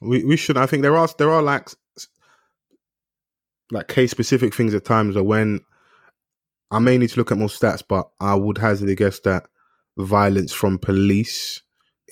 [0.00, 0.58] We we should.
[0.58, 1.70] I think there are there are like
[3.72, 5.60] like case specific things at times where when
[6.70, 9.46] I may need to look at more stats, but I would hazard a guess that
[9.98, 11.62] violence from police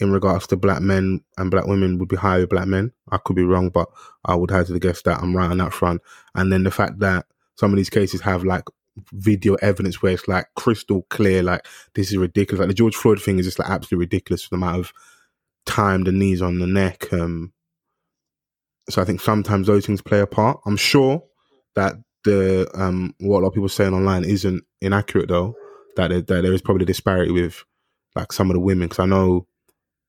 [0.01, 2.93] in regards to black men and black women would be higher with black men.
[3.11, 3.89] I could be wrong, but
[4.25, 6.01] I would hazard a guess that I'm right on that front.
[6.35, 8.65] And then the fact that some of these cases have like
[9.13, 12.61] video evidence where it's like crystal clear, like this is ridiculous.
[12.61, 14.93] Like the George Floyd thing is just like absolutely ridiculous for the amount of
[15.67, 17.13] time, the knees on the neck.
[17.13, 17.53] Um,
[18.89, 20.61] so I think sometimes those things play a part.
[20.67, 21.23] I'm sure
[21.75, 21.95] that
[22.25, 25.55] the um what a lot of people are saying online isn't inaccurate though.
[25.97, 27.65] That that there is probably a disparity with
[28.17, 29.47] like some of the women because I know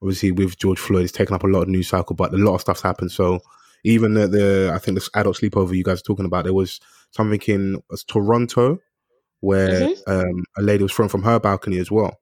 [0.02, 2.56] obviously with George Floyd it's taken up a lot of news cycle, but a lot
[2.56, 3.12] of stuff's happened.
[3.12, 3.40] So
[3.84, 6.80] even the, the I think this adult sleepover you guys are talking about, there was
[7.12, 8.80] something in was Toronto
[9.42, 9.98] where Mhm.
[10.08, 12.20] um a lady was thrown from her balcony as well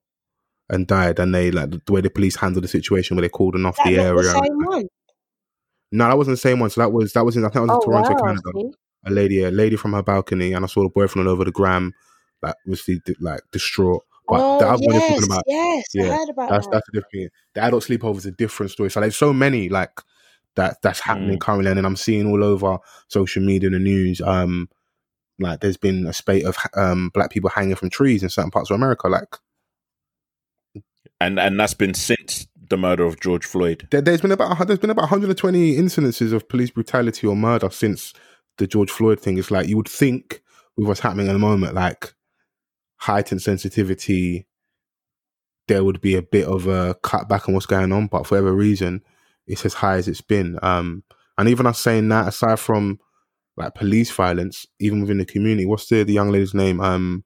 [0.70, 3.56] and died, and they like the way the police handled the situation where they called
[3.56, 4.24] her off That the area.
[4.24, 4.88] the same one.
[5.92, 6.70] No, that wasn't the same one.
[6.70, 8.20] So that was that was in I think that was Oh in Toronto, wow.
[8.26, 8.78] Canada.
[9.06, 11.52] A lady, a lady from her balcony, and I saw the boyfriend all over the
[11.52, 11.94] gram,
[12.44, 14.04] like obviously like distraught.
[14.30, 15.86] But the Oh other one you're yes, talking about, yes.
[16.00, 16.72] I yeah, heard about that's that.
[16.72, 17.12] that's a different.
[17.12, 17.30] thing.
[17.56, 18.92] The adult sleepover is a different story.
[18.92, 20.02] So there's so many like
[20.56, 21.42] that that's happening Mm.
[21.42, 22.78] currently, and then I'm seeing all over
[23.08, 24.22] social media and the news.
[24.22, 24.70] Um,
[25.40, 28.70] like there's been a spate of um black people hanging from trees in certain parts
[28.70, 29.08] of America.
[29.08, 29.36] Like
[31.22, 34.80] and and that's been since the murder of George Floyd there, there's been about there's
[34.80, 38.14] been about 120 incidences of police brutality or murder since
[38.58, 39.38] the George Floyd thing.
[39.38, 40.42] It's like you would think
[40.78, 42.14] with what's happening at the moment, like
[43.00, 44.48] heightened sensitivity,
[45.68, 48.54] there would be a bit of a cutback on what's going on, but for whatever
[48.54, 49.02] reason,
[49.48, 50.60] it's as high as it's been.
[50.62, 51.04] Um,
[51.38, 53.00] and even us saying that, aside from
[53.58, 56.80] like police violence, even within the community, what's the the young lady's name?
[56.80, 57.24] Um,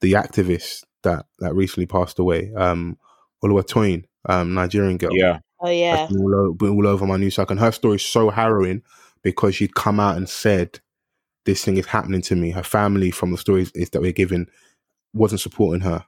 [0.00, 2.98] the activist that that recently passed away, um,
[3.44, 6.06] Oluwatoyin, um, Nigerian girl yeah Oh yeah.
[6.08, 7.52] been all, o- been all over my news cycle.
[7.52, 8.82] And her story is so harrowing
[9.22, 10.80] because she'd come out and said,
[11.44, 14.48] "This thing is happening to me." Her family, from the stories is that we're given,
[15.16, 16.04] wasn't supporting her.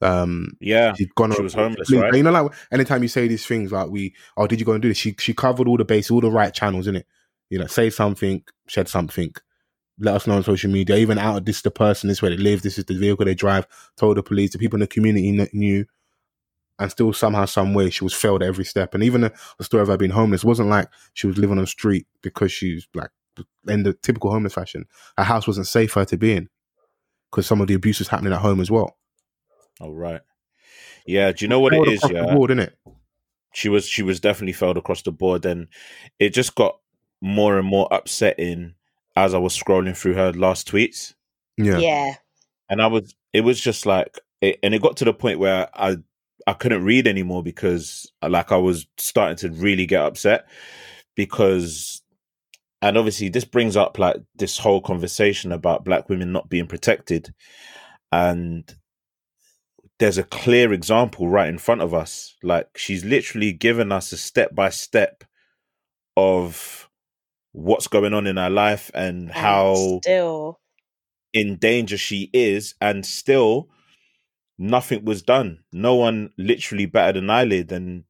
[0.00, 1.32] Um, yeah she'd gone.
[1.34, 4.46] she was homeless right You know, like anytime you say these things, like we, oh,
[4.46, 4.96] did you go and do this?
[4.96, 7.06] She she covered all the bases, all the right channels, in it.
[7.50, 9.34] You know, say something, shed something.
[9.98, 10.96] Let us know on social media.
[10.96, 12.96] Even out, of this is the person, this is where they live, this is the
[12.96, 13.66] vehicle they drive.
[13.96, 15.84] Told the police, the people in the community kn- knew,
[16.78, 18.94] and still somehow, some way, she was failed at every step.
[18.94, 21.64] And even the, the story of her being homeless wasn't like she was living on
[21.64, 23.10] the street because she's like
[23.66, 24.84] in the typical homeless fashion,
[25.16, 26.48] her house wasn't safe for her to be in
[27.30, 28.96] because some of the abuse was happening at home as well.
[29.80, 30.20] Oh right.
[31.06, 31.98] Yeah, do you know what Failed it is?
[32.04, 32.34] across the Yeah.
[32.34, 32.72] board, innit?
[33.54, 35.68] she was she was definitely failed across the board and
[36.18, 36.78] it just got
[37.22, 38.74] more and more upsetting
[39.16, 41.14] as I was scrolling through her last tweets
[41.56, 41.78] Yeah.
[41.78, 42.14] Yeah.
[42.68, 45.68] and I was it was just like it, and it got to the point where
[45.74, 45.96] I
[46.46, 50.46] I couldn't read anymore because like I was starting to really get upset
[51.16, 52.02] because
[52.80, 57.34] and obviously this brings up like this whole conversation about black women not being protected.
[58.12, 58.72] And
[59.98, 62.36] there's a clear example right in front of us.
[62.42, 65.24] Like she's literally given us a step by step
[66.16, 66.88] of
[67.52, 70.60] what's going on in her life and And how still
[71.32, 72.74] in danger she is.
[72.80, 73.68] And still
[74.56, 75.64] nothing was done.
[75.72, 78.04] No one literally batted an eyelid and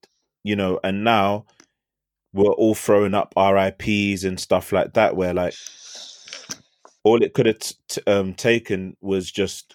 [0.44, 1.46] you know and now
[2.32, 5.54] we're all throwing up rips and stuff like that where like
[7.04, 9.74] all it could have t- um, taken was just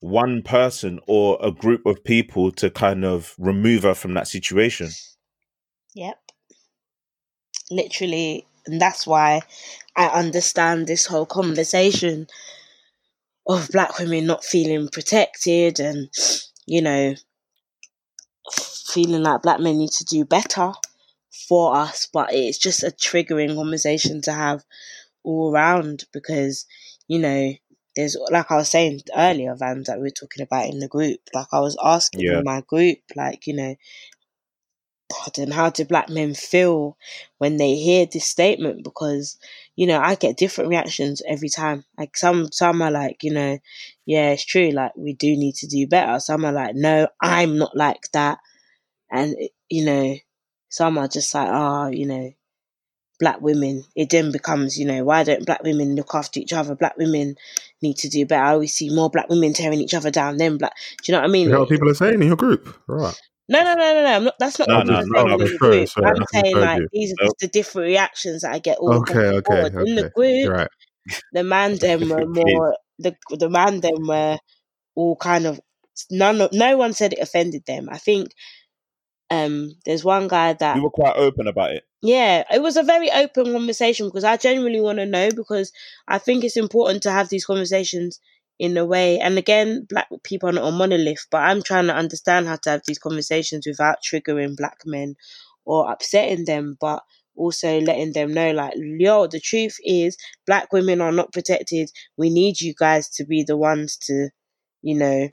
[0.00, 4.88] one person or a group of people to kind of remove her from that situation
[5.94, 6.18] Yep.
[7.70, 9.42] Literally, and that's why
[9.96, 12.26] I understand this whole conversation
[13.46, 16.08] of black women not feeling protected and,
[16.66, 17.14] you know,
[18.52, 20.72] feeling like black men need to do better
[21.50, 22.08] for us.
[22.12, 24.64] But it's just a triggering conversation to have
[25.24, 26.66] all around because,
[27.08, 27.52] you know,
[27.96, 31.18] there's like I was saying earlier, Vans, that we were talking about in the group.
[31.34, 32.38] Like I was asking Yeah.
[32.38, 33.74] in my group, like, you know,
[35.12, 36.96] pardon, how do black men feel
[37.38, 38.84] when they hear this statement?
[38.84, 39.36] Because,
[39.76, 41.84] you know, I get different reactions every time.
[41.98, 43.58] Like some some are like, you know,
[44.06, 46.20] yeah, it's true, like we do need to do better.
[46.20, 48.38] Some are like, no, I'm not like that.
[49.10, 49.36] And
[49.68, 50.16] you know,
[50.70, 52.32] some are just like, ah, you know,
[53.18, 53.84] black women.
[53.94, 56.74] It then becomes, you know, why don't black women look after each other?
[56.74, 57.36] Black women
[57.82, 58.42] need to do better.
[58.42, 60.72] I always see more black women tearing each other down than black.
[61.02, 61.48] Do you know what I mean?
[61.48, 62.74] Is what people are saying in your group?
[62.86, 63.20] Right.
[63.48, 64.16] No, no, no, no, no.
[64.16, 66.26] I'm not, that's not No, what no, I'm no, saying no, the sorry, sorry, I'm
[66.32, 66.88] saying like you.
[66.92, 69.88] these are just the different reactions that I get all Okay, the okay, board.
[69.88, 70.12] In the okay.
[70.14, 70.68] group, right.
[71.32, 74.38] the man them were more the the man them were
[74.94, 75.60] all kind of
[76.12, 77.88] none of, no one said it offended them.
[77.90, 78.28] I think
[79.30, 82.82] um there's one guy that we were quite open about it yeah, it was a
[82.82, 85.70] very open conversation because I genuinely want to know because
[86.08, 88.20] I think it's important to have these conversations
[88.58, 89.18] in a way.
[89.18, 92.70] And again, black people are not a monolith, but I'm trying to understand how to
[92.70, 95.14] have these conversations without triggering black men
[95.66, 97.02] or upsetting them, but
[97.36, 100.16] also letting them know, like, yo, the truth is,
[100.46, 101.90] black women are not protected.
[102.16, 104.30] We need you guys to be the ones to,
[104.80, 105.28] you know,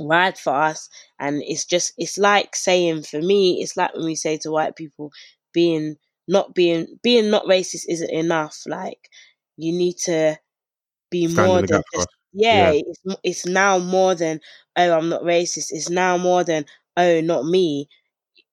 [0.00, 0.88] ride for us
[1.18, 4.76] and it's just it's like saying for me it's like when we say to white
[4.76, 5.10] people
[5.52, 5.96] being
[6.28, 8.62] not being being not racist isn't enough.
[8.66, 9.08] Like
[9.56, 10.38] you need to
[11.10, 12.82] be Stand more than just yeah, Yeah.
[12.86, 14.40] it's it's now more than
[14.76, 15.68] oh I'm not racist.
[15.70, 16.66] It's now more than
[16.96, 17.88] oh not me.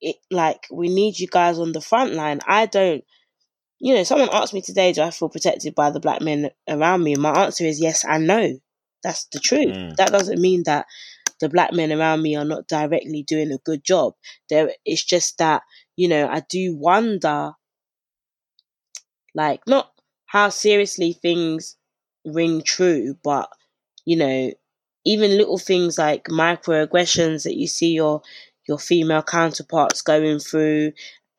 [0.02, 2.40] It like we need you guys on the front line.
[2.48, 3.04] I don't
[3.80, 7.04] you know someone asked me today do I feel protected by the black men around
[7.04, 7.16] me?
[7.16, 8.60] My answer is yes and no
[9.04, 9.76] that's the truth.
[9.76, 9.96] Mm.
[9.98, 10.86] that doesn't mean that
[11.42, 14.16] the black men around me are not directly doing a good job.
[14.50, 15.64] There, it's just that
[15.98, 17.54] you know I do wonder,
[19.36, 19.92] like not
[20.26, 21.76] how seriously things
[22.26, 23.50] ring true, but
[24.06, 24.52] you know
[25.06, 28.22] even little things like microaggressions that you see your
[28.68, 30.94] your female counterparts going through.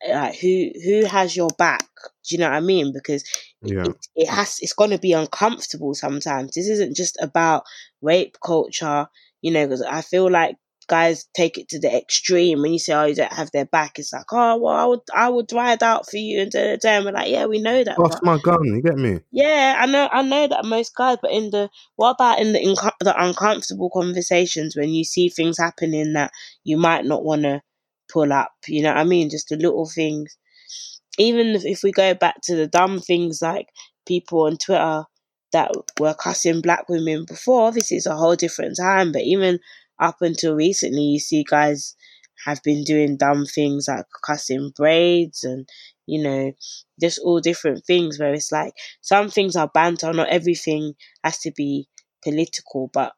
[0.07, 1.87] Like who who has your back?
[2.27, 2.91] Do you know what I mean?
[2.93, 3.23] Because
[3.61, 3.85] Yeah.
[3.85, 6.51] it, it has it's going to be uncomfortable sometimes.
[6.55, 7.63] This isn't just about
[8.01, 9.07] rape culture,
[9.43, 9.67] you know.
[9.67, 10.55] Because I feel like
[10.87, 13.99] guys take it to the extreme when you say, "Oh, you don't have their back."
[13.99, 16.89] It's like, "Oh, well, I would I would ride out for you," and da, da,
[16.89, 18.63] and we're like, "Yeah, we know that." Bust my gun.
[18.63, 19.19] You get me?
[19.31, 22.59] yeah, I know, I know that most guys, but in the what about in the
[22.59, 26.31] inco- the uncomfortable conversations when you see things happening that
[26.63, 27.61] you might not want to
[28.11, 28.53] pull up?
[28.67, 29.29] You know what I mean?
[29.29, 30.37] Just the little things.
[31.19, 33.67] Even if, if we go back to the dumb things like
[34.05, 35.03] people on Twitter
[35.53, 39.11] that were cussing black women before, obviously it's a whole different time.
[39.11, 39.59] But even
[39.99, 41.95] up until recently, you see guys
[42.45, 45.67] have been doing dumb things like cussing braids and
[46.05, 46.51] you know
[46.99, 50.93] just all different things where it's like some things are banter, not everything
[51.23, 51.87] has to be
[52.23, 52.89] political.
[52.91, 53.13] But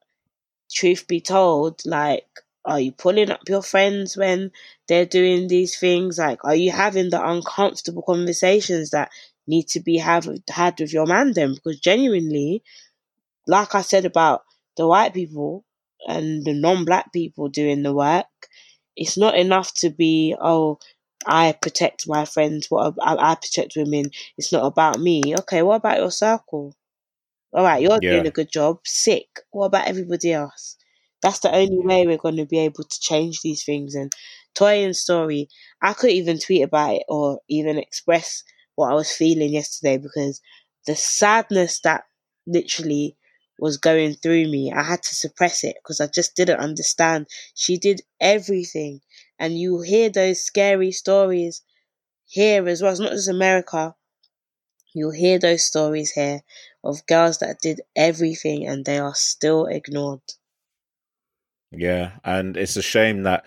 [0.72, 2.26] truth be told, like,
[2.66, 4.52] are you pulling up your friends when
[4.88, 6.18] they're doing these things?
[6.18, 9.10] Like, are you having the uncomfortable conversations that
[9.48, 11.54] need to be have had with your man then?
[11.56, 12.64] Because genuinely,
[13.48, 14.44] like I said about
[14.78, 15.66] the white people
[16.08, 18.28] and the non-black people doing the work,
[18.96, 20.80] it's not enough to be oh
[21.26, 24.12] I protect my friends, what I, I protect women.
[24.38, 25.36] It's not about me.
[25.40, 26.76] Okay, what about your circle?
[27.54, 28.12] All right, you're Yeah.
[28.12, 28.80] doing a good job.
[28.86, 29.28] Sick.
[29.52, 30.78] What about everybody else?
[31.22, 33.96] That's the only way we're going to be able to change these things.
[33.96, 34.12] And
[34.56, 35.50] Toyin Story,
[35.82, 38.44] I couldn't even tweet about it or even express
[38.76, 40.42] what I was feeling yesterday because
[40.86, 42.04] the sadness that
[42.46, 43.18] literally
[43.60, 47.28] was going through me, I had to suppress it because I just didn't understand.
[47.54, 49.02] She did everything.
[49.40, 51.62] And you hear those scary stories
[52.28, 52.92] here as well.
[52.92, 53.96] It's not just America.
[54.94, 56.42] You'll hear those stories here
[56.84, 60.22] of girls that did everything and they are still ignored.
[61.72, 63.46] Yeah, and it's a shame that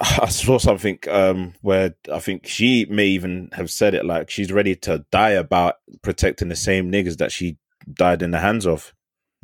[0.22, 4.52] I saw something um, where I think she may even have said it like she's
[4.52, 7.58] ready to die about protecting the same niggas that she
[7.92, 8.94] died in the hands of,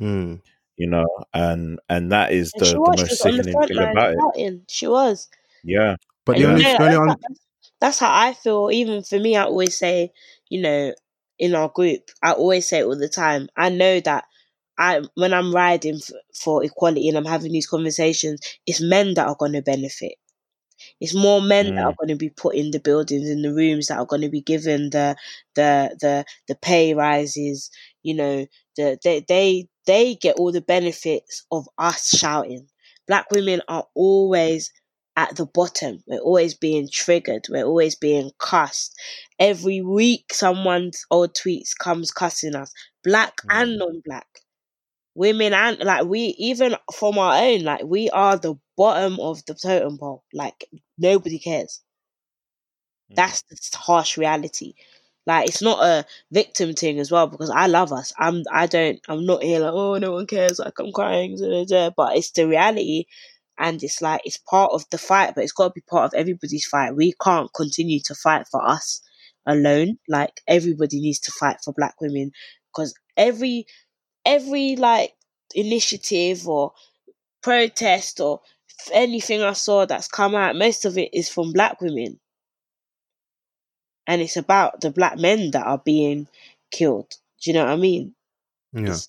[0.00, 0.40] Mm.
[0.76, 3.42] you know, and and that is And the, she the was, most was on the
[3.42, 4.18] sickening thing about it.
[4.18, 4.62] shouting.
[4.68, 5.28] She was.
[5.62, 7.34] Yeah, But the you only, know, the only that's, un- how,
[7.80, 8.70] that's how I feel.
[8.72, 10.10] Even for me, I always say,
[10.48, 10.94] you know,
[11.38, 13.48] in our group, I always say it all the time.
[13.56, 14.24] I know that
[14.78, 19.26] I, when I'm riding f- for equality and I'm having these conversations, it's men that
[19.26, 20.14] are going to benefit.
[21.00, 21.86] It's more men that Mm.
[21.86, 24.28] are going to be put in the buildings, in the rooms that are going to
[24.28, 25.16] be given the
[25.54, 27.70] the the the pay rises.
[28.02, 28.46] You know,
[28.76, 32.68] the they they they get all the benefits of us shouting.
[33.06, 34.72] Black women are always
[35.16, 36.02] at the bottom.
[36.06, 37.46] We're always being triggered.
[37.50, 38.98] We're always being cussed.
[39.38, 42.72] Every week, someone's old tweets comes cussing us,
[43.04, 44.26] black and non-black
[45.14, 49.54] women and like we even from our own like we are the bottom of the
[49.54, 50.68] totem pole like
[50.98, 51.80] nobody cares.
[53.08, 53.14] Hmm.
[53.16, 54.74] That's the harsh reality.
[55.26, 58.12] Like it's not a victim thing as well because i love us.
[58.18, 61.38] I'm i don't i'm not here like oh no one cares like i'm crying
[61.96, 63.06] but it's the reality
[63.58, 66.14] and it's like it's part of the fight but it's got to be part of
[66.18, 66.96] everybody's fight.
[66.96, 69.00] We can't continue to fight for us
[69.46, 69.98] alone.
[70.08, 72.32] Like everybody needs to fight for black women
[72.72, 73.66] because every
[74.26, 75.14] every like
[75.54, 76.72] initiative or
[77.42, 78.40] protest or
[78.92, 82.20] anything I saw that's come out, most of it is from black women.
[84.06, 86.28] And it's about the black men that are being
[86.70, 87.10] killed.
[87.42, 88.14] Do you know what I mean?
[88.74, 88.90] yeah.
[88.90, 89.08] It's,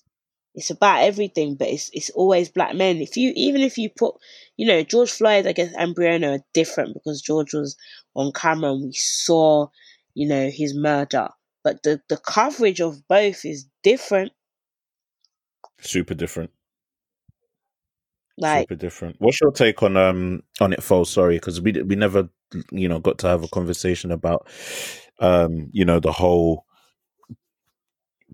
[0.54, 2.96] it's about everything, but it's it's always black men.
[2.96, 4.14] If you even if you put,
[4.56, 7.76] you know, George Floyd, I guess Breonna are different because George was
[8.14, 9.68] on camera and we saw,
[10.14, 11.28] you know, his murder.
[11.62, 14.32] But the the coverage of both is different.
[15.80, 16.52] super different.
[18.38, 19.16] Like super different.
[19.18, 21.04] What's your take on um on it, Fo?
[21.04, 22.28] Sorry, because we we never
[22.70, 24.48] you know got to have a conversation about
[25.20, 26.66] um you know the whole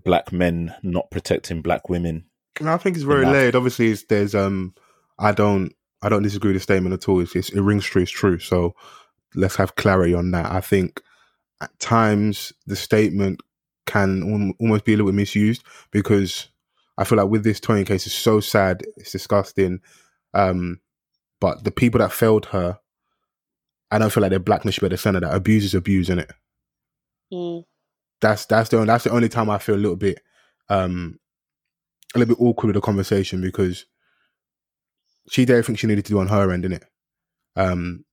[0.03, 2.25] black men not protecting black women.
[2.59, 3.33] And I think it's very Enough.
[3.33, 3.55] layered.
[3.55, 4.73] Obviously, it's, there's um,
[5.17, 7.19] I don't, I don't disagree with the statement at all.
[7.19, 8.03] It's, it's it rings true.
[8.03, 8.39] It's true.
[8.39, 8.75] So
[9.35, 10.51] let's have clarity on that.
[10.51, 11.01] I think
[11.61, 13.41] at times the statement
[13.85, 16.49] can almost be a little bit misused because
[16.97, 18.83] I feel like with this Toyin case, it's so sad.
[18.97, 19.81] It's disgusting.
[20.33, 20.79] Um,
[21.39, 22.79] but the people that failed her,
[23.91, 25.19] I don't feel like their blackness should be at the center.
[25.19, 26.31] That abuse is abuse, is it?
[27.31, 27.63] mm,
[28.21, 30.19] that's that's the that's the only time I feel a little bit
[30.69, 31.19] um
[32.15, 33.85] a little bit awkward with the conversation because
[35.29, 36.85] she did everything she needed to do on her end, didn't it?
[37.55, 38.05] Um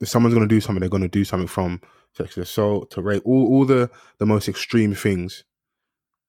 [0.00, 1.80] if someone's gonna do something, they're gonna do something from
[2.12, 5.44] sexual assault to rape, all all the the most extreme things.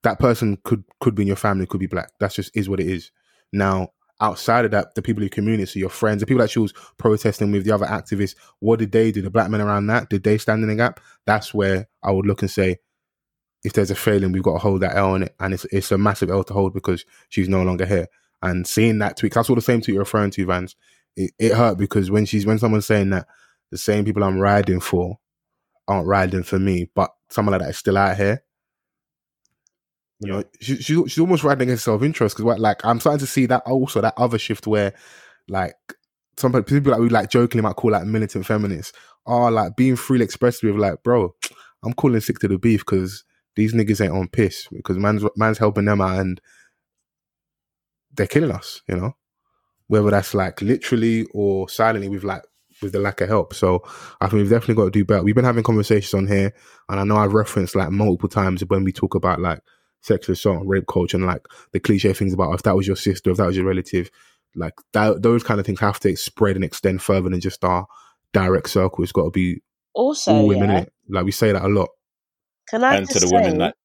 [0.04, 2.12] That person could could be in your family, could be black.
[2.20, 3.12] That's just is what it is.
[3.52, 3.90] Now,
[4.22, 6.60] outside of that, the people in your community, so your friends, the people that she
[6.60, 9.22] was protesting with, the other activists, what did they do?
[9.22, 11.00] The black men around that, did they stand in the gap?
[11.26, 12.78] That's where I would look and say,
[13.64, 15.92] if there's a failing, we've got to hold that L on it, and it's it's
[15.92, 18.08] a massive L to hold because she's no longer here.
[18.42, 20.76] And seeing that tweet, I saw the same tweet you're referring to, Vans.
[21.16, 23.28] It, it hurt because when she's when someone's saying that
[23.72, 25.20] the same people I'm riding for
[25.88, 28.44] aren't riding for me, but someone like that is still out here.
[30.22, 33.28] You know, she, she's she's almost riding against self interest because like I'm starting to
[33.28, 34.94] see that also that other shift where
[35.48, 35.76] like
[36.38, 38.94] some people like we like jokingly might call like militant feminists
[39.26, 41.34] are like being freely expressed with like, bro,
[41.84, 43.24] I'm calling sick to the beef because
[43.56, 46.42] these niggas ain't on piss because man's man's helping them out and
[48.12, 49.16] they're killing us, you know.
[49.88, 52.44] Whether that's like literally or silently with like
[52.82, 53.54] with the lack of help.
[53.54, 53.84] So
[54.22, 55.24] I think we've definitely got to do better.
[55.24, 56.54] We've been having conversations on here,
[56.88, 59.62] and I know I've referenced like multiple times when we talk about like
[60.02, 62.96] sexual assault and rape culture and like the cliche things about if that was your
[62.96, 64.10] sister, if that was your relative,
[64.56, 67.86] like that, those kind of things have to spread and extend further than just our
[68.34, 69.04] direct circle.
[69.04, 69.62] It's got to be
[69.94, 70.88] also, all women, yeah, innit?
[71.10, 71.90] Like we say that a lot.
[72.70, 73.76] can I and just to the say, women that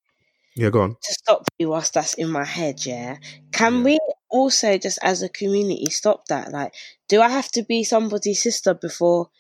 [0.57, 0.91] Yeah, go on.
[0.91, 3.17] to stop you whilst that's in my head, yeah.
[3.53, 3.85] Can Yeah.
[3.85, 3.99] we
[4.31, 6.53] also just as a community stop that?
[6.53, 6.75] Like,
[7.09, 9.31] do I have to be somebody's sister before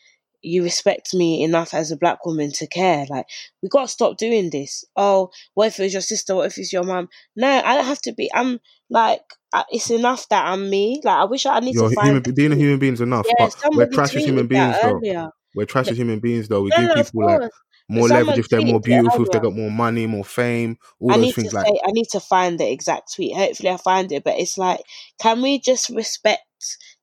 [0.44, 3.06] you respect me enough as a black woman to care.
[3.08, 3.26] Like,
[3.62, 4.84] we gotta stop doing this.
[4.96, 6.34] Oh, what if it's your sister?
[6.34, 7.08] What if it's your mom?
[7.36, 8.30] No, I don't have to be.
[8.34, 8.60] I'm
[8.90, 9.22] like,
[9.70, 11.00] it's enough that I'm me.
[11.04, 12.08] Like, I wish I need You're to find.
[12.08, 14.98] human, being a human being is enough, yeah, but we're trash as human beings, though.
[14.98, 15.30] earlier.
[15.54, 16.62] We're trash as human beings, though.
[16.62, 17.50] We No, give no, people like
[17.88, 21.10] more Someone leverage if they're more beautiful, if they got more money, more fame, all
[21.10, 21.52] I those to things.
[21.52, 23.36] say, Like, I need to find the exact tweet.
[23.36, 24.24] Hopefully, I find it.
[24.24, 24.80] But it's like,
[25.20, 26.42] can we just respect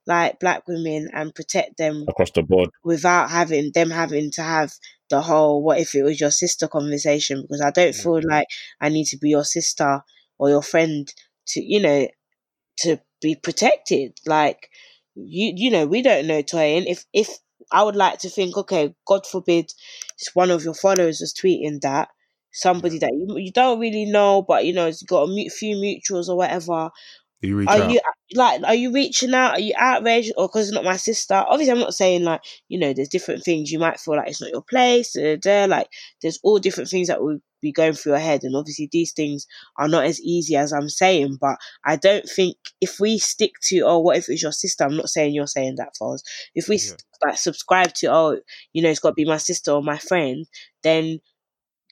[0.08, 2.70] like black women and protect them across the board.
[2.84, 4.74] without having them having to have
[5.10, 7.42] the whole "what if it was your sister" conversation?
[7.42, 8.30] Because I don't feel mm-hmm.
[8.30, 8.48] like
[8.80, 10.02] I need to be your sister
[10.40, 11.12] or your friend
[11.48, 12.08] to, you know,
[12.80, 14.18] to be protected.
[14.26, 14.70] Like
[15.16, 16.86] you, you know, we don't know Toyin.
[16.88, 17.30] If if
[17.72, 19.72] I would like to think, okay, God forbid,
[20.18, 22.10] it's one of your followers was tweeting that
[22.52, 26.28] somebody that you you don't really know, but you know, it's got a few mutuals
[26.28, 26.90] or whatever.
[27.48, 27.92] You reach Are out.
[27.92, 28.00] you
[28.34, 28.64] like?
[28.64, 29.54] Are you reaching out?
[29.54, 31.34] Are you outraged or because it's not my sister?
[31.34, 32.94] Obviously, I'm not saying like you know.
[32.94, 35.14] There's different things you might feel like it's not your place.
[35.14, 35.76] Da, da, da.
[35.76, 35.88] Like
[36.22, 39.48] there's all different things that will be going through your head, and obviously these things
[39.78, 41.38] are not as easy as I'm saying.
[41.40, 44.84] But I don't think if we stick to oh, what if it's your sister?
[44.84, 46.22] I'm not saying you're saying that, Foz.
[46.56, 46.94] If we Yeah.
[47.26, 48.40] like subscribe to oh,
[48.74, 50.46] you know, it's got to be my sister or my friend,
[50.84, 51.20] then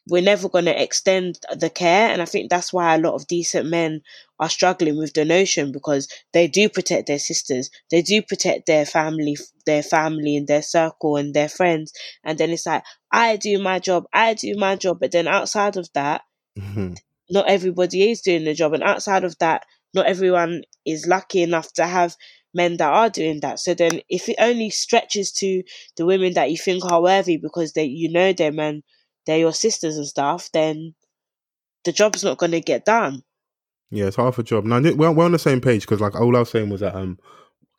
[0.10, 3.28] we're never going to extend the care and i think that's why a lot of
[3.28, 4.02] decent men
[4.40, 8.86] are struggling with the notion because they do protect their sisters they do protect their
[8.86, 13.58] family their family and their circle and their friends and then it's like i do
[13.60, 16.22] my job i do my job but then outside of that
[16.58, 16.98] Mhm.
[17.30, 21.72] not everybody is doing the job and outside of that not everyone is lucky enough
[21.74, 22.16] to have
[22.54, 25.64] men that are doing that so then if it only stretches to
[25.98, 28.84] the women that you think are worthy because they you know them and
[29.30, 30.94] they're your sisters and stuff then
[31.86, 33.24] the job's not going to get done
[33.92, 34.66] Yeah, it's half a job.
[34.66, 36.96] Now we're, we're on the same page because like all I was saying was that
[36.96, 37.18] um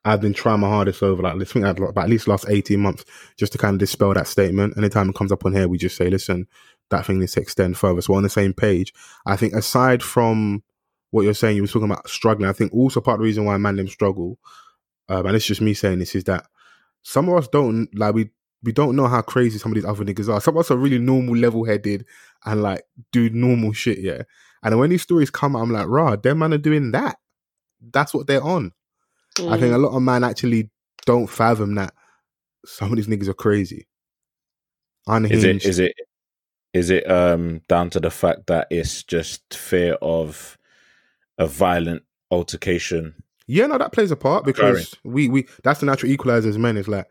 [0.05, 3.05] I've been trying my hardest over like I think I'd at least last eighteen months
[3.36, 4.78] just to kind of dispel that statement.
[4.78, 6.47] Anytime it comes up on here, we just say, listen,
[6.89, 8.01] that thing needs to extend further.
[8.01, 8.94] So we're on the same page.
[9.27, 10.62] I think aside from
[11.10, 12.48] what you're saying, you were talking about struggling.
[12.48, 14.39] I think also part of the reason why man them struggle,
[15.09, 16.47] um, and it's just me saying this, is that
[17.02, 18.31] some of us don't like we
[18.62, 20.40] we don't know how crazy some of these other niggas are.
[20.40, 22.04] Some of us are really normal, level headed,
[22.44, 22.82] and like
[23.12, 24.22] do normal shit, yeah.
[24.62, 27.16] And when these stories come out, I'm like, rah, them man are doing that.
[27.80, 28.72] That's what they're on.
[29.38, 29.82] I think a Mm.
[29.84, 30.70] lot of man actually
[31.06, 31.94] don't fathom that
[32.66, 33.86] some of these niggas are crazy.
[35.08, 35.94] Is it is it
[36.74, 40.58] is it um down to the fact that it's just fear of
[41.38, 43.14] a violent altercation?
[43.46, 44.74] Yeah, no, that plays a part Occurring.
[44.74, 46.76] because we we that's the natural equalizer as men.
[46.76, 47.06] Is like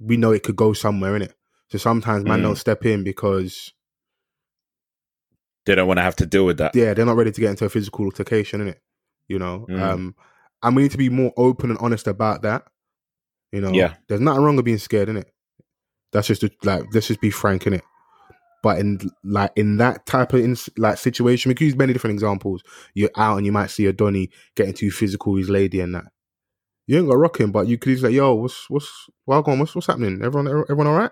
[0.00, 1.34] we know it could go somewhere in it.
[1.70, 2.42] So sometimes man Mm.
[2.44, 3.72] don't step in because
[5.66, 6.74] They don't want to have to deal with that.
[6.74, 8.80] yeah, they're not ready to get into a physical altercation in it.
[9.28, 9.80] You know, Mm.
[9.82, 10.14] um,
[10.62, 12.64] and we need to be more open and honest about that.
[13.52, 13.94] You know, Yeah.
[14.08, 15.30] there's nothing wrong with being scared in it.
[16.12, 17.84] That's just a, like let's just be frank in it.
[18.62, 22.14] But in like in that type of in, like situation, we could use many different
[22.14, 22.62] examples.
[22.94, 25.94] You're out and you might see a Donny getting too physical with his lady and
[25.94, 26.06] that.
[26.88, 28.90] You ain't got rocking, but you could just like, yo, what's what's
[29.26, 30.22] welcome, what's what's happening?
[30.24, 31.10] Everyone everyone all right?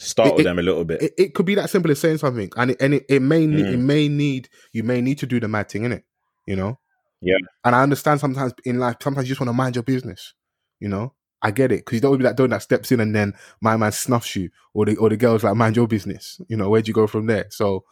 [0.00, 1.00] Startle It- them a little bit.
[1.00, 3.46] It, it could be that simple as saying something, and it, and it, it may
[3.46, 3.74] need, Mm.
[3.74, 6.04] it may need you may need to do the mad thing in it,
[6.46, 6.80] you know.
[7.20, 7.36] Yeah.
[7.64, 10.34] And I understand sometimes in life, sometimes you just want to mind your business,
[10.80, 11.14] you know.
[11.44, 13.14] I get it because you don't want to be that don that steps in and
[13.14, 16.56] then my man snuffs you, or the or the girl's like mind your business, you
[16.56, 16.68] know.
[16.68, 17.46] Where'd you go from there?
[17.50, 17.84] So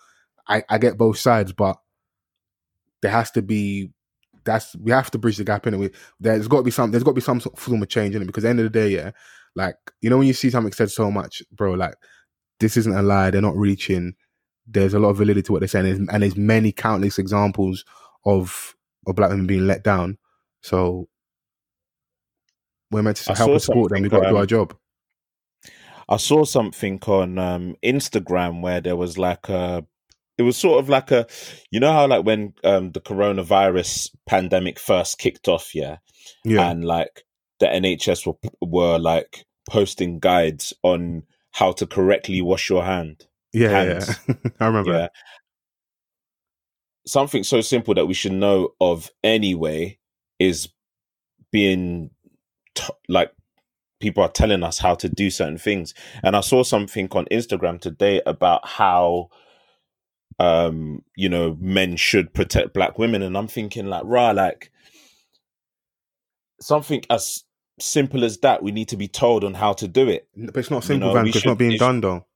[0.49, 1.77] I I get both sides, but
[3.03, 3.93] there has to be
[4.45, 5.95] that's we have to bridge the gap in it.
[6.19, 8.15] There's got to be some there's got to be some sort of form of change
[8.15, 9.11] in it because at the end of the day, yeah,
[9.55, 11.95] like you know when you see something said so much, bro, like
[12.59, 13.31] this isn't a lie.
[13.31, 14.15] They're not reaching.
[14.67, 17.19] There's a lot of validity to what they're saying, and there's- and there's many countless
[17.19, 17.85] examples
[18.25, 18.77] of
[19.07, 20.19] of black women being let down.
[20.63, 21.09] So
[22.91, 24.03] we're meant to I help and support them.
[24.03, 24.77] We've got to do our job.
[26.09, 29.87] I saw something on um, Instagram where there was like a,
[30.41, 31.27] it was sort of like a,
[31.71, 35.99] you know how like when um, the coronavirus pandemic first kicked off, yeah,
[36.47, 37.25] Yeah, and like
[37.59, 43.27] the NHS were were like posting guides on how to correctly wash your hand.
[43.53, 44.35] yeah, yeah.
[44.61, 44.93] I remember.
[44.93, 45.09] Yeah.
[47.07, 49.99] Something so simple that we should know of anyway
[50.39, 50.71] is
[51.53, 52.11] being
[52.75, 53.33] t- like
[54.01, 55.93] people are telling us how to do certain things.
[56.23, 59.29] And I saw something on Instagram today about how
[60.41, 64.71] um you know men should protect black women and I'm thinking like rah like
[66.61, 67.45] something as
[67.79, 70.29] simple as that we need to be told on how to do it.
[70.37, 72.27] But it's not You simple, know, Van, because it's not being it should- done though.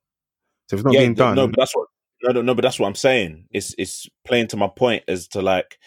[0.68, 1.88] So if it's not yeah, being done, no, but that's what
[2.22, 3.46] no, no, no, but that's what I'm saying.
[3.50, 5.78] It's it's playing to my point as to like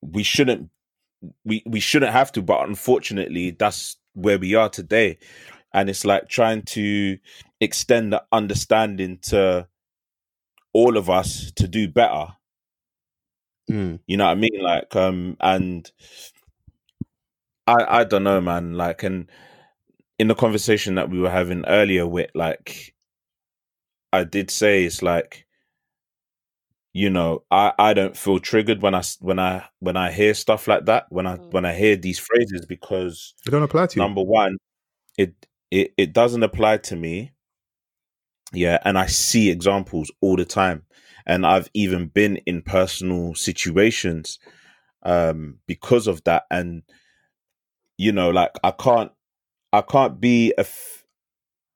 [0.00, 0.70] we shouldn't
[1.44, 5.18] we we shouldn't have to, but unfortunately, that's where we are today.
[5.74, 7.18] and it's like trying to
[7.60, 9.66] extend the understanding to
[10.72, 12.26] all of us to do better.
[13.70, 14.00] Mm.
[14.06, 14.60] You know what I mean?
[14.62, 15.90] Like, um, and
[17.66, 18.74] I, I don't know, man.
[18.74, 19.30] Like, and
[20.18, 22.94] in the conversation that we were having earlier with, like,
[24.12, 25.46] I did say it's like,
[26.92, 30.68] you know, I, I don't feel triggered when I when I when I hear stuff
[30.68, 31.52] like that when I Mm.
[31.52, 34.02] when I hear these phrases because They don't apply to you.
[34.02, 34.58] number one,
[35.16, 35.34] it
[35.70, 37.32] it it doesn't apply to me.
[38.52, 40.84] Yeah, and I see examples all the time,
[41.26, 44.38] and I've even been in personal situations
[45.04, 46.82] um because of that, and
[47.98, 49.12] you know, like I can't
[49.72, 51.04] I can't be a, f-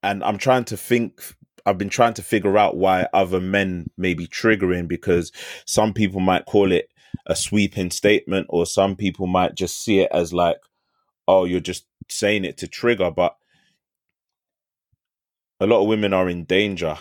[0.02, 1.22] and I'm trying to think.
[1.66, 5.32] I've been trying to figure out why other men may be triggering because
[5.66, 6.90] some people might call it
[7.26, 10.58] a sweeping statement, or some people might just see it as like,
[11.28, 13.10] oh, you're just saying it to trigger.
[13.10, 13.36] But
[15.60, 16.96] a lot of women are in danger.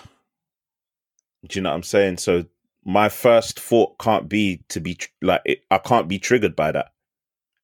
[1.48, 2.18] Do you know what I'm saying?
[2.18, 2.45] So
[2.84, 6.72] my first thought can't be to be tr- like it, I can't be triggered by
[6.72, 6.91] that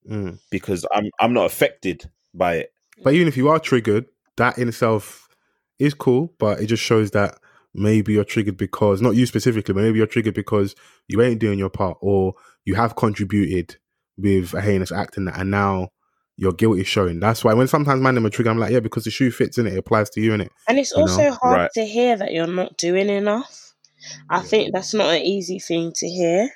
[0.09, 0.39] Mm.
[0.49, 2.73] because I'm I'm not affected by it.
[3.03, 4.05] But even if you are triggered,
[4.38, 5.27] that in itself
[5.77, 7.38] is cool, but it just shows that
[7.76, 10.76] maybe you're triggered because not you specifically, but maybe you're triggered because
[11.07, 12.34] you ain't doing your part or
[12.65, 13.77] you have contributed
[14.18, 15.89] with a heinous act and that and now
[16.41, 17.19] your guilt is showing.
[17.19, 19.59] That's why when sometimes man them are triggered, I'm like, yeah, because the shoe fits
[19.59, 20.51] in it, it applies to you in it.
[20.68, 21.72] And it's You know, also hard right.
[21.76, 23.73] to hear that you're not doing enough.
[24.30, 24.41] I Yeah.
[24.41, 26.49] think that's not an easy thing to hear.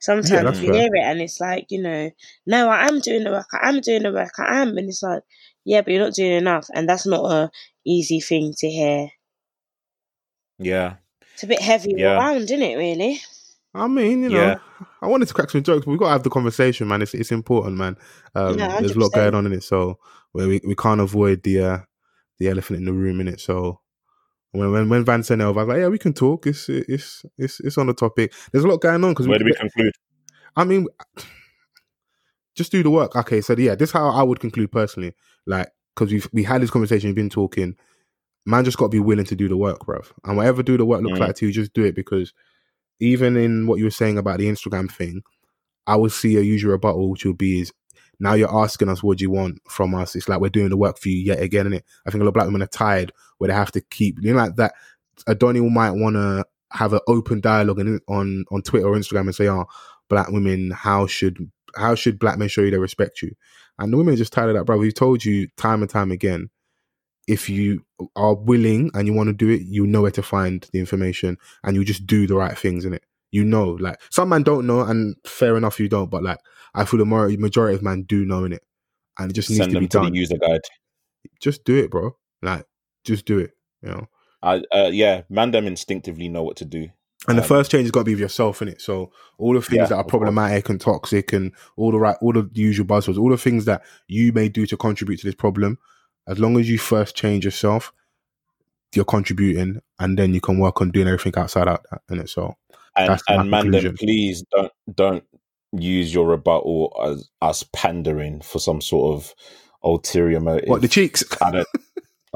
[0.00, 0.80] Sometimes that's you fair.
[0.82, 2.10] hear it and it's like, you know,
[2.46, 4.78] no, I am doing the work, I am doing the work, I am.
[4.78, 5.22] And it's like,
[5.66, 6.68] yeah, but you're not doing enough.
[6.74, 7.50] And that's not a
[7.84, 9.08] easy thing to hear.
[10.58, 10.96] Yeah,
[11.34, 12.16] It's a bit heavy Yeah.
[12.16, 13.20] around, isn't it, really?
[13.74, 14.58] I mean, you know, Yeah.
[15.00, 17.02] I wanted to crack some jokes, but we gotta have the conversation, man.
[17.02, 17.96] It's it's important, man.
[18.34, 19.98] Um, Yeah, there's a lot going on in it, so
[20.32, 21.78] we, we can't avoid the uh,
[22.38, 23.40] the elephant in the room in it.
[23.40, 23.80] So
[24.52, 26.46] when when when Van sent it I was like, yeah, we can talk.
[26.46, 28.32] It's it's it's it's on the topic.
[28.50, 29.92] There's a lot going on because where do we conclude?
[30.56, 30.88] I mean,
[32.56, 33.14] just do the work.
[33.16, 35.14] Okay, so yeah, this is how I would conclude personally.
[35.46, 37.76] Like, because we've we had this conversation, we've been talking.
[38.46, 40.10] Man, just got to be willing to do the work, bruv.
[40.24, 41.26] And whatever do the work looks Mhm.
[41.26, 41.94] like to you, just do it.
[41.94, 42.32] Because
[43.00, 45.22] even in what you were saying about the Instagram thing,
[45.86, 47.72] I would see a usual rebuttal, which will be is
[48.20, 50.14] now you're asking us what do you want from us.
[50.14, 51.84] It's like we're doing the work for you yet again, and it.
[52.06, 54.32] I think a lot of black women are tired where they have to keep you
[54.32, 54.74] know like that.
[55.26, 59.34] Adoni might want to have an open dialogue in, on on Twitter or Instagram and
[59.34, 59.64] say, "Oh,
[60.08, 63.32] black women, how should how should black men show you they respect you?"
[63.78, 64.76] And the women are just tired of that, bro.
[64.76, 66.50] We've told you time and time again.
[67.30, 67.84] If you
[68.16, 71.38] are willing and you want to do it, you know where to find the information,
[71.62, 73.04] and you just do the right things in it.
[73.30, 76.10] You know, like some men don't know, and fair enough, you don't.
[76.10, 76.38] But like,
[76.74, 77.04] I feel the
[77.38, 78.62] majority, of men do know in it,
[79.18, 80.12] and it just needs to them be to done.
[80.12, 80.62] the user guide.
[81.40, 82.16] Just do it, bro.
[82.42, 82.66] Like,
[83.04, 83.52] just do it.
[83.82, 84.08] You know.
[84.42, 86.88] I uh, yeah, man, them instinctively know what to do.
[87.28, 88.80] And the Um, first change has got to be with yourself in it.
[88.80, 92.32] So all the things Yeah, that are problematic and toxic, and all the right, all
[92.32, 95.78] the usual buzzwords, all the things that you may do to contribute to this problem,
[96.26, 97.92] as long as you first change yourself,
[98.94, 102.28] you're contributing, and then you can work on doing everything outside out that in it.
[102.28, 102.56] So
[102.96, 105.24] and That's and man, please don't don't
[105.72, 109.34] use your rebuttal as us pandering for some sort of
[109.84, 110.68] ulterior motive.
[110.68, 111.24] what the cheeks?
[111.40, 111.68] I don't.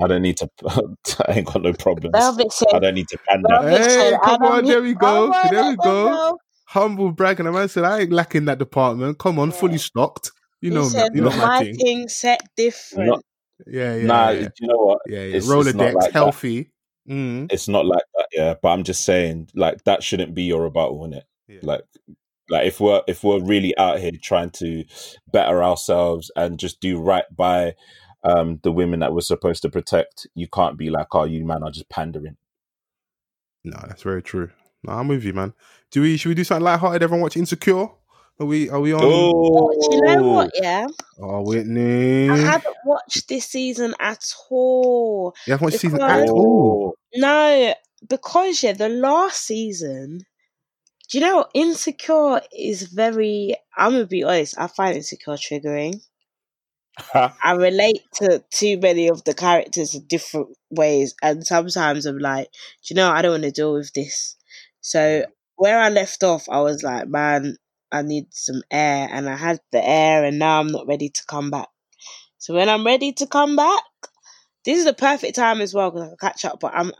[0.02, 0.48] I don't need to.
[1.28, 2.14] I ain't got no problems.
[2.54, 3.48] Said, I don't need to pander.
[3.68, 6.38] Hey, I come don't on, there we need- go, Oh, there we go.
[6.66, 7.46] Humble bragging.
[7.46, 9.18] A man said, "I ain't lacking that department.
[9.18, 9.56] Come on, Yeah.
[9.56, 10.32] fully stocked.
[10.60, 11.74] You He know, said, me, you know "Not my my thing.
[11.76, 13.08] thing set different.
[13.10, 13.24] Not-
[13.66, 15.00] Yeah, yeah, nah, yeah, you know what?
[15.06, 15.18] yeah.
[15.18, 15.24] yeah.
[15.36, 16.70] it's- it's Rolodex, like healthy.
[17.08, 17.52] Mm.
[17.52, 18.54] It's not like that, yeah.
[18.62, 21.22] But I'm just saying, like that shouldn't be your rebuttal, innit?
[21.48, 21.58] Yeah.
[21.62, 21.82] Like,
[22.48, 24.84] like if we're if we're really out here trying to
[25.32, 27.74] better ourselves and just do right by
[28.22, 31.62] um the women that we're supposed to protect, you can't be like, oh, you man
[31.62, 32.36] are just pandering.
[33.64, 34.50] No, that's very true.
[34.82, 35.52] No, I'm with you, man.
[35.90, 36.16] Do we?
[36.16, 37.02] Should we do something lighthearted?
[37.02, 37.88] Everyone watch Insecure?
[38.40, 38.68] Are we?
[38.68, 39.00] Are we on?
[39.02, 40.50] Oh, you know what?
[40.54, 40.86] Yeah,
[41.20, 42.28] Oh, Whitney.
[42.28, 45.34] I haven't watched this season at all.
[45.46, 46.94] you haven't watched season Because- at all.
[47.14, 47.74] No,
[48.08, 50.26] because yeah, the last season.
[51.10, 51.46] Do you know?
[51.54, 53.54] Insecure is very.
[53.76, 54.58] I'm gonna be honest.
[54.58, 56.00] I find Insecure triggering.
[57.14, 62.48] I relate to too many of the characters in different ways, and sometimes I'm like,
[62.52, 64.36] do you know, I don't want to deal with this.
[64.80, 65.26] So mm.
[65.56, 67.56] where I left off, I was like, man,
[67.94, 71.22] I need some air, and I had the air, and now I'm not ready to
[71.28, 71.68] come back.
[72.38, 73.84] So when I'm ready to come back,
[74.64, 76.60] this is the perfect time as well because I can catch up.
[76.60, 76.92] But I'm,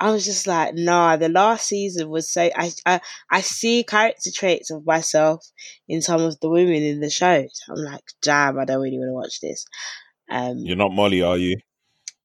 [0.00, 1.16] I was just like, nah.
[1.16, 3.00] The last season was so I, I,
[3.30, 5.46] I see character traits of myself
[5.88, 7.60] in some of the women in the shows.
[7.70, 9.64] I'm like, damn, I don't really want to watch this.
[10.30, 11.56] Um, You're not Molly, are you?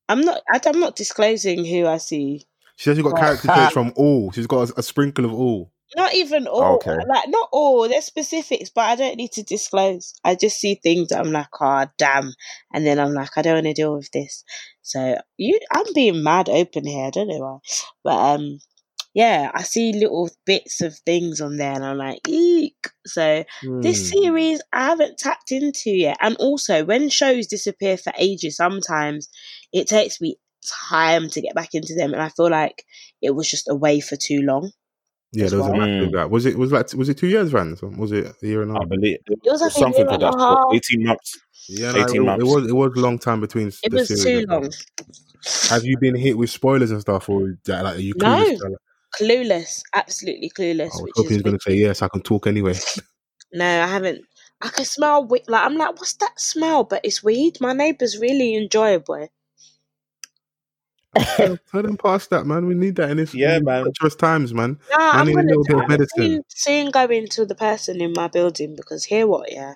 [0.09, 0.41] I'm not.
[0.51, 2.45] I, I'm not disclosing who I see.
[2.77, 4.31] She says she got character traits from all.
[4.31, 5.71] She's got a, a sprinkle of all.
[5.95, 6.77] Not even all.
[6.77, 6.97] Okay.
[7.07, 7.87] Like not all.
[7.87, 10.13] There's specifics, but I don't need to disclose.
[10.23, 12.33] I just see things that I'm like, oh damn,
[12.73, 14.43] and then I'm like, I don't want to deal with this.
[14.81, 17.05] So you, I'm being mad open here.
[17.07, 17.59] I don't know why,
[18.03, 18.59] but um,
[19.13, 22.89] yeah, I see little bits of things on there, and I'm like, eek.
[23.05, 23.43] So
[23.81, 24.09] this Hmm.
[24.09, 26.17] series I haven't tapped into yet.
[26.21, 29.29] And also, when shows disappear for ages, sometimes
[29.73, 30.37] it takes me
[30.91, 32.83] time to get back into them, and I feel like
[33.21, 34.71] it was just away for too long.
[35.33, 36.13] Yeah, there was a massive Mm.
[36.13, 36.29] gap.
[36.31, 37.75] Was it was like was it two years, Van?
[37.75, 38.87] So Was it a year and a half?
[38.89, 40.33] believe it was like something year for that.
[40.39, 40.57] half.
[40.73, 41.37] Eighteen months.
[41.69, 42.43] Yeah, no, 18 it, months.
[42.43, 44.45] it was it was a long time between It the was series.
[44.45, 44.69] too long.
[45.69, 48.59] Have you been hit with spoilers and stuff, or is like are you clueless?
[48.61, 48.73] Like,
[49.19, 50.91] Clueless, absolutely clueless.
[50.91, 52.01] I was which hoping he is going to say yes.
[52.01, 52.75] I can talk anyway.
[53.53, 54.21] no, I haven't.
[54.61, 55.43] I can smell weed.
[55.47, 56.83] Like I'm like, what's that smell?
[56.83, 57.57] But it's weed.
[57.61, 59.29] My neighbours really enjoy it, boy.
[61.71, 62.65] Tell them past that, man.
[62.65, 63.83] We need that in this Yeah, in these man.
[63.83, 64.79] treacherous times, man.
[64.89, 66.39] Nah, I I'm need a gonna little bit of I'm medicine.
[66.39, 69.75] soon, soon go into the person in my building because hear what, yeah,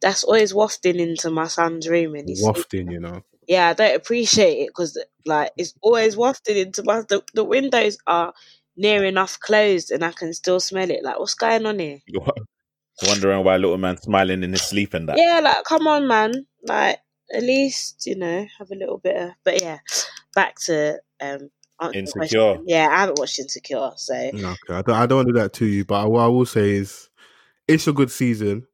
[0.00, 3.22] that's always wafting into my son's room and he's Wafting, you know.
[3.48, 7.98] yeah, I don't appreciate it because like it's always wafting into my the, the windows
[8.06, 8.34] are
[8.76, 11.04] near enough closed and I can still smell it.
[11.04, 12.00] Like, what's going on here?
[13.02, 15.16] Wondering why little man smiling in his sleep and that.
[15.16, 16.46] Yeah, like come on, man.
[16.64, 16.98] Like
[17.34, 19.30] at least you know have a little bit of.
[19.44, 19.78] But yeah,
[20.34, 21.50] back to um
[21.80, 22.40] answering the question.
[22.40, 22.58] Insecure.
[22.66, 24.74] Yeah, I haven't watched Insecure, so No, okay.
[24.74, 26.72] I don't, I don't want to do that to you, but what I will say
[26.72, 27.08] is,
[27.68, 28.66] it's a good season.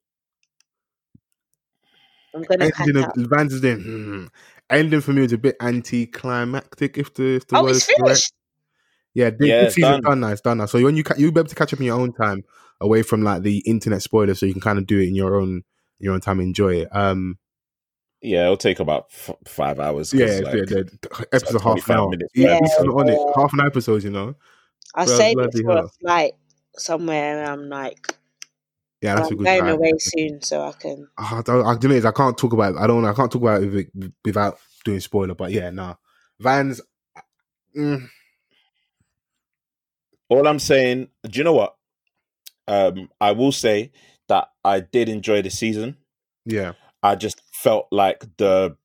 [2.35, 3.17] I'm gonna catch Ending of up.
[3.17, 3.81] Vans is in.
[3.81, 4.25] hmm.
[4.71, 7.95] Ending for me was a bit anticlimactic, if the if the Oh, word it's is
[7.99, 8.33] correct.
[9.15, 10.03] Yeah, this, Yeah, this it's season's done.
[10.03, 10.29] done now.
[10.29, 10.67] It's done now.
[10.67, 12.45] So when you ca- you'll be able to catch up in your own time,
[12.81, 15.41] away from like the internet spoilers, so you can kind of do it in your
[15.41, 15.63] own
[15.99, 16.89] your own time, enjoy it.
[16.95, 17.39] Um,
[18.21, 20.13] Yeah, it'll take about f- five hours.
[20.13, 22.11] yeah, like, yeah, the, the episodes half an hour.
[22.11, 22.91] minutes, Yeah, yeah.
[22.91, 23.19] on it.
[23.37, 24.35] Half an episode, you know.
[24.95, 26.33] I Well, saved it bloody for a flight
[26.77, 27.39] somewhere.
[27.39, 28.17] And I'm like,
[29.01, 29.69] Yeah, that's a I'm good going time.
[29.69, 31.09] away soon, so I can.
[31.17, 32.05] Ah, I don't, I, do you know, what it is?
[32.07, 32.75] I can't talk about.
[32.75, 32.79] It.
[32.79, 33.05] I don't.
[33.05, 33.93] I can't talk about it
[34.25, 35.35] without doing spoiler.
[35.35, 35.95] But yeah, nah.
[36.41, 36.81] Vans.
[37.77, 38.09] mm,
[40.29, 41.77] All I'm saying, do you know what?
[42.67, 43.93] Um, I will say
[44.29, 45.97] that I did enjoy the season.
[46.45, 48.77] yeah, I just felt like the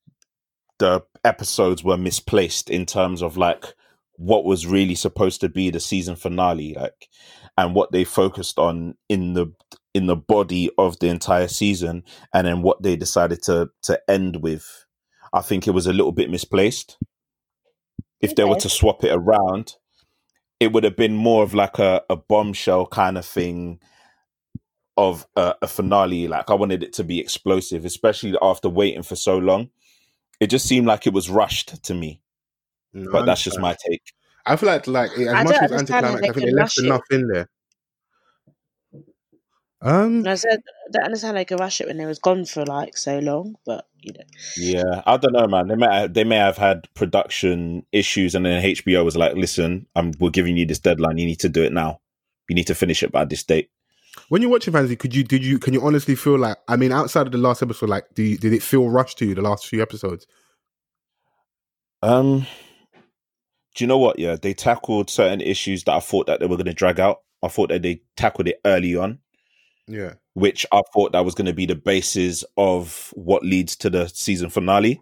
[0.80, 3.74] the episodes were misplaced in terms of like
[4.18, 7.10] what was really supposed to be the season finale, like
[7.58, 9.54] and what they focused on in the
[9.94, 12.04] in the body of the entire season,
[12.34, 14.86] and then what they decided to to end with.
[15.32, 16.98] I think it was a little bit misplaced.
[18.22, 19.76] If they were to swap it around,
[20.60, 23.80] it would have been more of like a, a bombshell kind of thing
[24.98, 26.28] of a, a finale.
[26.28, 29.70] Like I wanted it to be explosive, especially after waiting for so long.
[30.40, 32.22] It just seemed like it was rushed to me,
[32.94, 34.04] No, but that's just my take.
[34.46, 36.78] I feel like like as I much as understand anticlimactic, they I think they left
[36.78, 36.86] it.
[36.86, 37.50] enough in there.
[39.82, 42.20] Um, And I said, I don't understand how they could rush it when they was
[42.20, 44.24] gone for like so long, but you know.
[44.56, 45.68] Yeah, I don't know, man.
[45.68, 49.88] They may have, they may have had production issues, and then HBO was like, "Listen,
[49.96, 51.18] I'm we're giving you this deadline.
[51.18, 52.00] You need to do it now.
[52.50, 53.70] You need to finish it by this date."
[54.30, 56.92] When you're watching Fantasy, could you did you can you honestly feel like I mean
[56.92, 59.42] outside of the last episode, like do you, did it feel rushed to you the
[59.42, 60.28] last few episodes?
[62.02, 62.46] Um,
[63.76, 64.20] do you know what?
[64.20, 67.22] Yeah, they tackled certain issues that I thought that they were going to drag out.
[67.42, 69.20] I thought that they tackled it early on,
[69.88, 73.90] Yeah, which I thought that was going to be the basis of what leads to
[73.90, 75.02] the season finale.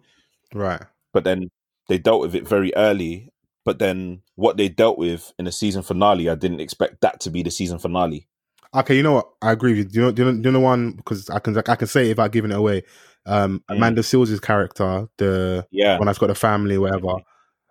[0.54, 0.82] right.
[1.12, 1.50] But then
[1.88, 3.28] they dealt with it very early.
[3.64, 7.30] But then what they dealt with in the season finale, I didn't expect that to
[7.30, 8.26] be the season finale.
[8.74, 9.28] Okay, you know what?
[9.42, 9.84] I agree with you.
[9.84, 10.12] Do you know?
[10.12, 10.92] Do you know, do you know one?
[10.92, 12.82] Because I can I can say it without giving it away.
[13.26, 13.76] Um, Mm.
[13.76, 15.98] Amanda Seales' character, the Yeah.
[15.98, 17.16] one that's got a family, whatever.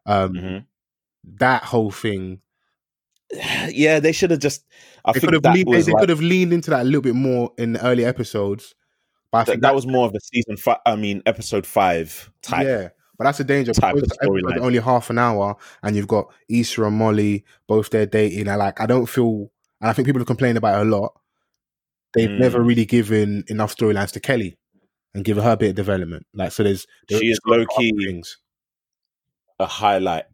[0.05, 0.65] Um, Mhm.
[1.39, 2.41] that whole thing.
[3.69, 4.65] yeah, they should have just.
[5.05, 7.01] I They could have leaned, they, they like, could have leaned into that a little
[7.01, 8.75] bit more in the early episodes.
[9.31, 10.77] But I that, think that was more of a season five.
[10.85, 12.65] I mean, episode five type.
[12.67, 15.95] Yeah, but that's a danger type because of the episode's only half an hour, and
[15.95, 18.47] you've got Issa and Molly both there dating.
[18.49, 19.49] And like, I don't feel,
[19.81, 21.13] and I think people have complained about it a lot.
[22.13, 22.39] They've Mm.
[22.39, 24.57] never really given enough storylines to Kelly
[25.13, 26.25] and given her a bit of development.
[26.33, 28.37] Like, so there's, there's She is low-key- other things.
[29.59, 30.25] a highlight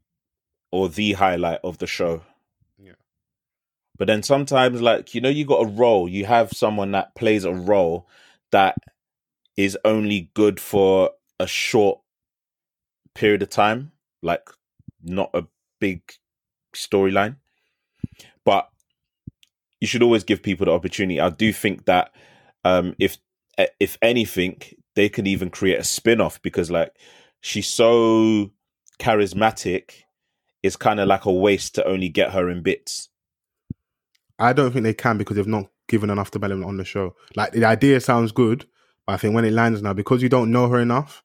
[0.71, 2.23] or the highlight of the show.
[2.77, 2.93] Yeah.
[3.97, 7.43] But then sometimes, like, you know, you got a role, you have someone that plays
[7.43, 8.07] a role
[8.51, 8.77] that
[9.57, 11.99] is only good for a short
[13.15, 13.91] period of time,
[14.21, 14.49] like,
[15.03, 15.45] not a
[15.79, 16.01] big
[16.73, 17.35] storyline.
[18.45, 18.69] But
[19.81, 21.19] you should always give people the opportunity.
[21.19, 22.11] I do think that
[22.63, 23.17] um, if
[23.79, 24.61] if anything,
[24.95, 26.91] they can even create a spin off because, like,
[27.41, 28.51] she's so
[28.99, 29.91] charismatic,
[30.63, 33.09] it's kind of like a waste to only get her in bits.
[34.39, 37.15] I don't think they can because they've not given enough development on the show.
[37.35, 38.65] Like the idea sounds good,
[39.05, 41.23] but I think when it lands now, because you don't know her enough,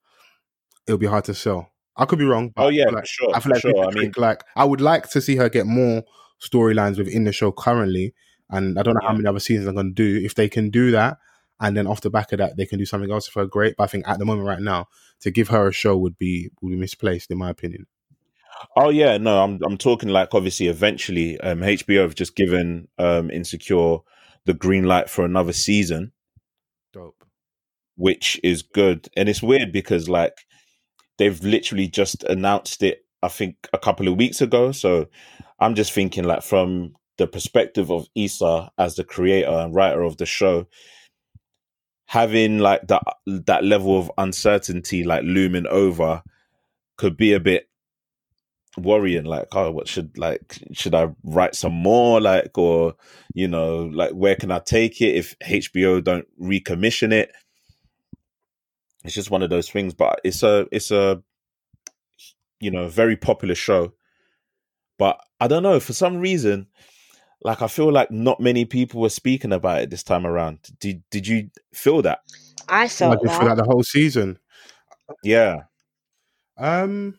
[0.86, 1.72] it'll be hard to sell.
[1.96, 2.52] I could be wrong.
[2.54, 3.36] but Oh I yeah, feel like, sure.
[3.36, 3.84] I feel like, sure.
[3.86, 6.04] I mean, like I would like to see her get more
[6.42, 8.14] storylines within the show currently,
[8.52, 10.24] and I don't know how many other seasons I'm going to do.
[10.24, 11.18] If they can do that,
[11.58, 13.76] and then off the back of that, they can do something else for her, great.
[13.76, 14.88] But I think at the moment, right now,
[15.20, 17.86] to give her a show would be would be misplaced, in my opinion.
[18.76, 23.30] Oh yeah, no, I'm I'm talking like obviously eventually um HBO have just given um
[23.30, 23.98] Insecure
[24.44, 26.12] the green light for another season,
[26.92, 27.24] Dope.
[27.96, 29.08] which is good.
[29.16, 30.34] And it's weird because like
[31.18, 34.72] they've literally just announced it I think a couple of weeks ago.
[34.72, 35.06] So
[35.60, 40.16] I'm just thinking like from the perspective of Issa as the creator and writer of
[40.16, 40.66] the show
[42.12, 46.22] having like that that level of uncertainty like looming over
[46.98, 47.70] could be a bit
[48.76, 52.20] worrying like oh what should like should i write some more?
[52.20, 52.94] Like or
[53.32, 57.32] you know like where can i take it if hbo don't recommission it?
[59.04, 61.22] It's just one of those things but it's a it's a
[62.60, 63.94] you know very popular show.
[64.98, 66.66] But i don't know for some reason
[67.44, 71.02] like i feel like not many people were speaking about it this time around did
[71.10, 72.20] did you feel that
[72.68, 73.56] I I felt did for that.
[73.56, 74.38] that the whole season.
[75.24, 75.64] yeah
[76.56, 77.18] Um,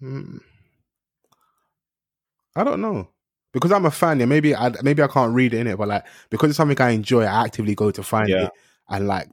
[0.00, 0.38] hmm.
[2.56, 3.08] I don't know
[3.52, 4.20] because I'm a fan.
[4.20, 6.80] Yeah, maybe I maybe I can't read it in it, but like because it's something
[6.80, 8.46] I enjoy, I actively go to find Yeah.
[8.46, 8.52] it,
[8.88, 9.28] and like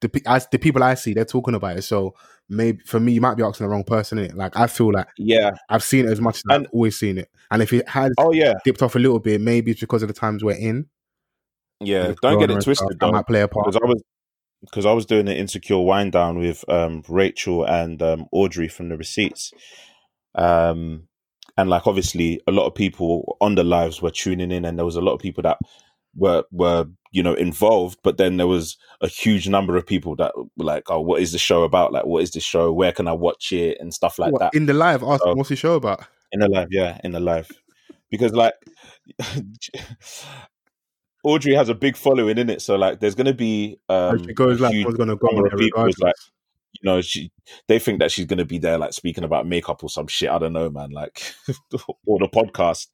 [0.00, 1.82] the pe- as the people I see, they're talking about it.
[1.82, 2.14] So
[2.48, 4.18] maybe for me, you might be asking the wrong person.
[4.18, 6.98] It, like I feel like yeah I've seen it as much as And- I've always
[6.98, 9.80] seen it, and if it has oh yeah dipped off a little bit, maybe it's
[9.80, 10.86] because of the times we're in.
[11.80, 13.66] yeah don't get it twisted stuff, though might play a part.
[13.66, 14.02] because I was
[14.62, 18.90] because I was doing an insecure wind down with um, Rachel and um, Audrey from
[18.90, 19.52] the receipts,
[20.34, 21.08] um,
[21.56, 24.84] and like obviously a lot of people on the lives were tuning in, and there
[24.84, 25.56] was a lot of people that
[26.16, 30.32] were were you know involved, but then there was a huge number of people that
[30.36, 31.92] were like, oh, what is the show about?
[31.92, 32.72] Like, what is the show?
[32.72, 35.34] Where can I watch it and stuff like What, that in the live, ask So-
[35.34, 36.04] what's the show about?
[36.32, 37.50] in the live, yeah, in the live,
[38.10, 38.54] because like.
[41.22, 44.58] Audrey has a big following in it, so like there's going to be um, goes
[44.58, 45.86] like, going to go on people.
[45.98, 46.14] Like
[46.72, 47.30] you know, she
[47.68, 50.30] they think that she's gonna be there like speaking about makeup or some shit.
[50.30, 50.90] I don't know, man.
[50.90, 51.22] Like
[52.06, 52.86] or the podcast,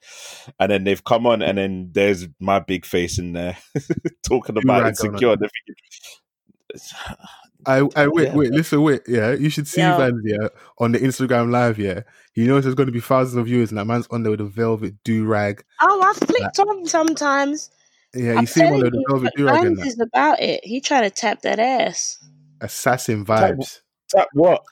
[0.58, 3.56] and then they've come on, and then there's my big face in there
[4.26, 5.30] talking about rag going insecure.
[5.30, 5.38] on.
[5.40, 7.16] They're thinking,
[7.66, 8.34] I, I wait, Yeah.
[8.36, 9.32] wait, listen, wait, yeah.
[9.32, 9.96] You should see Yeah.
[9.96, 10.48] Vans, yeah,
[10.78, 12.02] on the Instagram live, yeah.
[12.32, 14.40] He knows there's going to be thousands of viewers, and that man's on there with
[14.40, 15.64] a velvet do rag.
[15.80, 17.70] Oh, I've clicked on sometimes.
[18.14, 19.78] Yeah, you I'm see him on telling there with a velvet do rag and Vans
[19.80, 19.86] that.
[19.88, 20.60] is about it.
[20.64, 22.18] He trying to tap that ass.
[22.60, 23.80] Assassin vibes.
[24.08, 24.62] "Tap what?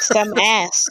[0.00, 0.88] Some ass.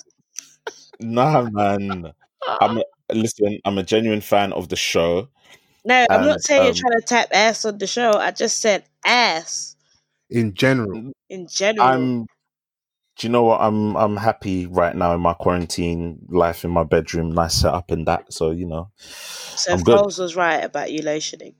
[0.99, 2.13] Nah, man.
[2.59, 2.83] I'm a,
[3.13, 3.59] listen.
[3.65, 5.29] I'm a genuine fan of the show.
[5.83, 8.13] No, I'm not saying um, you're trying to tap ass on the show.
[8.13, 9.75] I just said ass
[10.29, 11.87] In general, in general.
[11.87, 12.25] I'm.
[13.17, 13.61] Do you know what?
[13.61, 18.07] I'm I'm happy right now in my quarantine life in my bedroom, nice setup and
[18.07, 18.31] that.
[18.31, 19.97] So you know, so I'm good.
[19.97, 21.55] Foles was right about you lotioning.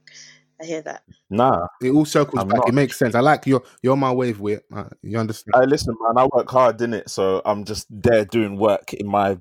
[0.62, 1.04] I hear that.
[1.30, 1.66] nah.
[1.82, 2.58] it all circles I'm back.
[2.58, 2.70] not.
[2.70, 3.16] It makes sense.
[3.16, 5.56] I like your you're my wave with uh, you understand.
[5.56, 6.18] I listen, man.
[6.24, 7.10] I work hard, didn't it?
[7.10, 9.38] So I'm just there doing work in my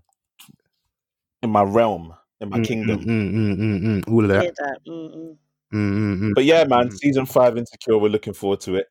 [1.42, 3.01] in my realm, in my Mm, kingdom.
[3.01, 4.42] mm, mm, mm, mm, mm, all of I that.
[4.42, 4.78] hear that.
[5.72, 6.34] Mm-mm.
[6.34, 7.98] But yeah, man, season five insecure.
[7.98, 8.86] We're looking forward to it.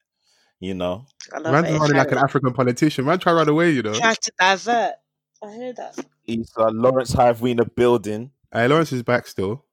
[0.60, 3.06] You know, I Man's running like an African politician.
[3.06, 3.93] Man, try to run away, you know.
[3.93, 4.95] trying to divert.
[5.41, 5.97] I hear that.
[6.23, 7.41] He's uh, Lawrence Hive.
[7.41, 8.31] We in the building.
[8.51, 9.65] Hey, Lawrence is back still.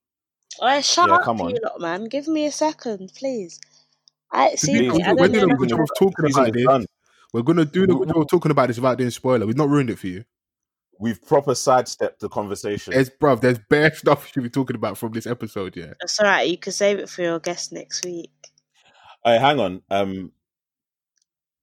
[0.61, 1.51] Alright, shut Yeah, up, come on.
[1.51, 2.05] you lot, man.
[2.05, 3.61] Give me a second, please.
[4.33, 4.89] I see.
[4.89, 6.87] We're, Please, mate, don't doing know job talking about this.
[7.33, 9.47] We're gonna do the W- good job talking about this without doing spoiler.
[9.47, 10.25] We've not ruined it for you.
[10.99, 12.95] We've proper sidestepped the conversation.
[12.95, 15.93] There's bruv, there's bare stuff you should be talking about from this episode, yeah.
[16.01, 16.49] That's alright.
[16.49, 18.31] You can save it for your guest next week.
[19.25, 19.83] Hey, hang on.
[19.91, 20.33] Um,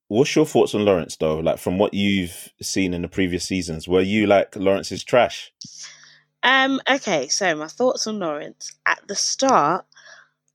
[0.08, 1.40] what's your thoughts on Lawrence though?
[1.40, 5.52] Like from what you've seen in the previous seasons, were you like Lawrence's trash?
[6.44, 6.82] Um.
[6.90, 7.28] Okay.
[7.30, 8.74] So my thoughts on Lawrence.
[8.86, 9.86] At the start,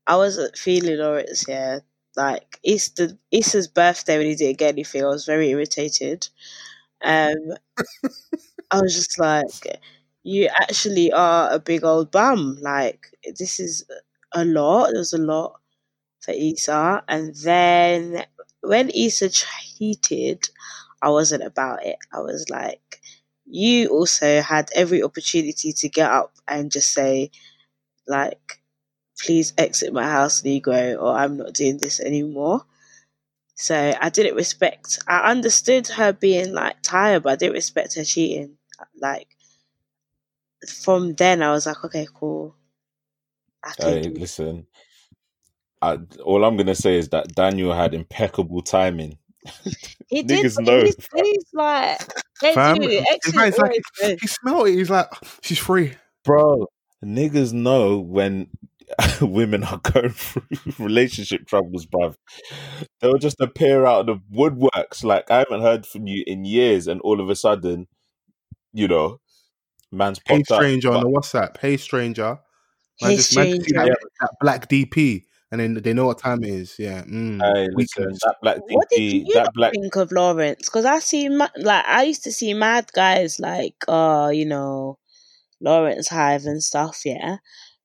[0.07, 1.45] I wasn't feeling Lawrence.
[1.47, 1.79] Yeah.
[2.17, 6.29] Like Issa, Issa's birthday when he didn't get anything, I was very irritated.
[7.03, 7.35] Um.
[8.71, 9.79] I was just like,
[10.23, 12.57] you actually are a big old bum.
[12.61, 13.07] Like
[13.37, 13.85] this is
[14.33, 14.91] a lot.
[14.93, 15.59] There's a lot
[16.21, 18.25] for Issa, and then
[18.61, 20.49] when Issa cheated,
[21.01, 21.97] I wasn't about it.
[22.13, 22.98] I was like,
[23.49, 27.31] you also had every opportunity to get up and just say,
[28.07, 28.61] like,
[29.19, 32.63] please exit my house, Negro, or I'm not doing this anymore.
[33.55, 34.99] So I didn't respect.
[35.07, 38.57] I understood her being like tired, but I didn't respect her cheating.
[39.01, 39.27] Like
[40.67, 42.55] from then, I was like, okay, cool.
[43.63, 44.67] I Hey, listen.
[45.81, 49.17] I, all I'm gonna say is that Daniel had impeccable timing.
[50.07, 50.45] He did.
[50.45, 50.83] Niggas know.
[50.83, 52.01] He's, he's like
[52.41, 52.87] they Fam, do.
[52.89, 53.57] it's like- it's
[54.01, 54.75] like he smelled it.
[54.75, 55.07] He's like,
[55.43, 55.93] she's free.
[56.23, 56.67] Bro,
[57.03, 58.47] niggas know when
[59.21, 60.43] women are going through
[60.79, 62.15] relationship troubles, bruv.
[63.01, 65.03] They'll just appear out of the woodworks.
[65.03, 67.87] Like, I haven't heard from you in years, and all of a sudden,
[68.73, 69.19] you know,
[69.91, 70.57] man's Hey popped up.
[70.61, 71.57] stranger on But- the WhatsApp.
[71.57, 72.39] Hey stranger.
[72.99, 73.73] Hey, just, man stranger.
[73.89, 76.75] that, that black DP, and then they know what time it is.
[76.79, 77.03] Yeah.
[77.03, 80.65] Mm, Hey, listen, that black What did you that black think of Lawrence?
[80.69, 84.97] Because I see, like, I used to see mad guys like, uh, you know,
[85.61, 87.01] Lawrence Hive and stuff.
[87.05, 87.37] Yeah,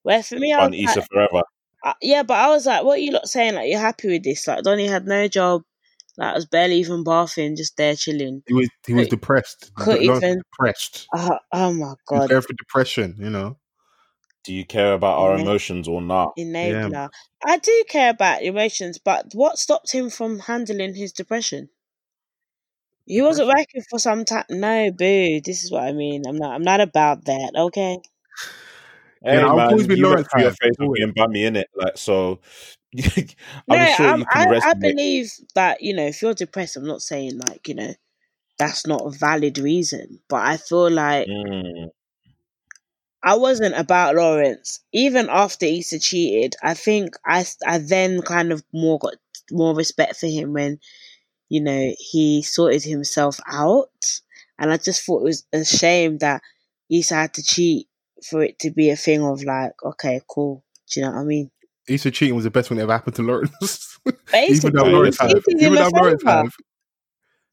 [0.03, 1.43] where for me, I on was Issa like, forever.
[1.85, 3.55] uh, yeah, but I was like, what are you lot saying?
[3.55, 4.47] Like, you're happy with this?
[4.47, 5.63] Like, Donny had no job.
[6.17, 8.43] Like, I was barely even bathing, just there chilling.
[8.47, 9.73] He was he was Could- depressed.
[9.77, 11.09] could Lawrence even- depressed.
[11.13, 13.17] Uh, oh my He was god, going for depression.
[13.19, 13.57] You know.
[14.45, 16.37] Do you care about our emotions or not?
[16.39, 17.09] enabler.
[17.45, 21.71] I do care about emotions, but what stopped him from handling his depression?
[23.07, 24.45] He wasn't working for some time.
[24.51, 25.41] No, boo.
[25.45, 26.23] This is what I mean.
[26.27, 26.55] I'm not.
[26.55, 27.53] I'm not about that.
[27.57, 27.99] Okay.
[29.23, 30.99] Hey, I've man, always been you Lawrence rest for your Hive, face with always.
[30.99, 31.69] being bummy in it.
[31.75, 32.41] Like, so
[33.71, 34.67] I'm sure I'm- you can I, rest.
[34.67, 34.97] I in it.
[34.97, 37.95] believe that you know if you're depressed, I'm not saying like you know
[38.59, 41.89] that's not a valid reason, but I feel like Mm,
[43.25, 44.81] I wasn't about Lawrence.
[44.93, 49.15] Even after Issa cheated, I think I I then kind of more got
[49.51, 50.79] more respect for him when
[51.49, 53.89] you know he sorted himself out,
[54.59, 56.43] and I just thought it was a shame that
[56.91, 57.89] Issa had to cheat
[58.23, 60.63] for it to be a thing of like, okay, cool.
[60.91, 61.51] Do you know what I mean?
[61.89, 63.99] Issa cheating was the best thing that ever happened to Lawrence.
[64.49, 66.37] even though Lawrence he have, even though Lawrence favour.
[66.43, 66.53] have,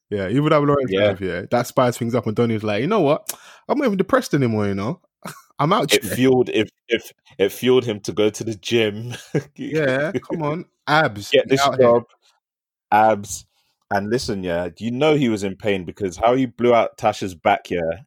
[0.10, 1.08] yeah, even though Lawrence Yeah.
[1.08, 2.28] have, yeah, that spies things up.
[2.28, 3.32] And Donny was like, you know what?
[3.70, 4.68] I'm not even depressed anymore.
[4.68, 5.02] You know,
[5.62, 5.94] I'm out.
[5.94, 6.16] it here.
[6.16, 9.14] fueled if if it fueled him to go to the gym.
[9.56, 11.30] yeah, come on, abs.
[11.30, 12.02] get this out here.
[12.92, 13.46] abs,
[13.92, 17.36] and listen, yeah, you know he was in pain because how he blew out Tasha's
[17.36, 18.02] back, yeah,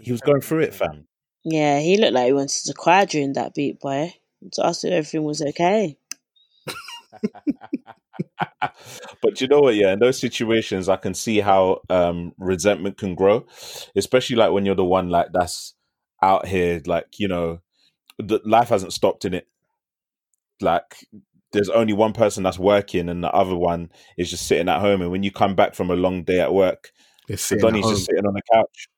[0.00, 1.08] he was going through it, fam.
[1.42, 4.14] Yeah, he looked like he wanted to cry during that beat, boy.
[4.52, 5.98] To ask if everything was okay.
[9.22, 9.74] but you know what?
[9.74, 13.46] Yeah, in those situations, I can see how um, resentment can grow,
[13.96, 15.74] especially like when you're the one like that's
[16.22, 17.60] out here, like you know,
[18.18, 19.48] the life hasn't stopped in it.
[20.60, 21.06] Like
[21.52, 25.00] there's only one person that's working, and the other one is just sitting at home.
[25.02, 26.92] And when you come back from a long day at work,
[27.28, 28.88] They're so sitting at Donny's just sitting on the couch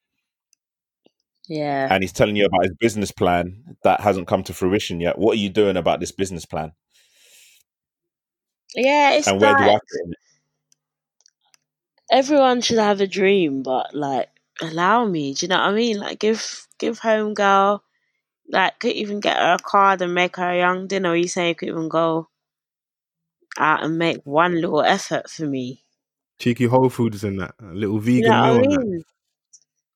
[1.49, 1.89] Yeah.
[1.91, 5.19] and he's telling you about his business plan that hasn't come to fruition yet.
[5.19, 6.73] What are you doing about this business plan?
[8.75, 10.15] Yeah, it's And where do I fit in
[12.13, 14.29] everyone should have a dream, but like
[14.61, 15.35] allow me.
[15.35, 15.99] Do you know what I mean?
[15.99, 17.83] Like give give home girl
[18.49, 21.11] like could even get her a card and make her a young dinner.
[21.11, 22.29] Or you saying you could even go
[23.59, 25.83] out and make one little effort for me.
[26.39, 27.55] Cheeky Whole Foods and that.
[27.61, 28.85] A little You vegan know what I meal.
[28.85, 29.05] mean?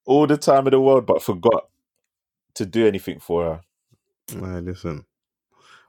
[0.07, 1.69] All the time in the world, but forgot
[2.55, 3.61] to do anything for her.
[4.37, 5.05] Nah, listen.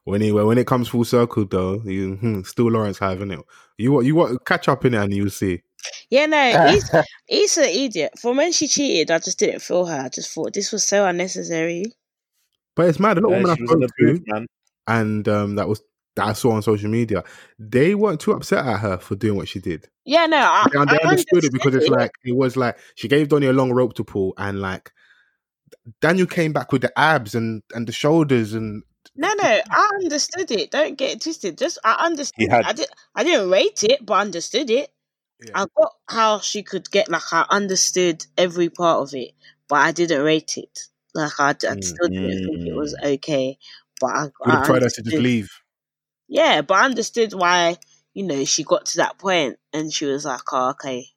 [0.07, 3.43] When he, when it comes full circle, though, you hmm, still Lawrence Hive, innit?
[3.77, 5.63] You what you what catch up in it, and you'll see.
[6.09, 6.89] Yeah, no, he's
[7.27, 8.13] he's an idiot.
[8.17, 10.05] For when she cheated, I just didn't feel her.
[10.05, 11.93] I just thought this was so unnecessary.
[12.73, 13.17] But it's mad.
[13.17, 14.47] A lot of Yeah, women I she spoke the to, booth, man.
[14.87, 15.81] and um, that was
[16.15, 17.25] that I saw on social media,
[17.59, 19.89] they weren't too upset at her for doing what she did.
[20.05, 23.09] Yeah, no, I, They, they I understood it because it's like it was like she
[23.09, 24.93] gave Donny a long rope to pull, and like
[25.99, 28.83] Daniel came back with the abs and and the shoulders, and
[29.17, 30.71] No, no, I understood it.
[30.71, 31.57] Don't get it twisted.
[31.57, 32.51] Just I understood.
[32.51, 32.87] Had- I did.
[33.15, 34.91] I didn't rate it, but I understood it.
[35.43, 35.51] Yeah.
[35.55, 37.09] I got how she could get.
[37.09, 39.31] Like I understood every part of it,
[39.67, 40.79] but I didn't rate it.
[41.15, 41.83] Like I, I Mm.
[41.83, 43.57] still didn't think it was okay.
[43.99, 45.49] But I, would have tried to just leave.
[46.27, 47.77] Yeah, but I understood why
[48.13, 51.07] you know she got to that point, and she was like, "Oh, okay,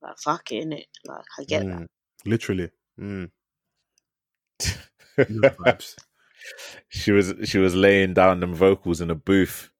[0.00, 0.86] like fuck it, innit?
[1.04, 1.86] Like I get that." Mm,
[2.24, 2.70] literally.
[3.00, 3.30] Mm.
[5.18, 5.96] Vibes.
[6.88, 9.70] She was she was laying down them vocals in a booth.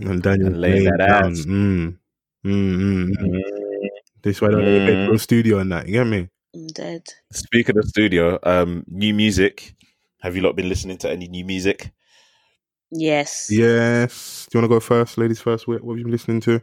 [0.00, 1.32] And Daniel And lay laying that down.
[1.32, 1.44] ass.
[1.44, 1.98] Mm.
[2.44, 3.16] Mm, mm, mm.
[3.20, 3.40] Mm.
[4.22, 5.08] This way, they mm.
[5.10, 5.86] Go studio and that.
[5.86, 6.28] You get me?
[6.54, 7.02] I'm dead.
[7.32, 9.74] Speaking of studio, um, new music.
[10.22, 11.90] Have you lot been listening to any new music?
[12.90, 13.48] Yes.
[13.50, 14.46] Yes.
[14.50, 15.66] Do you want to go first, ladies first?
[15.66, 16.60] What, what have you been listening to?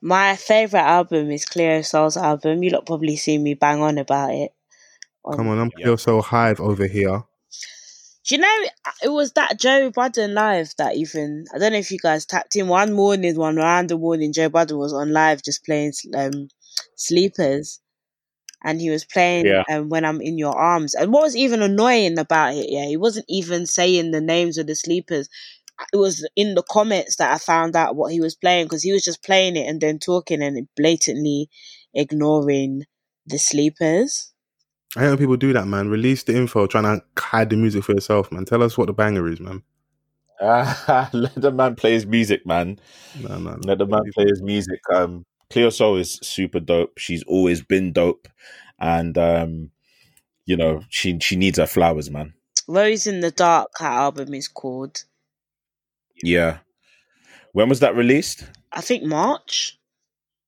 [0.00, 2.62] My favorite album is Cleo Sol's album.
[2.62, 4.52] You lot probably seen me bang on about it.
[5.32, 5.86] Come on, I'm Yeah.
[5.86, 7.24] feel so hive over here.
[8.26, 8.64] Do you know
[9.02, 12.56] it was that Joe Budden live that even I don't know if you guys tapped
[12.56, 14.32] in one morning, one random morning.
[14.32, 16.48] Joe Budden was on live just playing um,
[16.96, 17.80] sleepers,
[18.64, 19.64] and he was playing Yeah.
[19.70, 20.94] um, when I'm in your arms.
[20.94, 24.66] And what was even annoying about it, yeah, he wasn't even saying the names of
[24.68, 25.28] the sleepers.
[25.94, 28.92] It was in the comments that I found out what he was playing because he
[28.92, 31.50] was just playing it and then talking and blatantly
[31.94, 32.86] ignoring
[33.26, 34.33] the sleepers.
[34.96, 35.88] I hate when people do that, man.
[35.88, 38.44] Release the info, trying to hide the music for yourself, man.
[38.44, 39.62] Tell us what the banger is, man.
[40.40, 42.78] Ah, let the man play his music, man.
[43.20, 43.58] No, no, no.
[43.64, 44.80] Let the man play his music.
[44.92, 46.98] Um, Cleo Sol is super dope.
[46.98, 48.28] She's always been dope,
[48.78, 49.70] and um,
[50.46, 52.34] you know she she needs her flowers, man.
[52.66, 55.04] Rose in the Dark, her album is called.
[56.22, 56.58] Yeah.
[57.52, 58.44] When was that released?
[58.72, 59.78] I think March.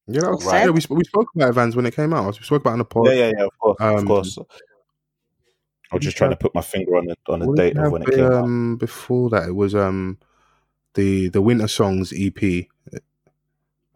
[0.08, 0.64] Yeah, that was- Right.
[0.64, 2.26] yeah, we, we spoke about Vans when it came out.
[2.38, 3.06] We spoke about it on the pod.
[3.08, 3.44] Yeah, yeah, yeah.
[3.44, 4.38] Of course, Um, of course.
[5.92, 8.02] I was just trying to put my finger on the on the date of when
[8.02, 8.32] it came out.
[8.32, 10.18] um, Before that, it was um
[10.94, 12.66] the the Winter Songs EP,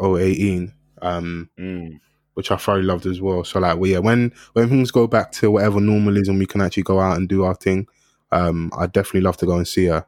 [0.00, 0.72] 018,
[1.02, 2.00] um, Mm.
[2.34, 3.42] which I thoroughly loved as well.
[3.44, 6.46] So like, well, yeah, when when things go back to whatever normal is and we
[6.46, 7.86] can actually go out and do our thing,
[8.32, 10.06] um, I'd definitely love to go and see her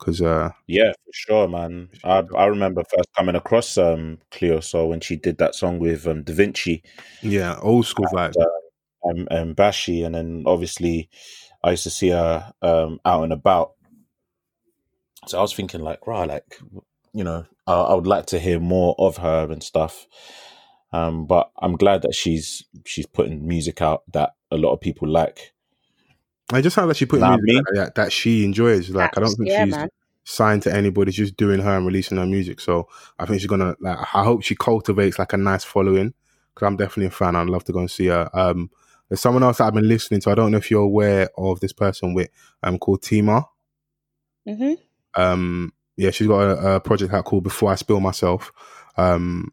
[0.00, 1.90] because uh, Yeah, for sure, man.
[2.02, 6.06] I I remember first coming across um Cleo Sol when she did that song with
[6.06, 6.82] um Da Vinci
[7.22, 8.34] yeah, old school vibes.
[9.04, 11.08] and, and Bashi, and then obviously
[11.62, 13.72] I used to see her um out and about.
[15.26, 16.58] So I was thinking like, right, like
[17.12, 20.06] you know, I, I would like to hear more of her and stuff.
[20.92, 25.08] Um, but I'm glad that she's she's putting music out that a lot of people
[25.08, 25.52] like.
[26.52, 28.90] I just sounds like she put Nah, music out that, that she enjoys.
[28.90, 29.88] Like I don't think yeah, she's man.
[30.24, 31.12] signed to anybody.
[31.12, 32.60] She's just doing her and releasing her music.
[32.60, 33.98] So I think she's gonna like.
[33.98, 36.12] I hope she cultivates like a nice following
[36.54, 37.36] because I'm definitely a fan.
[37.36, 38.28] I'd love to go and see her.
[38.32, 38.70] Um,
[39.08, 40.30] there's someone else that I've been listening to.
[40.30, 42.30] I don't know if you're aware of this person with
[42.62, 43.44] um called Tima.
[44.46, 44.74] hmm
[45.14, 48.52] Um, yeah, she's got a, a project out called Before I Spill Myself.
[48.96, 49.52] Um,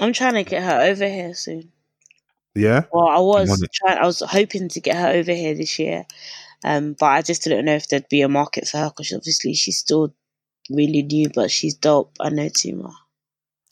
[0.00, 1.72] I'm trying to get her over here soon.
[2.54, 3.98] Yeah, Well, I was trying.
[3.98, 6.04] I was hoping to get her over here this year,
[6.64, 9.54] um, but I just didn't know if there'd be a market for her because obviously
[9.54, 10.14] she's still
[10.70, 12.12] really new, but she's dope.
[12.20, 12.92] I know Tuma.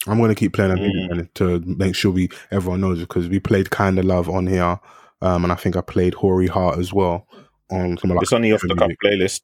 [0.07, 1.17] I'm gonna keep playing her music Mm.
[1.17, 4.79] man, to make sure we everyone knows because we played Kinda Love on here,
[5.23, 7.27] um, and I think I played Hoary Heart as well
[7.71, 8.99] on some of like It's on the off the cuff music.
[9.05, 9.41] playlist.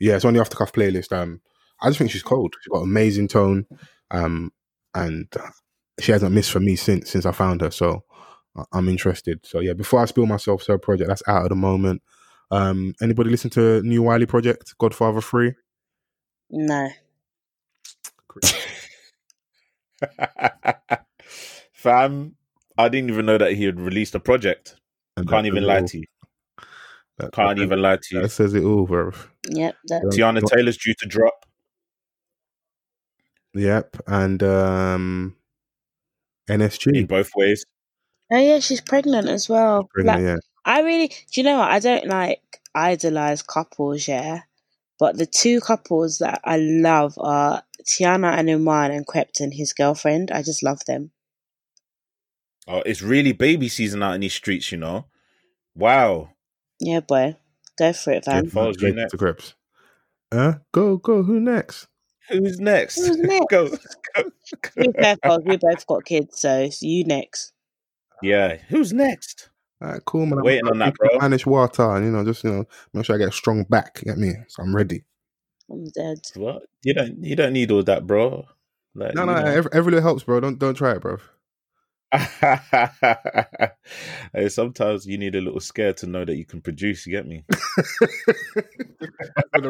[0.00, 1.12] Yeah, it's on the off the cuff playlist.
[1.12, 1.40] Um,
[1.80, 2.54] I just think she's cold.
[2.62, 3.66] She's got amazing tone,
[4.10, 4.50] um,
[4.94, 5.26] and
[6.00, 7.70] she hasn't missed for me since since I found her.
[7.70, 8.11] So I-
[8.72, 9.40] I'm interested.
[9.44, 12.02] So yeah, before I spill myself, so project that's out at the moment.
[12.50, 15.54] Um, anybody listen to New Wiley project Godfather Three?
[16.50, 16.88] No,
[21.72, 22.36] Fam,
[22.78, 24.76] I didn't even know that he had released a project.
[25.16, 25.86] And Can't even lie all.
[25.88, 26.04] to you.
[27.18, 28.22] That- Can't that- even lie to you.
[28.22, 29.12] That says it all, bro.
[29.48, 29.76] yep.
[29.88, 31.34] That, Teyana Taylor's due to drop.
[33.54, 35.36] Yep, and um,
[36.48, 37.06] in NSG.
[37.06, 37.66] both ways.
[38.32, 39.88] Oh yeah, she's pregnant as well.
[39.92, 40.36] Pregnant, Like, yeah.
[40.64, 41.70] I really, do you know what?
[41.70, 42.40] I don't like
[42.74, 44.40] idolize couples, yeah.
[44.98, 50.30] But the two couples that I love are Teyana and Iman and Krypton, his girlfriend.
[50.30, 51.10] I just love them.
[52.68, 55.06] Oh, it's really baby season out in these streets, you know.
[55.74, 56.30] Wow.
[56.80, 57.36] Yeah, boy.
[57.78, 58.48] Go for it, Yeah, Van.
[58.50, 59.10] Follows you next.
[59.10, 59.54] to grips.
[60.30, 61.22] Uh, go, go.
[61.22, 61.88] Who next?
[62.30, 62.96] Who's next?
[62.96, 63.46] Who's next?
[63.50, 63.68] go,
[64.14, 64.30] go,
[64.76, 64.92] We go.
[65.02, 67.51] both, got, we both got kids, so it's you next.
[68.22, 68.56] Yeah.
[68.68, 69.50] Who's next?
[69.80, 70.38] All right, cool, man.
[70.38, 71.18] I'm Waiting gonna on that, drink bro.
[71.18, 74.00] Spanish water, and you know, just you know, make sure I get a strong back.
[74.04, 74.32] Get me?
[74.48, 75.04] So I'm ready.
[75.70, 76.18] I'm dead.
[76.36, 76.62] What?
[76.84, 77.22] You don't.
[77.24, 78.46] You don't need all that, bro.
[78.94, 79.44] Like, No, you no, know.
[79.44, 80.40] every, every little helps, bro.
[80.40, 81.18] Don't don't try it, bro.
[82.12, 83.70] hey,
[84.48, 87.06] sometimes you need a little scare to know that you can produce.
[87.06, 87.44] You get me?
[89.54, 89.60] All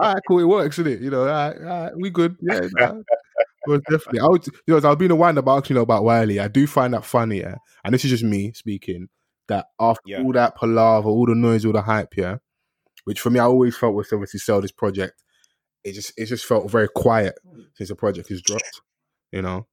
[0.00, 0.40] right, cool.
[0.40, 1.00] It works, isn't it?
[1.00, 2.36] You know, all right, all right, we good.
[2.40, 2.94] Yeah, nah.
[3.66, 4.20] Well, definitely.
[4.20, 6.38] I would, you know, I'll be in a wind up asking you know, about Wiley.
[6.40, 7.56] I do find that funny, yeah.
[7.84, 9.08] And this is just me speaking.
[9.48, 10.22] That after Yeah.
[10.22, 12.38] all that palaver, all the noise, all the hype, yeah,
[13.04, 15.22] which for me I always felt was obviously sell this project.
[15.84, 17.38] It just it just felt very quiet
[17.74, 18.80] since the project has dropped.
[19.30, 19.66] You know,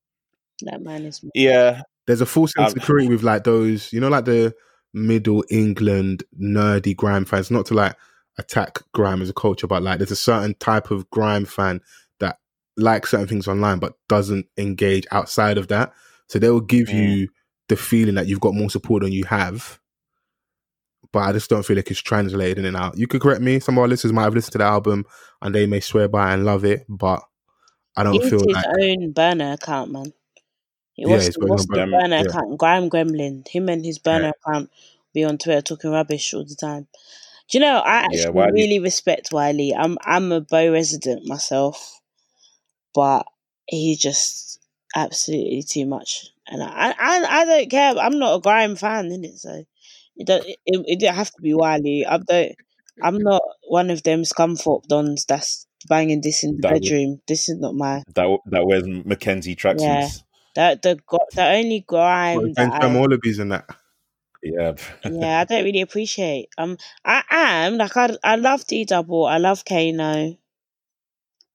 [0.61, 1.23] That man is.
[1.33, 1.81] Yeah.
[2.05, 4.53] there's a full sense Um, of security with like those, you know, like the
[4.93, 7.49] middle England nerdy grime fans.
[7.49, 7.95] Not to like
[8.37, 11.81] attack grime as a culture, but like there's a certain type of grime fan that
[12.77, 15.93] likes certain things online but doesn't engage outside of that.
[16.27, 17.21] So they will give Mm.
[17.21, 17.27] you
[17.69, 19.79] the feeling that you've got more support than you have.
[21.11, 22.97] But I just don't feel like it's translated in and out.
[22.97, 23.59] You could correct me.
[23.59, 25.05] Some of our listeners might have listened to the album
[25.41, 27.21] and they may swear by it and love it, but
[27.95, 30.13] I don't He feel his like own burner account, man.
[30.97, 32.21] It Yeah, was, he's it his was the burner, burner yeah.
[32.21, 32.57] account.
[32.57, 34.51] Graham Gremlin, him and his burner Yeah.
[34.51, 34.71] account
[35.13, 36.87] be on Twitter talking rubbish all the time.
[37.49, 37.77] Do you know?
[37.79, 39.73] I actually Yeah, really respect Wiley.
[39.75, 41.99] I'm I'm a Bow resident myself,
[42.93, 43.25] but
[43.67, 44.59] he just
[44.95, 47.95] absolutely too much, and I I I don't care.
[47.97, 49.63] I'm not a grime fan, in it, so
[50.15, 52.05] it don't it, it didn't have to be Wiley.
[52.05, 52.51] I don't.
[53.01, 57.21] I'm not one of them Scunthorpe dons that's banging this in the That would- bedroom.
[57.27, 59.79] This is not my That that wears McKenzie tracksuits.
[59.81, 60.07] Yeah.
[60.55, 63.65] that the gr- the only grime Ben that I, Wallabies and that.
[64.43, 64.73] Yeah.
[65.09, 66.49] yeah, I don't really appreciate.
[66.57, 69.25] Um, I am like I I love D Double.
[69.25, 70.37] I love Kano.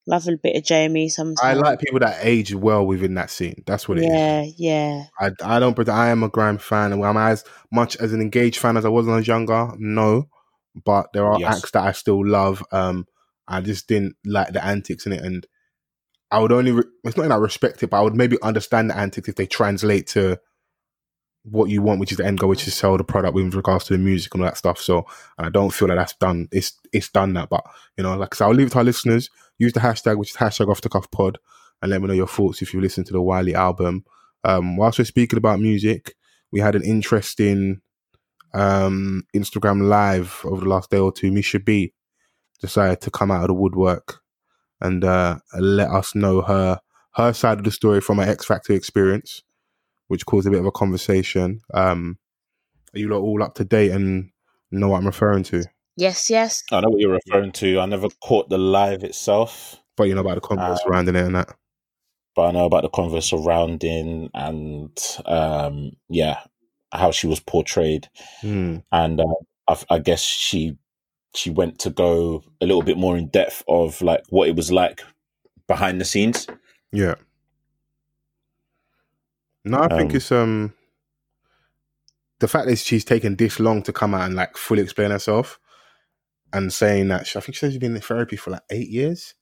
[0.09, 1.39] Love a bit of Jamie sometimes.
[1.43, 3.63] I like people that age well within that scene.
[3.67, 4.11] That's what it is.
[4.11, 5.05] Yeah, yeah.
[5.21, 6.95] I, I don't pretend I am a grime fan.
[6.95, 9.71] and I'm as much as an engaged fan as I was when I was younger.
[9.77, 10.29] No,
[10.83, 11.59] but there are Yes.
[11.59, 12.65] acts that I still love.
[12.73, 13.07] Um,
[13.47, 15.47] I just didn't like the antics in it, and
[16.31, 16.73] I would only.
[16.73, 19.35] Re- it's not that I respect it, but I would maybe understand the antics if
[19.35, 20.39] they translate to
[21.45, 23.85] what you want, which is the end goal, which is sell the product with regards
[23.85, 24.79] to the music and all that stuff.
[24.79, 25.07] So,
[25.37, 26.49] and I don't feel that that's done.
[26.53, 27.65] It's it's done that, but
[27.97, 29.31] you know, like so, I'll leave it to our listeners.
[29.59, 31.39] Use the hashtag, which is hashtag off the cuff pod,
[31.83, 34.05] and let me know your thoughts if you listen to the Wiley album.
[34.45, 36.15] Um, whilst we're speaking about music,
[36.53, 37.81] we had an interesting
[38.55, 41.33] um, Instagram live over the last day or two.
[41.33, 41.93] Misha B
[42.61, 44.21] decided to come out of the woodwork
[44.81, 46.81] and uh, let us know her
[47.15, 49.43] her side of the story from her X Factor experience,
[50.09, 51.61] which caused a bit of a conversation.
[51.73, 52.19] Um,
[52.95, 54.31] are you lot all up to date and
[54.71, 55.65] know what I'm referring to?
[55.97, 56.63] Yes, yes.
[56.73, 57.81] I know what you're referring to.
[57.81, 61.25] I never caught the live itself, But you know about the converse Uh, surrounding it
[61.27, 61.55] and that.
[62.37, 66.41] but I know about the converse surrounding and um, yeah,
[66.93, 68.09] how she was portrayed.
[68.41, 68.77] Hmm.
[68.93, 69.25] and uh,
[69.69, 70.77] I, I guess she
[71.35, 74.71] she went to go a little bit more in depth of like what it was
[74.73, 75.03] like
[75.67, 76.47] behind the scenes.
[76.93, 77.17] Yeah.
[79.71, 80.75] No, I think Um, it's um
[82.41, 85.59] the fact that she's taken this long to come out and like fully explain herself
[86.53, 88.89] and saying that she, I think she says she's been in therapy for like eight
[88.89, 89.35] years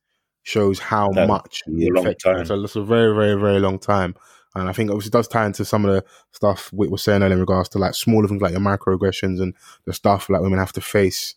[0.43, 2.35] shows how much a long affected her.
[2.37, 2.47] time.
[2.47, 4.15] So it's a very, very, very long time.
[4.55, 7.23] And I think obviously it does tie into some of the stuff we were saying
[7.23, 9.55] earlier in regards to like smaller things like your microaggressions and
[9.85, 11.35] the stuff like women have to face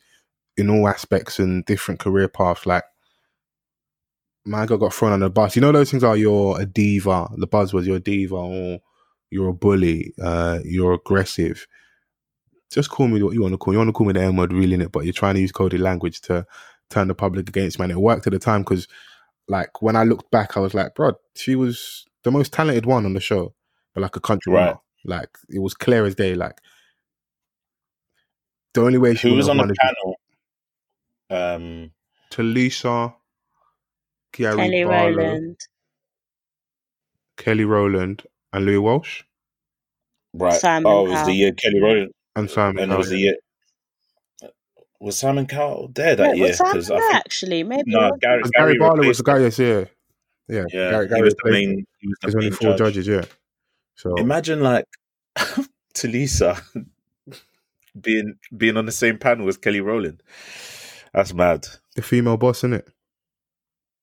[0.56, 2.66] in all aspects and different career paths.
[2.66, 2.84] Like
[4.50, 5.56] my girl got thrown on the bus.
[5.56, 7.30] You know those things are you're a diva.
[7.38, 8.80] The buzzwords you're a diva or
[9.32, 10.14] you're a bully.
[10.22, 11.68] Uh, you're aggressive.
[12.72, 13.72] Just call me what you want to call.
[13.72, 13.76] me.
[13.76, 15.42] You want to call me the N word, really, in it, but you're trying to
[15.42, 16.46] use coded language to
[16.90, 17.84] turn the public against me.
[17.86, 18.88] And it worked at the time because,
[19.48, 23.06] like, when I looked back, I was like, bro, she was the most talented one
[23.06, 23.54] on the show,
[23.94, 24.66] but like a country Right.
[24.66, 24.80] runner.
[25.06, 26.36] Like it was clear as day.
[26.36, 26.60] Like
[28.74, 30.16] the only way she Who was on the panel?
[31.32, 31.92] Um,
[32.32, 32.44] to
[34.38, 35.58] Lisa, Kiari Kelly Barlow, Rowland.
[37.38, 38.24] Kelly Rowland,
[38.54, 39.24] and Louis Walsh,
[40.34, 40.60] right.
[40.60, 42.84] Simon oh, it was the year Kelly Rowland, and Simon.
[42.84, 43.16] and it was Cowell.
[43.16, 43.36] the year.
[45.02, 46.48] Was Simon Cowell there that Wait, year?
[46.50, 47.64] was Simon I there think actually?
[47.64, 48.20] Maybe no, it was.
[48.20, 49.38] Gary, Gary, Gary Barlow was the guy.
[49.38, 49.44] him.
[49.44, 49.86] Yes, yeah,
[50.50, 50.66] yeah.
[50.74, 51.86] Yeah, Gary, he Gary was the main.
[52.00, 52.78] He was the There's only four judge.
[52.96, 53.08] judges.
[53.08, 53.26] Yeah.
[53.96, 54.86] So Imagine like
[55.94, 56.62] Tulisa
[58.00, 60.22] being being on the same panel as Kelly Rowland.
[61.14, 61.66] That's mad.
[61.96, 62.88] the female boss, in it.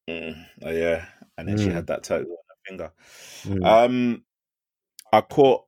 [0.08, 1.06] Mm, oh, yeah,
[1.36, 1.72] and then she Mm.
[1.74, 2.92] had that tattoo on her finger.
[3.44, 3.66] Mm.
[3.66, 4.24] Um,
[5.12, 5.64] I caught.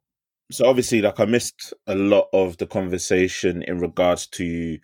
[0.51, 4.79] So obviously, like I missed a lot of the conversation in regards to,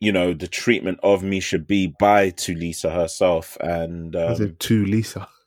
[0.00, 4.86] you know, the treatment of Misha B by Tulisa herself, and I said um, to
[4.86, 5.28] Lisa.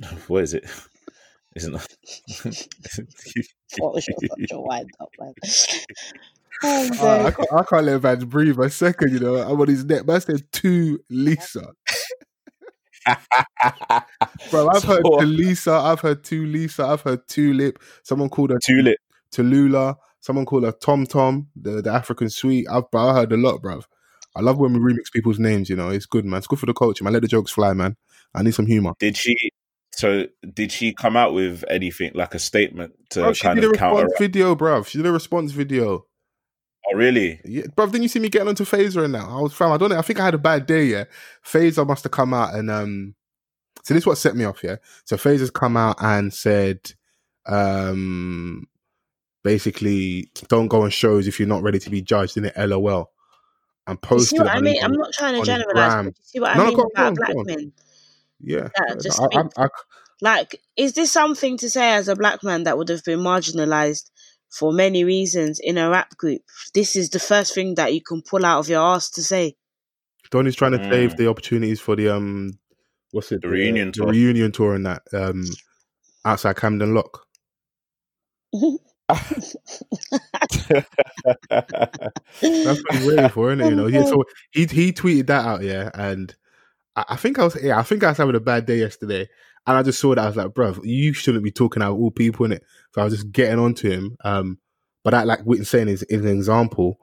[0.28, 0.64] what is it?
[1.56, 1.88] Isn't that?
[3.78, 5.34] What was your such a wind up, man?
[6.64, 9.12] Oh, uh, I, I, can't, I can't let man breathe a second.
[9.12, 10.06] You know, I'm on his neck.
[10.06, 11.68] Man said to Lisa.
[14.50, 15.72] Bro, I've heard So- uh, to Lisa.
[15.72, 16.84] I've heard to Lisa.
[16.84, 17.78] I've heard Tulip.
[18.02, 18.96] Someone called her Tulip.
[19.32, 19.96] Tallulah.
[20.20, 22.66] Someone called her Tom Tom, the, the African sweet.
[22.70, 23.84] I've, bro, I heard a lot, bruv.
[24.34, 25.90] I love when we remix people's names, you know.
[25.90, 26.38] It's good, man.
[26.38, 27.12] It's good for the culture, man.
[27.12, 27.96] Let the jokes fly, man.
[28.34, 28.92] I need some humor.
[28.98, 29.36] Did she?
[29.92, 33.64] So did she come out with anything like a statement to Bro, she kind did
[33.68, 34.08] a of counter?
[34.18, 34.86] video, bruv.
[34.86, 36.04] She did a response video.
[36.90, 37.40] Oh, really?
[37.44, 39.38] Yeah, bruv, didn't you see me getting onto Fazer and now?
[39.38, 39.98] I was fam, I don't know.
[39.98, 41.04] I think I had a bad day, yeah.
[41.44, 43.14] Fazer must have come out and um
[43.84, 44.76] so this is what set me off, yeah.
[45.04, 46.92] So Fazer's come out and said
[47.46, 48.66] um
[49.44, 53.10] basically don't go on shows if you're not ready to be judged in it LOL.
[53.86, 54.74] And You see what I mean?
[54.74, 57.06] his- I'm not trying to generalize, but you see what I no, mean on, about
[57.06, 57.72] on, black men?
[58.40, 58.68] yeah.
[58.76, 59.68] that I, I, I,
[60.20, 64.10] Like, is this something to say as a black man that would have been marginalized
[64.50, 66.42] for many reasons in a rap group?
[66.74, 69.56] This is the first thing that you can pull out of your ass to say.
[70.30, 71.16] Donny's trying to save Mm.
[71.16, 72.58] the opportunities for the um
[73.12, 74.10] what's it The reunion the tour.
[74.10, 75.44] reunion tour and that um
[76.24, 77.26] outside Camden Lock.
[81.50, 83.70] That's what he's waiting for, isn't it?
[83.70, 84.04] You know, yeah.
[84.04, 86.34] So he he tweeted that out, yeah, and
[86.96, 89.28] I, I think I was yeah, I think I was having a bad day yesterday,
[89.68, 92.10] and I just saw that I was like, bro, you shouldn't be talking out all
[92.10, 92.64] people in it.
[92.94, 94.16] So I was just getting onto him.
[94.24, 94.58] Um,
[95.04, 96.98] but that like Witten saying is, is an example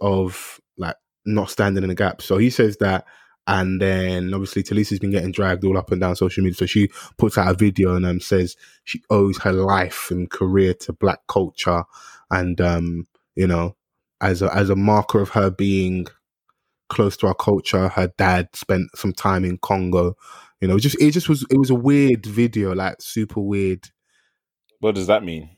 [0.00, 0.94] of like
[1.26, 2.22] not standing in the gap.
[2.22, 3.04] So he says that.
[3.48, 6.56] And then obviously Tulisa's been getting dragged all up and down social media.
[6.56, 6.88] So she
[7.18, 8.54] puts out a video and um, says
[8.84, 11.82] she owes her life and career to black culture.
[12.30, 13.74] And, um, you know,
[14.20, 16.06] as a, as a marker of her being
[16.88, 20.16] close to our culture, her dad spent some time in Congo.
[20.64, 23.86] You know, just, it just was, it was a weird video, like super weird.
[24.80, 25.50] What does that mean?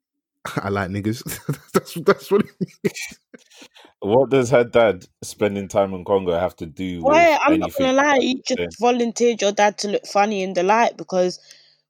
[0.56, 1.22] I like niggas.
[1.72, 2.40] that's that's what.
[2.40, 3.18] It means.
[4.00, 7.38] What does her dad spending time in Congo have to do with Why?
[7.40, 8.56] I'm not gonna lie, you Yeah.
[8.66, 11.38] just volunteered your dad to look funny in the light because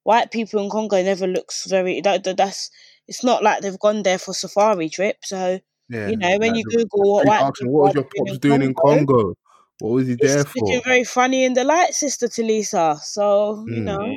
[0.03, 2.03] white people in Congo never looks very.
[2.03, 2.70] That, that- that's
[3.07, 5.16] it's not like they've gone there for safari trip.
[5.23, 5.59] So
[5.89, 7.95] Yeah, you know when you the- Google what They white asked him, people what was
[7.95, 9.35] are your doing pops doing in Congo?
[9.80, 10.82] What was he He's there looking for?
[10.84, 12.98] very funny in the light, Sister Tulisa.
[13.00, 13.84] So you Mm.
[13.84, 14.16] know.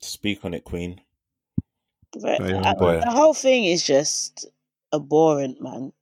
[0.00, 1.00] Speak on it, Queen.
[2.20, 4.46] but, the whole thing is just
[4.92, 5.92] abhorrent, man.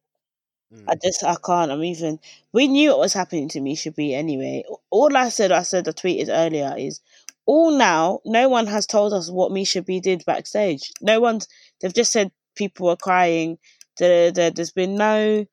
[0.88, 1.02] I Mm.
[1.02, 1.70] just I can't.
[1.70, 2.18] I'm even.
[2.52, 4.64] We knew what was happening to Misha B anyway.
[4.90, 7.00] All I said, I said, I tweeted earlier is
[7.46, 8.20] all now.
[8.24, 10.90] No one has told us what Misha B did backstage.
[11.02, 11.46] No one's.
[11.80, 13.58] They've just said people were crying.
[13.98, 14.50] Da, da, da.
[14.54, 15.44] There's been no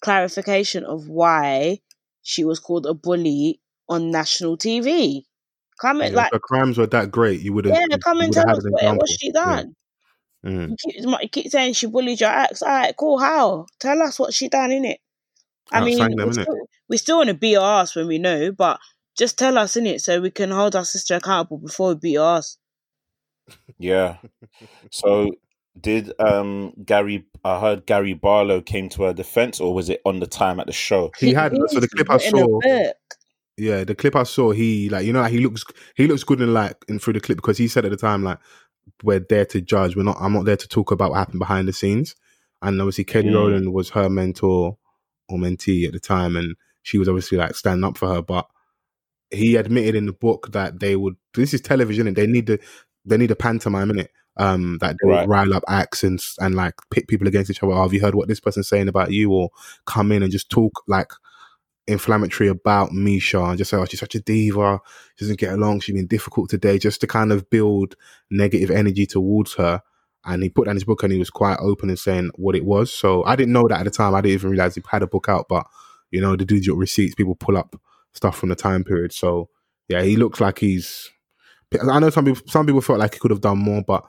[0.00, 1.80] clarification of why
[2.22, 5.24] she was called a bully on national TV.
[5.80, 7.74] Come Yeah, and if like her crimes were that great, you would have.
[7.74, 9.74] yeah, come and tell us what, what she done.
[10.44, 10.70] Mm.
[10.70, 12.62] You keep, you keep saying she bullied your ex.
[12.62, 13.18] All right, cool.
[13.18, 13.66] How?
[13.78, 15.00] Tell us what she done in it.
[15.70, 16.42] I mean, them, we innit?
[16.42, 18.78] still, we still want to beat our ass when we know, but
[19.16, 22.16] just tell us in it so we can hold our sister accountable before we beat
[22.18, 22.58] our ass.
[23.78, 24.16] Yeah.
[24.90, 25.30] So
[25.80, 30.20] did um Gary I heard Gary Barlow came to her defense or was it on
[30.20, 31.10] the time at the show?
[31.18, 32.60] He had so the clip I saw.
[33.58, 36.40] Yeah, the clip I saw, he like you know like, he looks he looks good
[36.40, 38.38] in like in through the clip because he said at the time like
[39.02, 39.96] we're there to judge.
[39.96, 40.16] We're not.
[40.20, 42.14] I'm not there to talk about what happened behind the scenes.
[42.60, 43.34] And obviously Kelly Mm.
[43.34, 44.78] Rowland was her mentor
[45.28, 48.22] or mentee at the time, and she was obviously like standing up for her.
[48.22, 48.46] But
[49.30, 51.16] he admitted in the book that they would.
[51.34, 52.60] This is television, and they need the
[53.04, 54.10] they need a pantomime in it.
[54.38, 55.28] Um, that they Right.
[55.28, 57.72] rile up acts and and like pit people against each other.
[57.72, 59.30] Oh, have you heard what this person's saying about you?
[59.30, 59.50] Or
[59.84, 61.12] come in and just talk like
[61.86, 64.80] inflammatory about Misha and just say, oh, she's such a diva.
[65.16, 65.80] She doesn't get along.
[65.80, 67.96] She's been difficult today, just to kind of build
[68.30, 69.82] negative energy towards her.
[70.24, 72.64] And he put down his book and he was quite open in saying what it
[72.64, 72.92] was.
[72.92, 74.14] So I didn't know that at the time.
[74.14, 75.46] I didn't even realize he had a book out.
[75.48, 75.66] But,
[76.12, 77.74] you know, the digital receipts, people pull up
[78.12, 79.12] stuff from the time period.
[79.12, 79.48] So,
[79.88, 81.10] yeah, he looks like he's.
[81.90, 84.04] I know some people, some people felt like he could have done more, but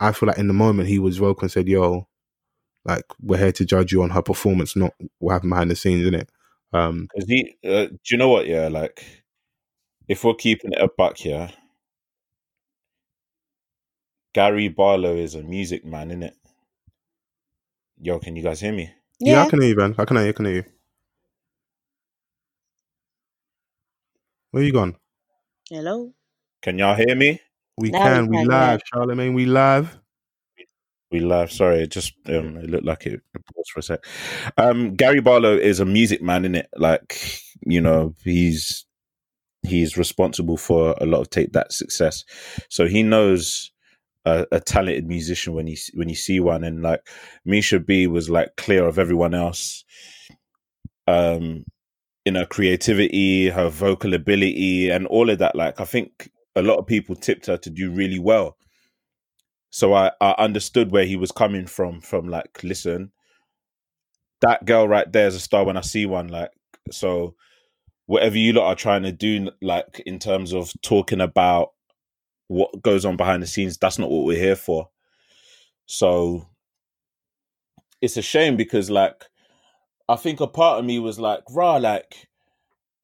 [0.00, 2.08] I feel like in the moment he was vocal and said, yo,
[2.84, 6.06] like, we're here to judge you on her performance, not what happened behind the scenes,
[6.06, 6.28] innit?
[6.72, 8.46] Um, Cause he, uh, do you know what?
[8.46, 9.04] Yeah, like
[10.08, 11.50] if we're keeping it a buck here,
[14.34, 16.36] Gary Barlow is a music man, isn't it?
[17.98, 18.92] Yo, can you guys hear me?
[19.20, 19.34] yeah.
[19.34, 19.42] Yeah.
[19.42, 19.94] I can hear you, Ben.
[19.96, 20.30] I can hear you.
[20.30, 20.64] I can hear you.
[24.50, 24.96] Where you gone?
[25.70, 26.12] Hello.
[26.62, 27.40] Can y'all hear me?
[27.78, 28.26] We Now we can.
[28.28, 29.34] We can, live, Charlemagne.
[29.34, 29.98] We live.
[31.10, 31.52] We live.
[31.52, 34.04] Sorry, it just um, it looked like it paused for a sec.
[34.56, 36.68] Um, Gary Barlow is a music man, in it.
[36.76, 37.20] Like
[37.60, 38.86] you know, he's
[39.62, 42.24] he's responsible for a lot of Take That success,
[42.68, 43.72] so he knows
[44.24, 46.64] a, a talented musician when you when you see one.
[46.64, 47.06] And like
[47.44, 49.84] Misha B was like clear of everyone else.
[51.06, 51.64] Um,
[52.24, 55.54] in her creativity, her vocal ability, and all of that.
[55.54, 58.56] Like I think a lot of people tipped her to do really well.
[59.70, 62.00] So I, I understood where he was coming from.
[62.00, 63.12] From like, listen,
[64.40, 66.28] that girl right there is a star when I see one.
[66.28, 66.50] Like,
[66.90, 67.34] so
[68.06, 71.72] whatever you lot are trying to do, like in terms of talking about
[72.48, 74.88] what goes on behind the scenes, that's not what we're here for.
[75.86, 76.48] So
[78.00, 79.24] it's a shame because like
[80.08, 82.28] I think a part of me was like, rah, like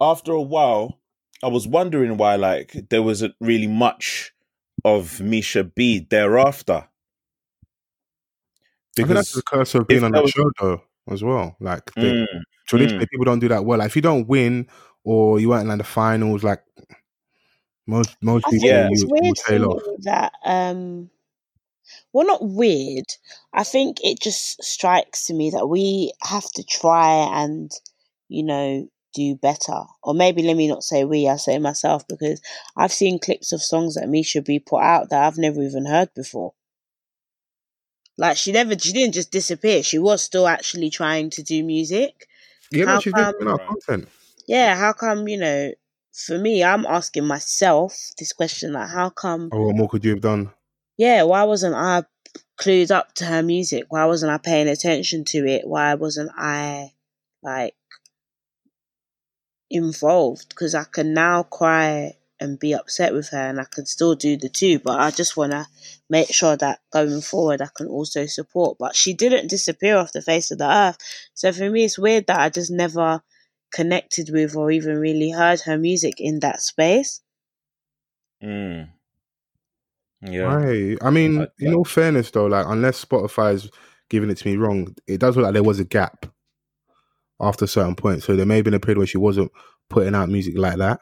[0.01, 0.99] after a while,
[1.43, 4.33] I was wondering why like there wasn't really much
[4.85, 6.85] of Misha B thereafter.
[6.85, 6.87] I
[8.95, 11.57] think that's the curse of being if on there that was- show, though, as well.
[11.61, 12.27] Like, they, Mm,
[12.69, 13.79] traditionally, people don't do that well.
[13.79, 14.69] Like, if you don't win
[15.05, 16.63] or you weren't in like, the finals, like
[17.87, 18.89] most most I people, think Yeah.
[18.91, 19.83] it's you, you weird tail off.
[20.03, 21.11] that um
[22.13, 23.07] well not weird.
[23.55, 27.71] I think it just strikes to me that we have to try and,
[28.29, 29.83] you know, do better.
[30.03, 32.41] Or maybe let me not say we, I say myself because
[32.77, 36.13] I've seen clips of songs that Misha B put out that I've never even heard
[36.15, 36.55] before.
[38.19, 39.83] Like she never, she didn't just disappear.
[39.83, 42.27] She was still actually trying to do music.
[42.71, 44.09] Yeah, How she's come- content.
[44.47, 45.73] Yeah, how come you know?
[46.15, 49.49] For me, I'm asking myself this question: like, how come?
[49.51, 50.51] Oh, what more could you have done?
[50.99, 52.03] Yeah, why wasn't I
[52.61, 53.85] clued up to her music?
[53.89, 55.67] Why wasn't I paying attention to it?
[55.67, 56.93] Why wasn't I
[57.43, 57.75] like
[59.73, 60.51] involved?
[60.51, 64.37] Because I can now cry and be upset with her, and I can still do
[64.37, 64.79] the two.
[64.81, 65.67] But I just want to
[66.11, 68.79] make sure that going forward, I can also support.
[68.79, 70.99] But she didn't disappear off the face of the earth.
[71.35, 73.23] So for me, it's weird that I just never
[73.73, 77.21] connected with or even really heard her music in that space.
[78.43, 78.89] Mm.
[80.23, 80.43] Yeah.
[80.43, 80.99] Right.
[81.01, 83.71] I mean, I- in all fairness, though, like unless Spotify's
[84.09, 86.27] giving it to me wrong, it does look like there was a gap
[87.43, 88.23] after a certain point.
[88.23, 89.53] So there may have been a period where she wasn't
[89.91, 91.01] putting out music like that.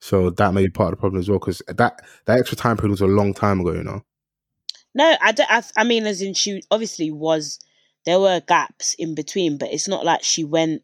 [0.00, 2.76] So that may be part of the problem as well, because that that extra time
[2.76, 3.72] period was a long time ago.
[3.72, 4.02] You know.
[4.94, 7.60] No, I, don't, I, I mean, as in she obviously was,
[8.06, 10.82] there were gaps in between, but it's not like she went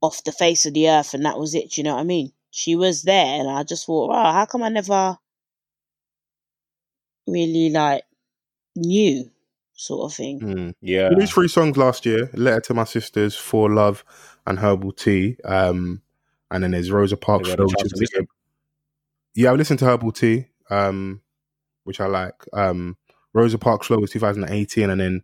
[0.00, 1.70] off the face of the earth and that was it.
[1.70, 2.32] Do you know what I mean?
[2.50, 5.18] She was there, and I just thought, wow, how come I never
[7.26, 8.04] really like
[8.74, 9.30] knew,
[9.76, 10.40] sort of thing.
[10.40, 10.74] Mm.
[10.80, 11.08] Yeah.
[11.10, 14.04] We released three songs last year: "Letter to My Sisters," "For Love,"
[14.46, 16.02] and "Herbal Tea." Um,
[16.50, 17.48] and then there's Rosa Parks.
[17.48, 18.26] Have you had a Flow, which is- to listen?
[19.34, 21.20] Yeah, I've listened to Herbal Tea, um,
[21.84, 22.34] which I like.
[22.52, 22.96] Um,
[23.34, 25.22] Rosa Parks Flow was 2018, and then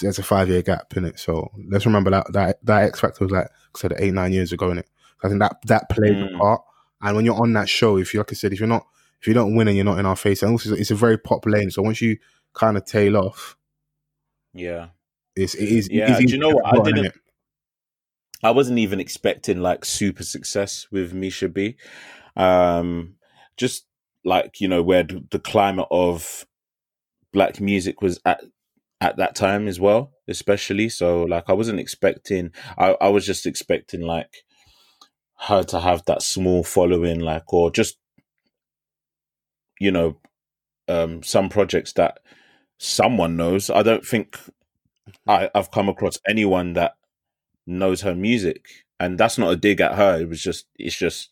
[0.00, 1.18] there's a five year gap in it.
[1.18, 4.52] So let's remember that that that X Factor was like I said eight nine years
[4.52, 4.88] ago in it.
[5.22, 6.38] I think that that played a Mm.
[6.38, 6.62] part.
[7.02, 8.86] And when you're on that show, if you like I said, if you're not
[9.20, 11.18] if you don't win and you're not in our face, and also it's a very
[11.18, 11.70] pop lane.
[11.70, 12.16] So once you
[12.54, 13.56] kind of tail off,
[14.52, 14.88] Yeah.
[15.36, 15.88] it's it is.
[15.90, 16.66] Yeah, it's do you know what?
[16.66, 17.14] I didn't-
[18.42, 21.76] I wasn't even expecting like super success with Misha B.
[22.36, 23.16] Um,
[23.58, 23.86] just
[24.24, 26.46] like you know where the, the climate of
[27.32, 28.42] black music was at
[29.02, 30.88] at that time as well, especially.
[30.88, 32.52] So like I wasn't expecting.
[32.78, 34.44] I I was just expecting like
[35.48, 37.98] her to have that small following, like or just
[39.78, 40.18] you know
[40.88, 42.18] um some projects that
[42.82, 43.68] someone knows.
[43.68, 44.38] I don't think
[45.28, 46.96] I, I've come across anyone that
[47.66, 48.66] knows her music,
[48.98, 50.20] and that's not a dig at her.
[50.20, 51.28] It was just, it's just,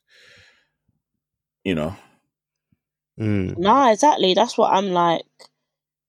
[1.65, 1.97] you know,
[3.19, 3.59] Mm.
[3.59, 4.33] No, exactly.
[4.35, 5.25] That's what I'm like.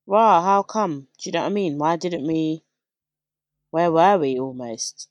[0.06, 1.08] Wow, how come?
[1.18, 1.76] Do you know what I mean?
[1.76, 2.62] Why didn't we?
[3.72, 5.08] Where were we almost?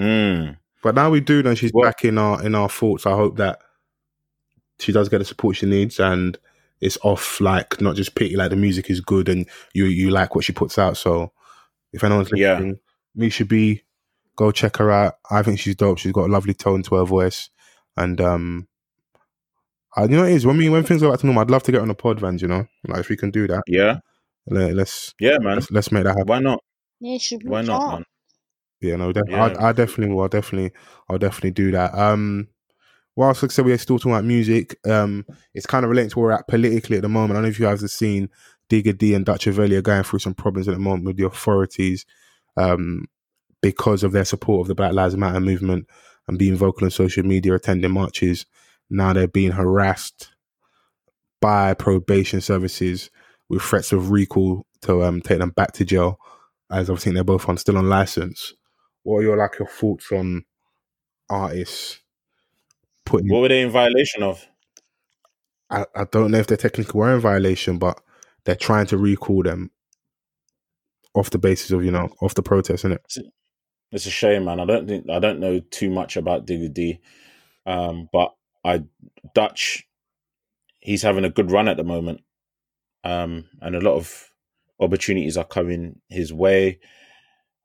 [0.00, 3.04] mm, But now we do know she's Well- back in our in our thoughts.
[3.04, 3.60] I hope that
[4.80, 6.38] she does get the support she needs and
[6.80, 10.34] it's off like not just pity like the music is good and you you like
[10.34, 10.96] what she puts out.
[10.96, 11.32] So
[11.92, 12.54] if anyone's Yeah.
[12.54, 12.78] listening,
[13.14, 13.82] Misha B
[14.36, 15.14] go check her out.
[15.30, 15.98] I think she's dope.
[15.98, 17.50] She's got a lovely tone to her voice.
[17.96, 18.68] And um
[19.96, 21.50] I, you know what it is when we when things go back to normal, I'd
[21.50, 22.66] love to get on a pod vans, you know?
[22.88, 23.62] Like if we can do that.
[23.68, 23.98] yeah,
[24.46, 25.54] Let, us yeah, man.
[25.56, 26.26] let's let's make that happen.
[26.26, 26.62] Why not?
[27.00, 28.04] Yeah, should Why not, man?
[28.80, 29.44] Yeah, no, def- Yeah.
[29.44, 30.22] I, I definitely will.
[30.22, 30.72] I'll definitely,
[31.08, 31.94] I'll definitely do that.
[31.94, 32.48] Um,
[33.16, 34.78] whilst like I said, we're still talking about music.
[34.88, 35.24] Um,
[35.54, 37.32] it's kind of relating to where we're at politically at the moment.
[37.32, 38.28] I don't know if you guys have seen
[38.68, 42.06] Digga D and Dutchavelli going through some problems at the moment with the authorities,
[42.56, 43.06] um,
[43.60, 45.86] because of their support of the Black Lives Matter movement
[46.28, 48.46] and being vocal on social media, attending marches.
[48.90, 50.30] Now they're being harassed
[51.40, 53.10] by probation services
[53.48, 56.18] with threats of recall to um, take them back to jail,
[56.70, 58.54] as I think they're both on still on license.
[59.02, 60.44] What are your like your thoughts on
[61.28, 62.00] artists
[63.04, 63.28] putting?
[63.28, 64.46] What were they in violation of?
[65.70, 68.00] I, I don't know if they technically were in violation, but
[68.44, 69.70] they're trying to recall them
[71.14, 73.24] off the basis of you know off the protest, isn't it?
[73.92, 74.60] It's a shame, man.
[74.60, 77.00] I don't think I don't know too much about Digga D,
[77.66, 78.84] um, but I
[79.34, 79.86] Dutch.
[80.80, 82.20] He's having a good run at the moment,
[83.04, 84.30] um, and a lot of
[84.80, 86.80] opportunities are coming his way,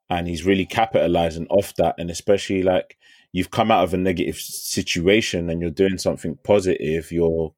[0.10, 1.95] and he's really capitalizing off that.
[1.98, 2.98] And especially like
[3.31, 7.53] you've come out of a negative situation and you're doing something positive, you're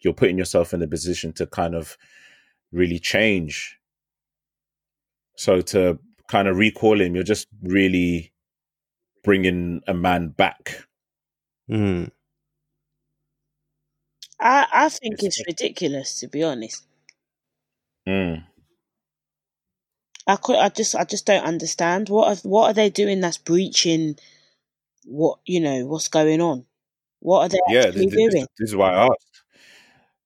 [0.00, 1.96] you're putting yourself in a position to kind of
[2.72, 3.78] really change.
[5.36, 5.98] So to
[6.28, 8.32] kind of recall him, you're just really
[9.24, 10.84] bringing a man back.
[11.70, 12.10] Mm.
[14.40, 16.84] I I think it's It's- ridiculous to be honest.
[18.06, 18.44] Mm.
[20.26, 23.38] I could I just I just don't understand what are, what are they doing that's
[23.38, 24.18] breaching
[25.06, 26.66] what you know what's going on.
[27.20, 28.46] What are they Yeah, actually this, this- doing?
[28.58, 29.42] this is why I asked.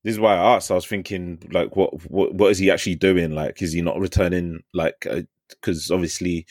[0.02, 0.70] This is why I asked.
[0.70, 3.32] I was thinking, like, what, what, what is he actually doing?
[3.34, 4.62] Like, is he not returning?
[4.72, 5.06] Like,
[5.50, 6.46] because obviously,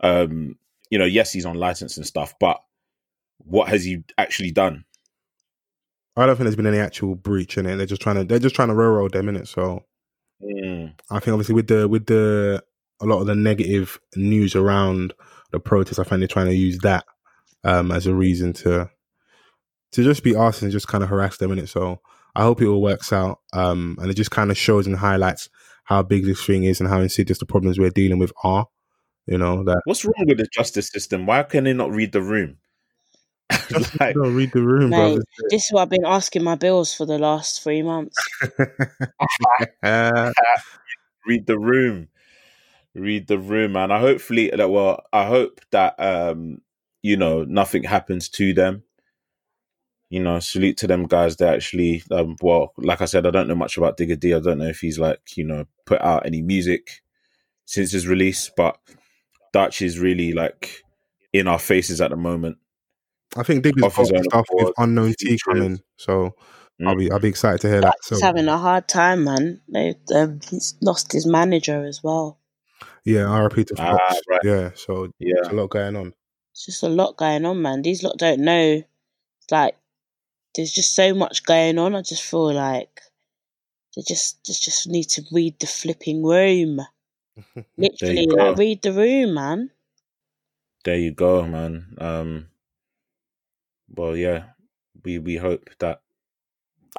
[0.00, 0.56] um,
[0.90, 2.60] you know, yes, he's on license and stuff, but
[3.38, 4.84] what has he actually done?
[6.16, 7.76] I don't think there's been any actual breach in it.
[7.76, 9.48] They're just trying to they're just trying to railroad them in it.
[9.48, 9.84] So
[10.42, 10.94] Mm.
[11.10, 12.62] I think obviously with the with the
[13.00, 15.14] a lot of the negative news around
[15.52, 17.04] the protest, I think they're trying to use that
[17.64, 18.90] um, as a reason to
[19.92, 21.68] to just be asked and just kind of harass them in it.
[21.68, 22.00] So
[22.34, 25.48] I hope it all works out, um, and it just kind of shows and highlights
[25.84, 28.66] how big this thing is and how insidious the problems we're dealing with are.
[29.26, 31.26] You know that What's wrong with the justice system?
[31.26, 32.58] Why can they not read the room?
[34.00, 35.22] like, don't read the room, Mate, bro.
[35.48, 38.16] this is what I've been asking my bills for the last three months.
[41.26, 42.08] Read the room
[42.94, 46.60] read the room man i hopefully that well i hope that um
[47.04, 48.82] you know nothing happens to them
[50.08, 53.46] you know salute to them guys They actually um well like i said i don't
[53.46, 56.24] know much about Digga D i don't know if he's like you know put out
[56.24, 57.02] any music
[57.66, 58.78] since his release but
[59.52, 60.82] dutch is really like
[61.34, 62.56] in our faces at the moment
[63.36, 66.36] I think Digga's Off his got own stuff with unknown T coming, so
[66.86, 66.98] I'll Mm.
[66.98, 67.96] be I'll be excited to hear that.
[68.08, 69.60] He's So having a hard time, man.
[69.68, 72.38] They, um, he's lost his manager as well.
[73.04, 74.40] yeah, RP to Ah, right.
[74.44, 76.14] Yeah, so yeah there's a lot going on.
[76.54, 77.82] It's just a lot going on, man.
[77.82, 78.80] These lot don't know.
[79.40, 79.76] It's like
[80.54, 81.96] there's just so much going on.
[81.96, 83.00] I just feel like
[83.96, 86.80] they just just just need to read the flipping room.
[87.76, 89.70] Literally, like read the room, man.
[90.84, 92.46] there you go man um
[93.96, 94.44] well yeah
[95.02, 96.02] we we hope that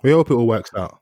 [0.03, 0.99] We hope it all works out.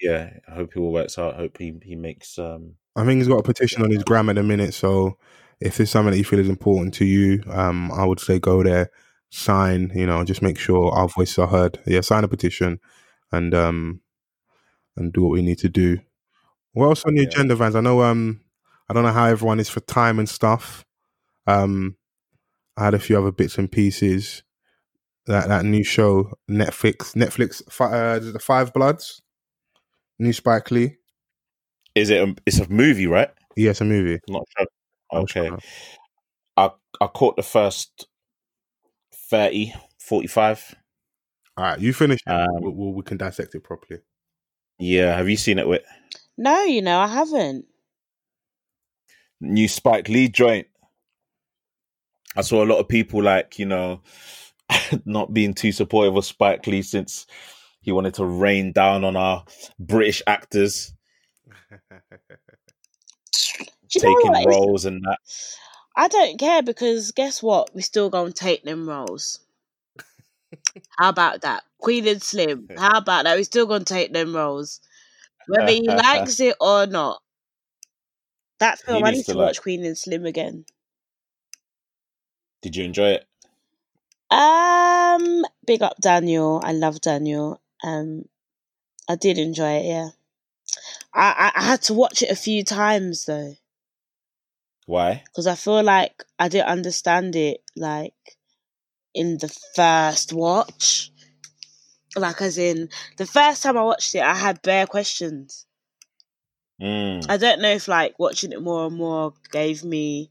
[0.00, 1.34] yeah, I hope it all works out.
[1.34, 4.30] I hope he, he makes um I think he's got a petition on his gram
[4.30, 5.18] at the minute, so
[5.60, 8.62] if there's something that you feel is important to you, um, I would say go
[8.62, 8.90] there,
[9.30, 11.78] sign, you know, just make sure our voices are heard.
[11.86, 12.80] Yeah, sign a petition
[13.32, 14.00] and um
[14.96, 15.98] and do what we need to do.
[16.72, 17.28] What else on the Yeah.
[17.28, 17.74] agenda, Vans?
[17.76, 18.40] I know um
[18.88, 20.84] I don't know how everyone is for time and stuff.
[21.46, 21.96] Um
[22.76, 24.42] I had a few other bits and pieces.
[25.26, 29.22] That that new show, Netflix, Netflix, uh, the Five Bloods,
[30.18, 30.96] new Spike Lee.
[31.94, 33.30] is it a, it's a movie, right?
[33.56, 34.20] Yes, a movie.
[34.28, 34.44] Not
[35.12, 35.50] Okay.
[36.56, 38.06] I I caught the first
[39.30, 40.74] 30, 45.
[41.56, 42.20] All right, you finish.
[42.26, 44.00] Um, we, we, we can dissect it properly.
[44.78, 45.82] Yeah, have you seen it with
[46.36, 47.66] No, you know, I haven't.
[49.40, 50.66] new Spike Lee joint?
[52.36, 54.00] I saw a lot of people like, you know,
[55.04, 57.26] not being too supportive of Spike Lee since
[57.80, 59.44] he wanted to rain down on our
[59.78, 60.92] British actors
[63.30, 64.46] Do you know taking what?
[64.46, 65.18] Roles and that.
[65.96, 67.74] I don't care because guess what?
[67.74, 69.40] We're still gonna take them roles.
[70.98, 71.62] How about that?
[71.78, 72.68] Queen and Slim.
[72.78, 73.36] How about that?
[73.36, 74.80] We're still gonna take them roles.
[75.46, 77.20] Whether he likes it or not.
[78.60, 80.64] That He film, I needs need to to like- watch Queen and Slim again.
[82.62, 83.26] Did you enjoy it?
[84.30, 86.60] Um big up Daniel.
[86.64, 87.60] I love Daniel.
[87.84, 88.24] Um
[89.08, 90.08] I did enjoy it, yeah.
[91.12, 93.54] I, I, I had to watch it a few times though.
[94.86, 95.22] Why?
[95.24, 98.14] because I feel like I didn't understand it like
[99.14, 101.10] in the first watch.
[102.16, 105.66] Like as in the first time I watched it, I had bare questions.
[106.80, 107.26] Mm.
[107.28, 110.30] I don't know if like watching it more and more gave me.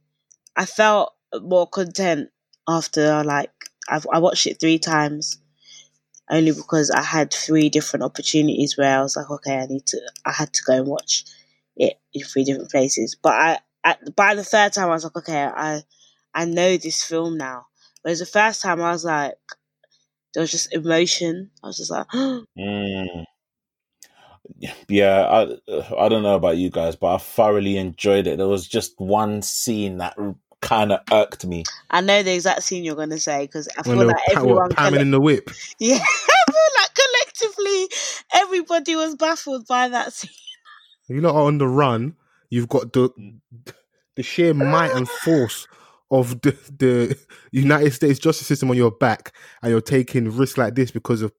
[0.55, 2.29] I felt more content
[2.67, 3.51] after like
[3.89, 5.39] I've, I watched it three times,
[6.29, 9.99] only because I had three different opportunities where I was like, okay, I need to.
[10.25, 11.25] I had to go and watch
[11.75, 13.17] it in three different places.
[13.21, 15.81] But I, at, by the third time, I was like, okay, I,
[16.33, 17.67] I know this film now.
[18.01, 19.35] Whereas the first time, I was like,
[20.33, 21.51] there was just emotion.
[21.63, 22.07] I was just like,
[22.57, 23.25] Mm.
[24.89, 25.57] Yeah, I
[25.97, 28.37] I don't know about you guys, but I thoroughly enjoyed it.
[28.37, 30.17] There was just one scene that
[30.61, 31.63] kind of irked me.
[31.89, 34.33] I know the exact scene you're gonna say because I When feel they like were
[34.33, 34.55] pa- everyone.
[34.69, 35.49] what, pamming colle- in the whip.
[35.79, 37.87] yeah, I feel like collectively,
[38.33, 40.31] everybody was baffled by that scene.
[41.07, 42.15] You lot are on the run.
[42.53, 43.09] You've got the
[44.15, 45.67] the sheer might and force
[46.11, 47.17] of the, the
[47.51, 51.33] United States justice system on your back, and you're taking risks like this because of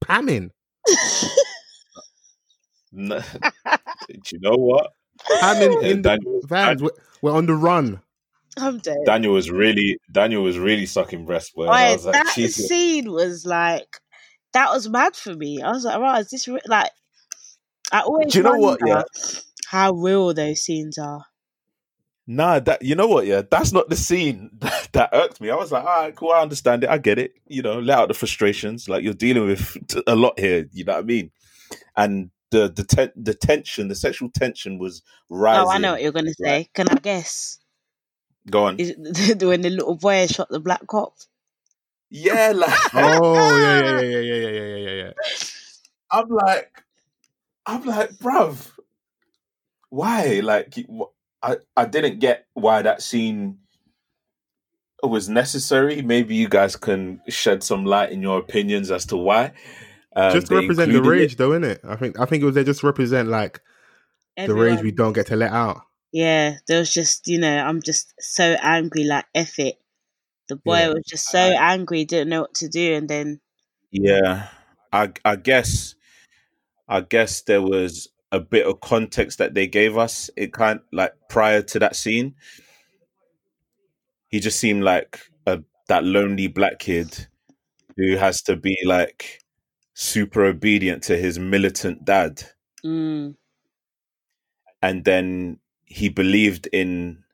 [0.00, 0.52] pamming.
[2.96, 3.20] Do
[4.30, 4.92] you know what?
[5.40, 6.80] Pamming Yeah, in the Daniel, vans.
[6.80, 6.90] We're,
[7.20, 8.00] we're on the run.
[8.56, 8.98] I'm dead.
[9.04, 11.52] Daniel was really Daniel was really sucking breast.
[11.56, 11.64] Boy.
[11.64, 12.68] And I was like, that Jesus.
[12.68, 13.98] scene was like
[14.52, 15.62] that was mad for me.
[15.62, 16.60] I was like, right, is this re-?
[16.68, 16.92] like?
[17.90, 19.04] I always Do you know what, wonder
[19.70, 21.26] how real those scenes are.
[22.26, 23.24] Nah, that you know what?
[23.26, 25.48] Yeah, that's not the scene that, that irked me.
[25.48, 27.34] I was like, all right, cool, I understand it, I get it.
[27.46, 28.88] You know, let out the frustrations.
[28.88, 29.76] Like you're dealing with
[30.08, 30.68] a lot here.
[30.72, 31.30] You know what I mean?
[31.96, 35.64] And the the ten- the tension, the sexual tension was rising.
[35.64, 36.68] Oh, I know what you're gonna say.
[36.74, 37.60] Can I guess?
[38.50, 38.80] Go on.
[38.80, 41.14] Is it when the little boy shot the black cop?
[42.10, 45.12] Yeah, like Oh yeah, yeah, yeah, yeah, yeah, yeah, yeah, yeah, yeah.
[46.10, 46.82] I'm like,
[47.66, 48.72] I'm like, bruv,
[49.90, 50.40] why?
[50.42, 50.74] Like,
[51.42, 53.58] I I didn't get why that scene
[55.02, 56.02] was necessary.
[56.02, 59.52] Maybe you guys can shed some light in your opinions as to why.
[60.16, 61.38] Um, just to represent the included rage, it.
[61.38, 61.84] though, innit?
[61.84, 63.60] I think I think it was there just to represent like
[64.36, 65.82] the rage we don't get to let out.
[66.12, 69.76] Yeah, there was just, you know, I'm just so angry, like, F it.
[70.48, 70.88] The boy Yeah.
[70.88, 73.40] was just so angry, didn't know what to do, and then,
[73.92, 74.48] Yeah,
[74.92, 75.94] I I guess
[76.88, 80.30] I guess there was a bit of context that they gave us.
[80.36, 82.34] It kind like prior to that scene,
[84.28, 87.26] he just seemed like a that lonely black kid
[87.96, 89.40] who has to be like
[89.94, 92.42] super obedient to his militant dad,
[92.84, 93.34] mm,
[94.82, 97.24] and then he believed in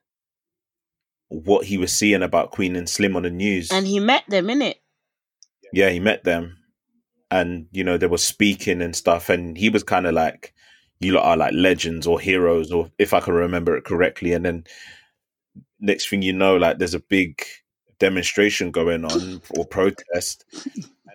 [1.29, 3.71] what he was seeing about Queen and Slim on the news.
[3.71, 4.81] and he met them, in it.
[5.71, 6.57] yeah, he met them,
[7.29, 10.53] and you know they were speaking and stuff, and he was kind of like,
[10.99, 14.33] "You lot are like legends or heroes," or if I can remember it correctly.
[14.33, 14.65] And then
[15.79, 17.43] next thing you know, like there's a big
[17.99, 20.45] demonstration going on or protest,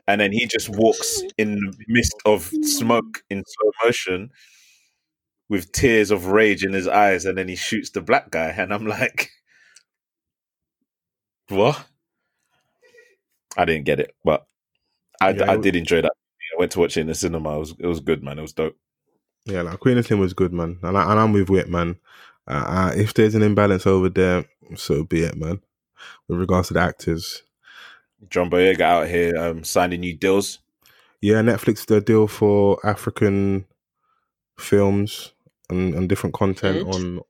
[0.09, 4.31] and then he just walks in the midst of smoke in slow motion.
[5.49, 8.75] With tears of rage in his eyes, and then he shoots the black guy, and
[8.75, 9.31] I'm like,
[11.51, 11.87] "What?"
[13.57, 14.47] I didn't get it, but
[15.21, 16.13] I, Yeah, I did enjoy that.
[16.57, 17.57] I went to watch it in the cinema.
[17.57, 18.39] It was it was good, man.
[18.39, 18.79] It was dope.
[19.45, 21.97] Yeah, like Queen and Slim was good, man, and, I, and I'm with Wit, man.
[22.47, 24.45] Uh, uh, if there's an imbalance over there,
[24.77, 25.61] so be it, man.
[26.29, 27.43] With regards to the actors,
[28.29, 30.59] John Boyega out here um, signing new deals.
[31.21, 33.67] yeah, Netflix the deal for African
[34.59, 35.33] films
[35.71, 36.95] and, and different content Good.
[36.95, 37.21] on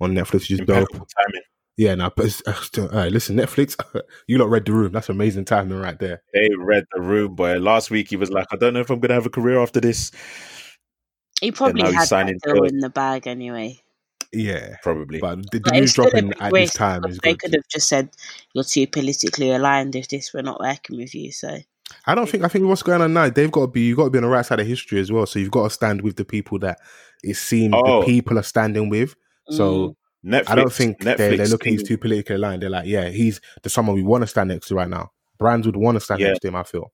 [0.00, 0.88] on Netflix, is dope.
[0.90, 1.42] Timing.
[1.76, 3.76] Yeah, now, but it's, uh, listen, Netflix,
[4.26, 4.92] you lot read the room.
[4.92, 6.22] That's amazing timing right there.
[6.34, 7.58] They read the room, boy.
[7.58, 9.80] Last week he was like, I don't know if I'm gonna have a career after
[9.80, 10.10] this.
[11.40, 12.68] He probably now he's had that signing deal deals.
[12.72, 13.80] in the bag anyway.
[14.32, 15.20] Yeah, Probably.
[15.20, 17.40] but the, the But news it's still a dropping at this time is they good.
[17.40, 18.10] could have just said
[18.52, 21.32] you're too politically aligned if this we're not working with you.
[21.32, 21.58] So
[22.06, 22.44] I don't think.
[22.44, 23.30] I think what's going on now.
[23.30, 23.82] They've got to be.
[23.86, 25.24] You've got to be on the right side of history as well.
[25.24, 26.78] So you've got to stand with the people that
[27.24, 28.00] it seems Oh.
[28.00, 29.14] the people are standing with.
[29.48, 29.94] So mm.
[30.26, 30.50] Netflix.
[30.50, 31.72] I don't think Netflix they're, they're looking.
[31.72, 32.62] He's too politically aligned.
[32.62, 35.12] They're like, yeah, he's the someone we want to stand next to right now.
[35.38, 36.28] Brands would want to stand Yeah.
[36.28, 36.56] next to him.
[36.56, 36.92] I feel.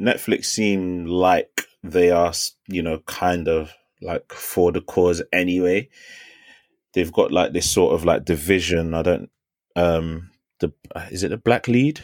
[0.00, 2.32] Netflix seem like they are,
[2.66, 5.88] you know, kind of like for the cause anyway.
[6.94, 8.94] They've got like this sort of like division.
[8.94, 9.30] I don't,
[9.76, 10.30] um,
[10.60, 10.72] the
[11.10, 12.00] is it the Black Lead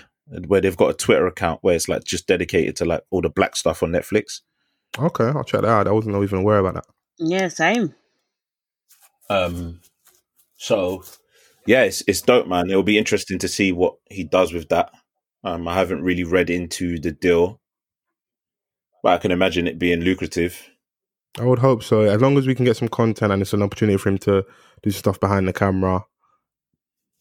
[0.47, 3.31] where they've got a Twitter account where it's like just dedicated to like all the
[3.31, 4.41] black stuff on Netflix.
[4.99, 5.89] Okay, I'll check that out.
[5.89, 6.87] I wasn't even aware about that.
[7.19, 7.95] yeah, same.
[9.29, 9.81] Um,
[10.57, 11.05] so
[11.67, 12.71] yeah, it's it's dope, man.
[12.71, 14.93] It'll be interesting to see what he does with that.
[15.43, 17.60] Um, I haven't really read into the deal,
[19.03, 20.69] but I can imagine it being lucrative.
[21.39, 22.01] I would hope so.
[22.03, 24.45] As long as we can get some content and it's an opportunity for him to
[24.83, 26.05] do stuff behind the camera,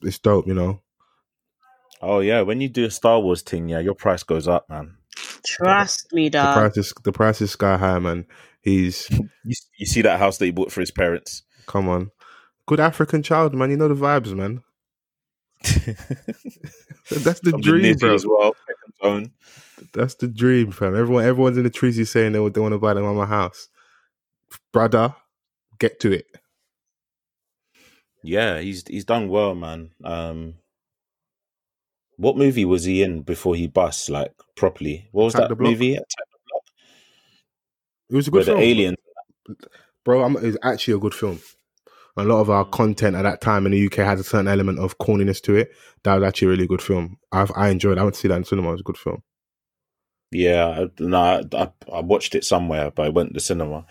[0.02, 0.48] it's dope.
[0.48, 0.82] You know.
[2.02, 4.96] Oh yeah, when you do a Star Wars thing, yeah, your price goes up, man.
[5.46, 6.56] Trust me, The dog.
[6.56, 8.26] price is the price is sky high, man.
[8.62, 9.10] He's
[9.44, 11.44] You, you see that house that he bought for his parents.
[11.68, 12.12] come on,
[12.66, 13.70] good African child, man.
[13.72, 14.64] You know the vibes, man.
[17.10, 18.14] That's the From dream, Nizzy bro.
[18.16, 18.56] as well.
[19.94, 20.96] That's the dream, fam.
[20.96, 22.00] Everyone, everyone's in the trees.
[22.00, 23.70] Is saying they, they want to buy the mama house,
[24.74, 25.16] brother.
[25.80, 26.28] Get to it.
[28.24, 29.92] Yeah, he's he's done well, man.
[30.04, 30.56] Um,
[32.18, 35.10] what movie was he in before he bust like properly?
[35.12, 35.96] What was Attack that movie?
[35.96, 36.06] The
[38.10, 38.98] It was a where good the film, aliens.
[40.06, 40.24] bro.
[40.24, 41.40] I'm, it was actually a good film.
[42.18, 44.80] A lot of our content at that time in the UK had a certain element
[44.80, 45.72] of corniness to it.
[46.04, 47.18] That was actually a really good film.
[47.32, 47.98] I've, I enjoyed.
[47.98, 48.02] it.
[48.02, 48.70] I went to see that in cinema.
[48.70, 49.24] It was a good film.
[50.32, 53.86] Yeah, I- no, I, I, I watched it somewhere, but I went to the cinema,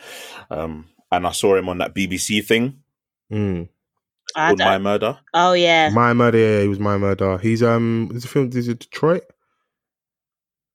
[0.50, 2.82] um, and I saw him on that BBC thing
[3.32, 3.68] Mm.
[4.34, 5.18] Called My Murder.
[5.34, 6.38] oh yeah, My murder.
[6.38, 7.38] Yeah, he was my murder.
[7.38, 8.08] He's um.
[8.10, 8.50] There's a film.
[8.54, 9.24] Is it Detroit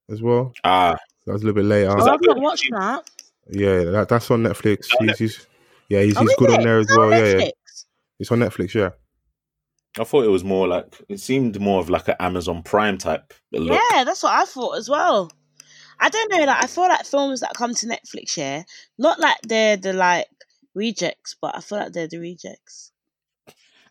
[0.10, 0.54] as well?
[0.64, 1.90] Ah, That was a little bit later.
[1.92, 3.10] oh, I've not watched that.
[3.50, 4.88] Yeah, that, that's on Netflix.
[5.00, 5.48] on He's, he's
[5.90, 6.58] yeah, he's, Oh, he's good it?
[6.60, 7.26] on there as Is it on well.
[7.26, 7.50] Yeah, yeah,
[8.20, 8.74] it's on Netflix.
[8.74, 8.90] Yeah.
[10.00, 13.34] I thought it was more like it seemed more of like an Amazon Prime type
[13.52, 13.80] look.
[13.92, 15.32] Yeah, that's what I thought as well.
[16.04, 18.64] I don't know, like I feel like films that come to Netflix, yeah,
[18.98, 20.28] not like they're the like
[20.76, 22.92] rejects, but I feel like they're the rejects.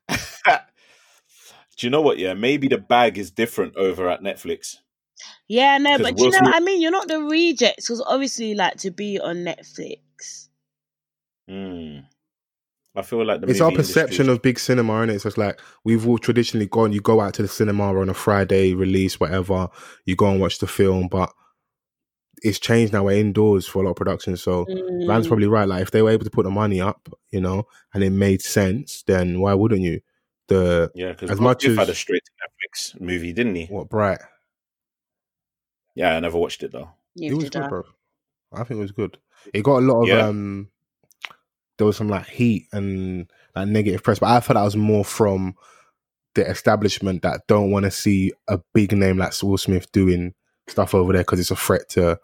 [1.77, 2.19] Do you know what?
[2.19, 4.77] Yeah, maybe the bag is different over at Netflix.
[5.49, 6.81] Yeah, no, 'Cause but do you know Smith- what I mean?
[6.83, 10.49] You're not the rejects because obviously, like to be on Netflix.
[11.49, 12.01] Hmm.
[12.95, 15.15] I feel like the it's movie our industry- perception of big cinema, and it?
[15.15, 16.93] it's just like we've all traditionally gone.
[16.93, 19.69] You go out to the cinema on a Friday release, whatever.
[20.05, 21.33] You go and watch the film, but
[22.43, 23.05] it's changed now.
[23.05, 24.65] We're indoors for a lot of productions, so
[25.07, 25.69] Van's Mm, probably right.
[25.69, 28.43] Like if they were able to put the money up, you know, and it made
[28.43, 30.01] sense, then why wouldn't you?
[30.49, 33.67] The Yeah, because As as much much had a straight to Netflix movie, didn't he?
[33.67, 34.19] what bright?
[35.95, 36.91] Yeah, I never watched it though.
[37.17, 37.69] It was good, I.
[37.69, 37.85] bro.
[38.53, 39.19] I think it was good.
[39.53, 40.27] It got a lot of Yeah.
[40.27, 40.69] um.
[41.79, 45.05] There was some like heat and like negative press, but I thought that was more
[45.05, 45.55] from
[46.35, 50.35] the establishment that don't want to see a big name like Will Smith doing
[50.69, 52.19] stuff over there because it's a threat to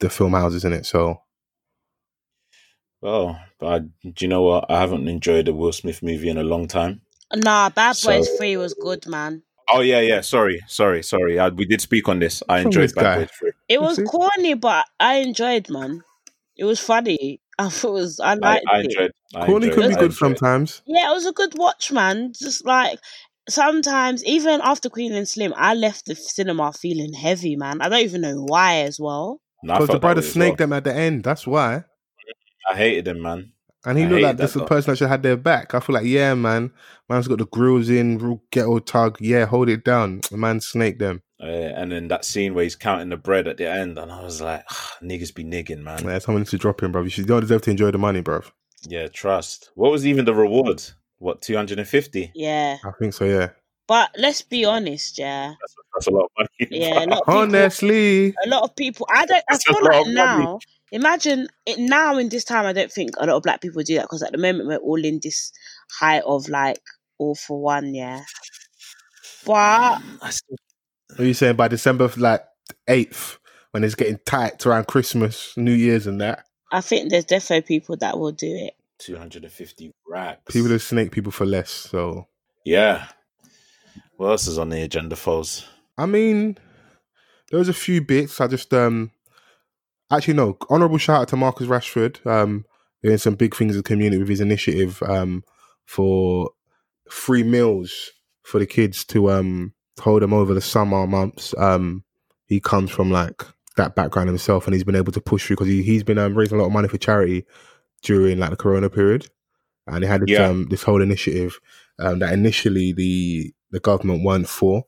[0.00, 0.86] the film houses in it.
[0.86, 1.20] So
[3.00, 4.70] Well, but I, do you know what?
[4.70, 7.02] I haven't enjoyed a Will Smith movie in a long time.
[7.34, 9.42] Nah, Bad Boys So- 3 was good, man.
[9.68, 10.20] Oh yeah, yeah.
[10.20, 11.40] Sorry, sorry, sorry.
[11.40, 12.40] I, we did speak on this.
[12.48, 13.16] I enjoyed this Bad guy.
[13.22, 13.50] Boys 3.
[13.68, 16.02] It was corny, but I enjoyed, man.
[16.56, 17.40] It was funny.
[17.58, 18.84] I thought it was, I I, liked I it.
[18.84, 19.12] enjoyed.
[19.34, 20.82] I Corny enjoyed, can be good sometimes.
[20.86, 22.32] Yeah, it was a good watch, man.
[22.38, 23.00] Just like
[23.48, 27.80] sometimes, even after Queen and Slim, I left the cinema feeling heavy, man.
[27.80, 29.40] I don't even know why as well.
[29.66, 30.68] No, I Because the brother way snaked well.
[30.68, 31.24] them at the end.
[31.24, 31.84] That's why.
[32.70, 33.52] I hated them, man.
[33.84, 35.74] And he I looked like this that is the person that should have their back.
[35.74, 36.72] I feel like, yeah, man.
[37.08, 39.16] Man's got the grills in, real ghetto tug.
[39.20, 40.22] Yeah, hold it down.
[40.30, 41.22] The man snaked them.
[41.40, 44.22] Uh, and then that scene where he's counting the bread at the end, and I
[44.22, 46.02] was like, "Ah, niggas be nigging, man.
[46.04, 47.02] Yeah, someone needs to drop him, bro.
[47.02, 48.42] You should, you don't deserve to enjoy the money, bro.
[48.88, 49.70] Yeah, trust.
[49.74, 50.82] What was even the reward?
[51.18, 52.32] What, 250?
[52.34, 53.50] Yeah, I think so, yeah.
[53.86, 56.48] but let's be honest, yeah, That's, that's a lot of money.
[56.70, 57.04] yeah.
[57.04, 59.06] A lot of people, Honestly, a lot of people.
[59.10, 59.38] I don't.
[59.38, 60.44] I That's a feel like of money.
[60.44, 60.58] now.
[60.92, 62.64] Imagine it now in this time.
[62.66, 64.76] I don't think a lot of black people do that because at the moment we're
[64.76, 65.52] all in this
[65.98, 66.80] height of like
[67.18, 68.22] all for one, yeah.
[69.44, 71.56] But mm, what are you saying?
[71.56, 72.44] By December, like,
[72.88, 73.38] 8th,
[73.70, 77.96] when it's getting tight around Christmas, New Year's and that, I think there's definitely people
[77.98, 78.74] that will do it.
[78.98, 80.52] 250 racks.
[80.52, 81.70] people will snake people for less.
[81.70, 82.26] So,
[82.64, 83.06] Yeah.
[84.16, 85.66] What else is on the agenda, foes?
[85.98, 86.58] I mean,
[87.50, 88.40] there was a few bits.
[88.40, 89.10] I just, um,
[90.10, 92.64] actually, no, honorable shout out to Marcus Rashford, um,
[93.02, 95.44] doing some big things in the community with his initiative, um,
[95.84, 96.50] for
[97.10, 98.10] free meals
[98.42, 101.54] for the kids to, um, hold them over the summer months.
[101.56, 102.04] Um,
[102.46, 103.44] he comes from like
[103.76, 106.34] that background himself and he's been able to push through because he, he's been um,
[106.34, 107.44] raising a lot of money for charity
[108.02, 109.28] during like the corona period
[109.86, 110.46] and he had this, Yeah.
[110.48, 111.58] um, this whole initiative
[111.98, 114.84] um, that initially the the government weren't for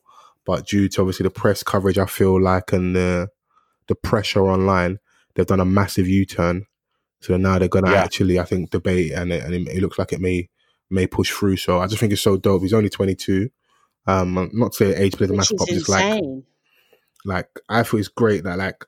[0.48, 3.28] but due to obviously the press coverage i feel like and the
[3.86, 4.98] the pressure online
[5.34, 6.66] they've done a massive u-turn.
[7.20, 8.04] So now they're gonna Yeah.
[8.04, 10.48] actually i think debate and it, and it, it looks like it may
[10.90, 11.56] may push through.
[11.58, 12.62] So i just think it's so dope.
[12.62, 13.50] He's only 22
[14.06, 16.22] um I'm not saying age plays a Which massive is part but it's like
[17.24, 18.84] like I thought it's great that like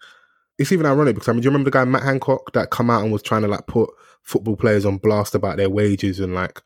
[0.59, 2.91] it's even ironic because I mean, do you remember the guy Matt Hancock that come
[2.91, 3.91] out and was trying to like put
[4.23, 6.63] football players on blast about their wages and like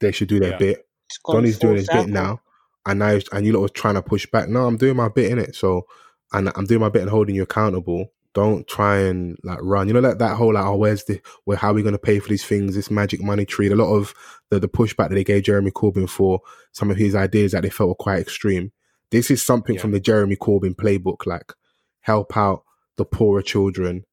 [0.00, 0.58] they should do their Yeah.
[0.58, 0.88] bit.
[1.06, 2.40] It's Donny's doing his bit now,
[2.88, 4.48] and now and you lot was trying to push back.
[4.48, 5.54] No, I'm doing my bit in it.
[5.54, 5.86] So,
[6.32, 8.12] and I'm doing my bit and holding you accountable.
[8.34, 9.88] Don't try and like run.
[9.88, 11.56] You know, like that whole like, oh, where's the where?
[11.56, 12.74] How are we going to pay for these things?
[12.74, 13.68] This magic money tree.
[13.70, 14.14] A lot of
[14.50, 16.40] the the pushback that they gave Jeremy Corbyn for
[16.72, 18.72] some of his ideas that they felt were quite extreme.
[19.10, 19.80] This is something Yeah.
[19.80, 21.52] from the Jeremy Corbyn playbook, like
[22.00, 22.64] help out
[22.96, 24.04] the poorer children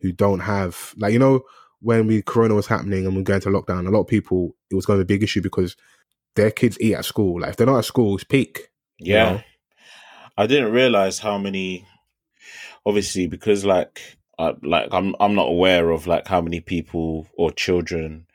[0.00, 1.42] who don't have like you know
[1.80, 4.56] when we corona was happening and we are going to lockdown a lot of people
[4.70, 5.76] it was going to be a big issue because
[6.36, 8.68] their kids eat at school like if they're not at school it's peak
[8.98, 9.32] you Yeah.
[9.32, 9.40] know?
[10.36, 11.86] I didn't realize how many
[12.86, 14.00] obviously because like
[14.38, 18.26] I, like I'm I'm not aware of like how many people or children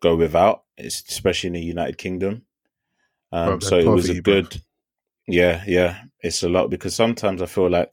[0.00, 2.42] go without, especially in the United Kingdom.
[3.32, 4.34] Um, so it was a poverty, bro.
[4.34, 4.62] good,
[5.26, 6.02] yeah, yeah.
[6.20, 7.92] It's a lot because sometimes I feel like,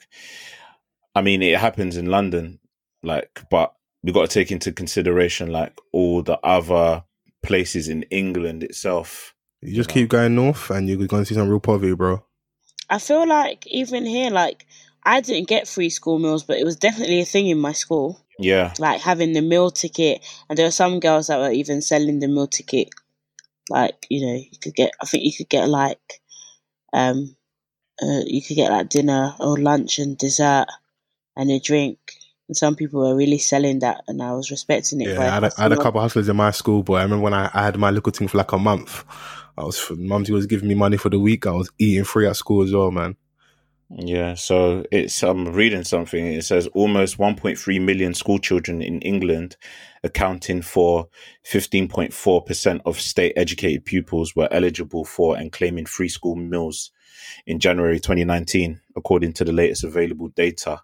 [1.15, 2.59] I mean, it happens in London,
[3.03, 3.73] like, but
[4.03, 7.03] we got to take into consideration like all the other
[7.41, 9.33] places in England itself.
[9.61, 12.23] You just keep going north and you're going to see some real poverty bro
[12.91, 14.65] I feel like even here, like
[15.03, 18.19] I didn't get free school meals, but it was definitely a thing in my school.
[18.38, 22.19] Yeah, Like having the meal ticket, and there were some girls that were even selling
[22.19, 22.90] the meal ticket.
[23.69, 24.91] Like you know, you could get.
[25.01, 26.22] I think you could get like,
[26.91, 27.35] um,
[28.01, 30.65] uh, you could get like dinner or lunch and dessert
[31.38, 31.98] and a drink.
[32.49, 35.09] And some people were really selling that, and I was respecting it.
[35.09, 37.23] yeah I had, a, had a not- couple hustlers in my school but i remember
[37.23, 39.06] when I, I had my little thing for like a month
[39.58, 42.36] i was mumsy was giving me money for the week i was eating free at
[42.36, 43.16] school as well man
[43.94, 46.26] Yeah, so it's I'm reading something.
[46.26, 49.58] It says almost 1.3 million school children in England,
[50.02, 51.10] accounting for
[51.46, 56.92] 15.4 percent of state educated pupils, were eligible for and claiming free school meals
[57.46, 60.82] in January 2019, according to the latest available data.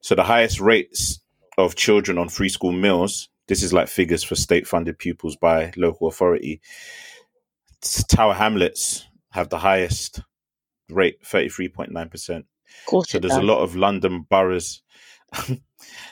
[0.00, 1.20] So the highest rates
[1.56, 3.28] of children on free school meals.
[3.46, 6.60] This is like figures for state funded pupils by local authority.
[8.08, 10.20] Tower Hamlets have the highest
[10.90, 12.38] rate, 33.9%.
[12.38, 12.44] Of
[12.86, 14.82] course So it there's a lot of London boroughs
[15.46, 15.56] Bro,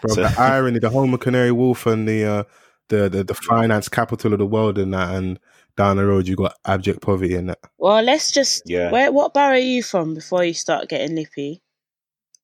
[0.08, 2.44] So- the irony, the home of Canary Wharf and the uh,
[2.88, 5.40] the, the the finance capital of the world and that, and
[5.76, 7.58] down the road you got abject poverty in that.
[7.78, 8.62] Well, let's just.
[8.66, 8.92] Yeah.
[8.92, 9.10] Where?
[9.10, 11.62] What borough are you from before you start getting lippy?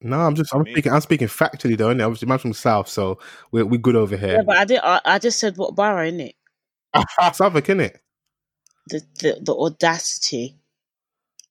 [0.01, 2.05] No, I'm just I'm speaking I'm speaking factually though, innit?
[2.05, 3.20] Obviously, man's from South, so
[3.52, 4.42] we're we're good over Yeah, here.
[4.44, 4.81] but I did.
[4.83, 6.33] I, I just said what borough, innit?
[7.34, 7.97] Southwark, innit?
[8.92, 10.58] The, the the audacity.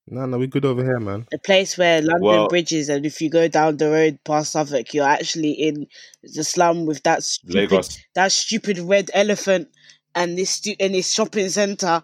[0.07, 1.25] No, no, we're good over here, man.
[1.31, 4.51] The place where London Well- Bridge is, and if you go down the road past
[4.51, 5.87] Southwark, you're actually in
[6.21, 7.97] the slum with that stupid, Lagos.
[8.13, 9.69] that stupid red elephant
[10.13, 12.03] and this stu- and this shopping centre.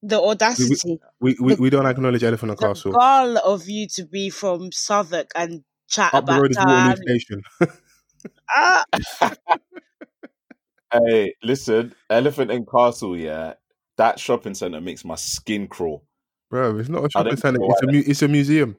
[0.00, 2.92] The audacity, We we, we don't acknowledge Elephant and the Castle.
[2.92, 6.68] gall of you to be from Southwark and chat Up the road is time.
[6.90, 7.42] Waterloo Station.
[8.54, 8.84] Ah,
[10.92, 13.54] Hey, listen, Elephant and Castle, yeah.
[13.98, 16.04] That shopping center makes my skin crawl.
[16.50, 17.60] Bro, it's not a I shopping centre.
[17.62, 18.76] It's a mu- it's a museum.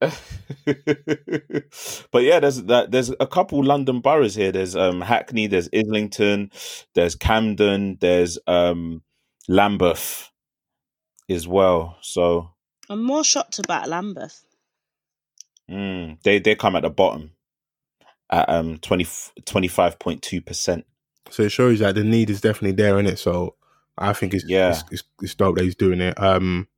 [2.10, 2.90] but yeah, there's that.
[2.90, 4.50] There's a couple London boroughs here.
[4.50, 5.46] There's um, Hackney.
[5.46, 6.50] There's Islington.
[6.94, 7.98] There's Camden.
[8.00, 9.02] There's um,
[9.48, 10.30] Lambeth
[11.28, 11.98] as well.
[12.00, 12.50] So
[12.88, 14.44] I'm more shocked about Lambeth.
[15.70, 17.32] mm, they they come at the bottom
[18.30, 20.86] at um 25.2 percent.
[21.30, 23.18] So it shows that the need is definitely there in it.
[23.18, 23.54] So
[23.98, 24.70] I think it's Yeah.
[24.70, 26.20] it's, it's, it's dope that he's doing it.
[26.20, 26.68] Um,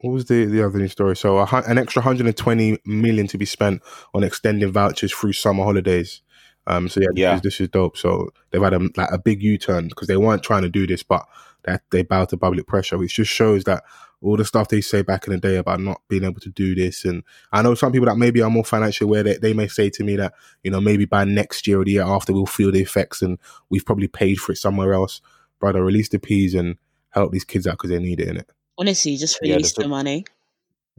[0.00, 1.16] what was the the other news story?
[1.16, 3.82] So a, an extra 120 million to be spent
[4.14, 6.22] on extending vouchers through summer holidays.
[6.66, 7.32] Um, so yeah, Yeah.
[7.34, 7.96] This, this is dope.
[7.96, 10.86] So they've had a, like a big U turn because they weren't trying to do
[10.86, 11.26] this, but
[11.64, 13.82] that they bowed to public pressure, which just shows that
[14.22, 16.74] all the stuff they say back in the day about not being able to do
[16.74, 17.04] this.
[17.04, 17.22] And
[17.52, 20.04] I know some people that maybe are more financially aware that they may say to
[20.04, 22.82] me that, you know, maybe by next year or the year after we'll feel the
[22.82, 23.38] effects and
[23.70, 25.20] we've probably paid for it somewhere else.
[25.60, 26.76] Brother, release the peas and
[27.10, 28.48] help these kids out because they need it in it.
[28.78, 30.24] Honestly, just Yeah, release a- the money.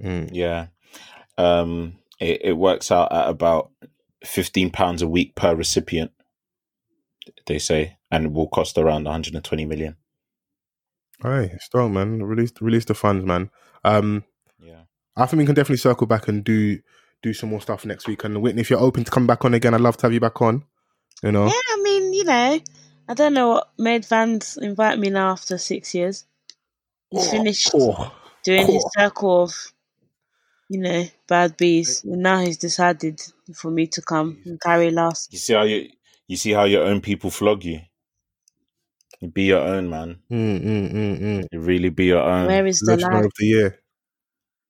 [0.01, 0.29] Mm.
[0.31, 0.67] Yeah,
[1.37, 3.71] um, it, it works out at about
[4.23, 6.11] fifteen pounds a week per recipient.
[7.47, 9.95] They say, and will cost around 120 million.
[11.23, 12.23] All right, strong man.
[12.23, 13.49] Release release the funds, man.
[13.83, 14.23] Um,
[14.59, 14.81] Yeah.
[15.15, 16.79] I think we can definitely circle back and do
[17.21, 18.23] do some more stuff next week.
[18.23, 20.19] And Whitney, if you're open to come back on again, I'd love to have you
[20.19, 20.63] back on.
[21.21, 22.59] You know, Yeah, I mean, you know,
[23.11, 26.25] I don't know what made Vans invite me now after six years.
[27.09, 28.15] He's finished Oh,
[28.45, 28.89] doing his oh.
[28.97, 29.53] circle of,
[30.69, 32.05] you know, bad bees.
[32.05, 33.19] And now he's decided
[33.53, 35.33] for me to come and carry last.
[35.33, 35.89] You see how you
[36.29, 37.81] you see how your own people flog you.
[39.19, 40.21] You be your own man.
[40.31, 41.45] Mm, mm, mm, mm.
[41.51, 42.47] You really be your own.
[42.47, 43.79] Where is the Listener of the year.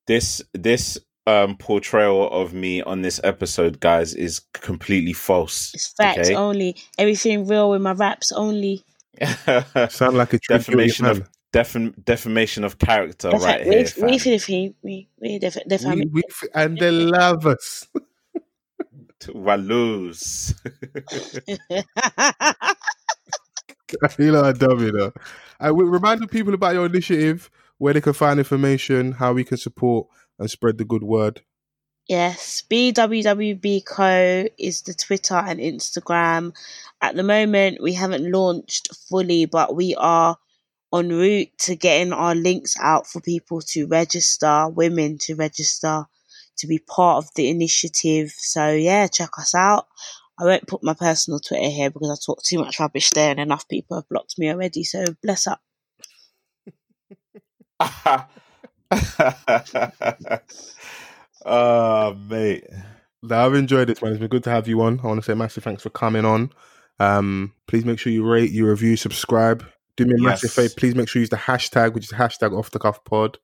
[0.08, 5.72] this this um portrayal of me on this episode, guys, is completely false.
[5.74, 6.34] It's facts okay?
[6.34, 6.76] only.
[6.98, 8.82] Everything real with my raps only.
[9.90, 13.84] Sound like a true defamation of defam- defamation of character, Defa- right we, here.
[14.02, 14.38] we fam.
[14.38, 15.64] feel we we we def- man.
[15.68, 16.22] defam- We, we,
[16.54, 17.86] and they love us.
[19.32, 20.54] Wallows.
[24.18, 25.12] you know, dumb, you know.
[25.60, 29.44] I will remind the people about your initiative, where they can find information, how we
[29.44, 30.08] can support
[30.42, 31.40] and spread the good word.
[32.08, 36.52] Yes, BWWB Co is the Twitter and Instagram.
[37.00, 40.36] At the moment, we haven't launched fully, but we are
[40.92, 46.06] en route to getting our links out for people to register, women to register,
[46.58, 48.32] to be part of the initiative.
[48.36, 49.86] So, yeah, check us out.
[50.40, 53.38] I won't put my personal Twitter here because I talk too much rubbish there and
[53.38, 54.82] enough people have blocked me already.
[54.82, 55.60] So, bless up.
[61.44, 62.64] oh, mate.
[63.22, 64.12] Now, I've enjoyed this, man.
[64.12, 65.00] It's been good to have you on.
[65.02, 66.50] I want to say massive thanks for coming on.
[66.98, 69.64] Um, please make sure you rate, you review, subscribe.
[69.96, 70.74] Do me a massive favor.
[70.76, 73.38] Please make sure you use the hashtag, which is hashtag off the cuff pod.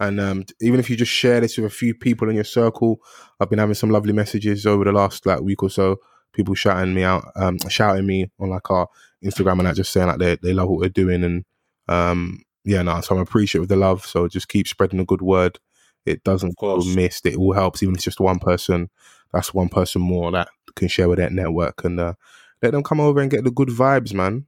[0.00, 3.00] And um, even if you just share this with a few people in your circle,
[3.40, 5.96] I've been having some lovely messages over the last like week or so.
[6.32, 8.88] People shouting me out, um, shouting me on like our
[9.24, 11.44] Instagram and that, just saying like they they love what we're doing and
[11.88, 13.00] um, yeah, no.
[13.00, 14.04] So I'm appreciative of the love.
[14.04, 15.58] So just keep spreading the good word.
[16.04, 17.24] It doesn't Of go missed.
[17.26, 18.90] It all helps, even if it's just one person.
[19.32, 22.14] That's one person more that can share with that network and uh,
[22.62, 24.46] let them come over and get the good vibes, man.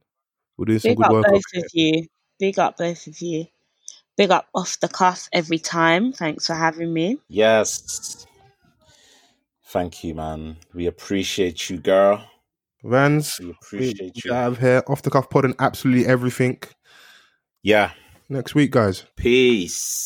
[0.57, 1.25] We're doing some Big good up work.
[1.27, 2.07] both of you.
[2.39, 3.45] Big up both of you.
[4.17, 6.13] Big up off the cuff every time.
[6.13, 7.17] Thanks for having me.
[7.27, 8.25] Yes.
[9.67, 10.57] Thank you, man.
[10.73, 12.23] We appreciate you, girl.
[12.83, 14.33] Vans, We we, appreciate we you.
[14.33, 16.59] out of here, off the cuff pod and absolutely everything.
[17.63, 17.91] Yeah
[18.31, 19.05] next week, guys.
[19.15, 20.01] Peace.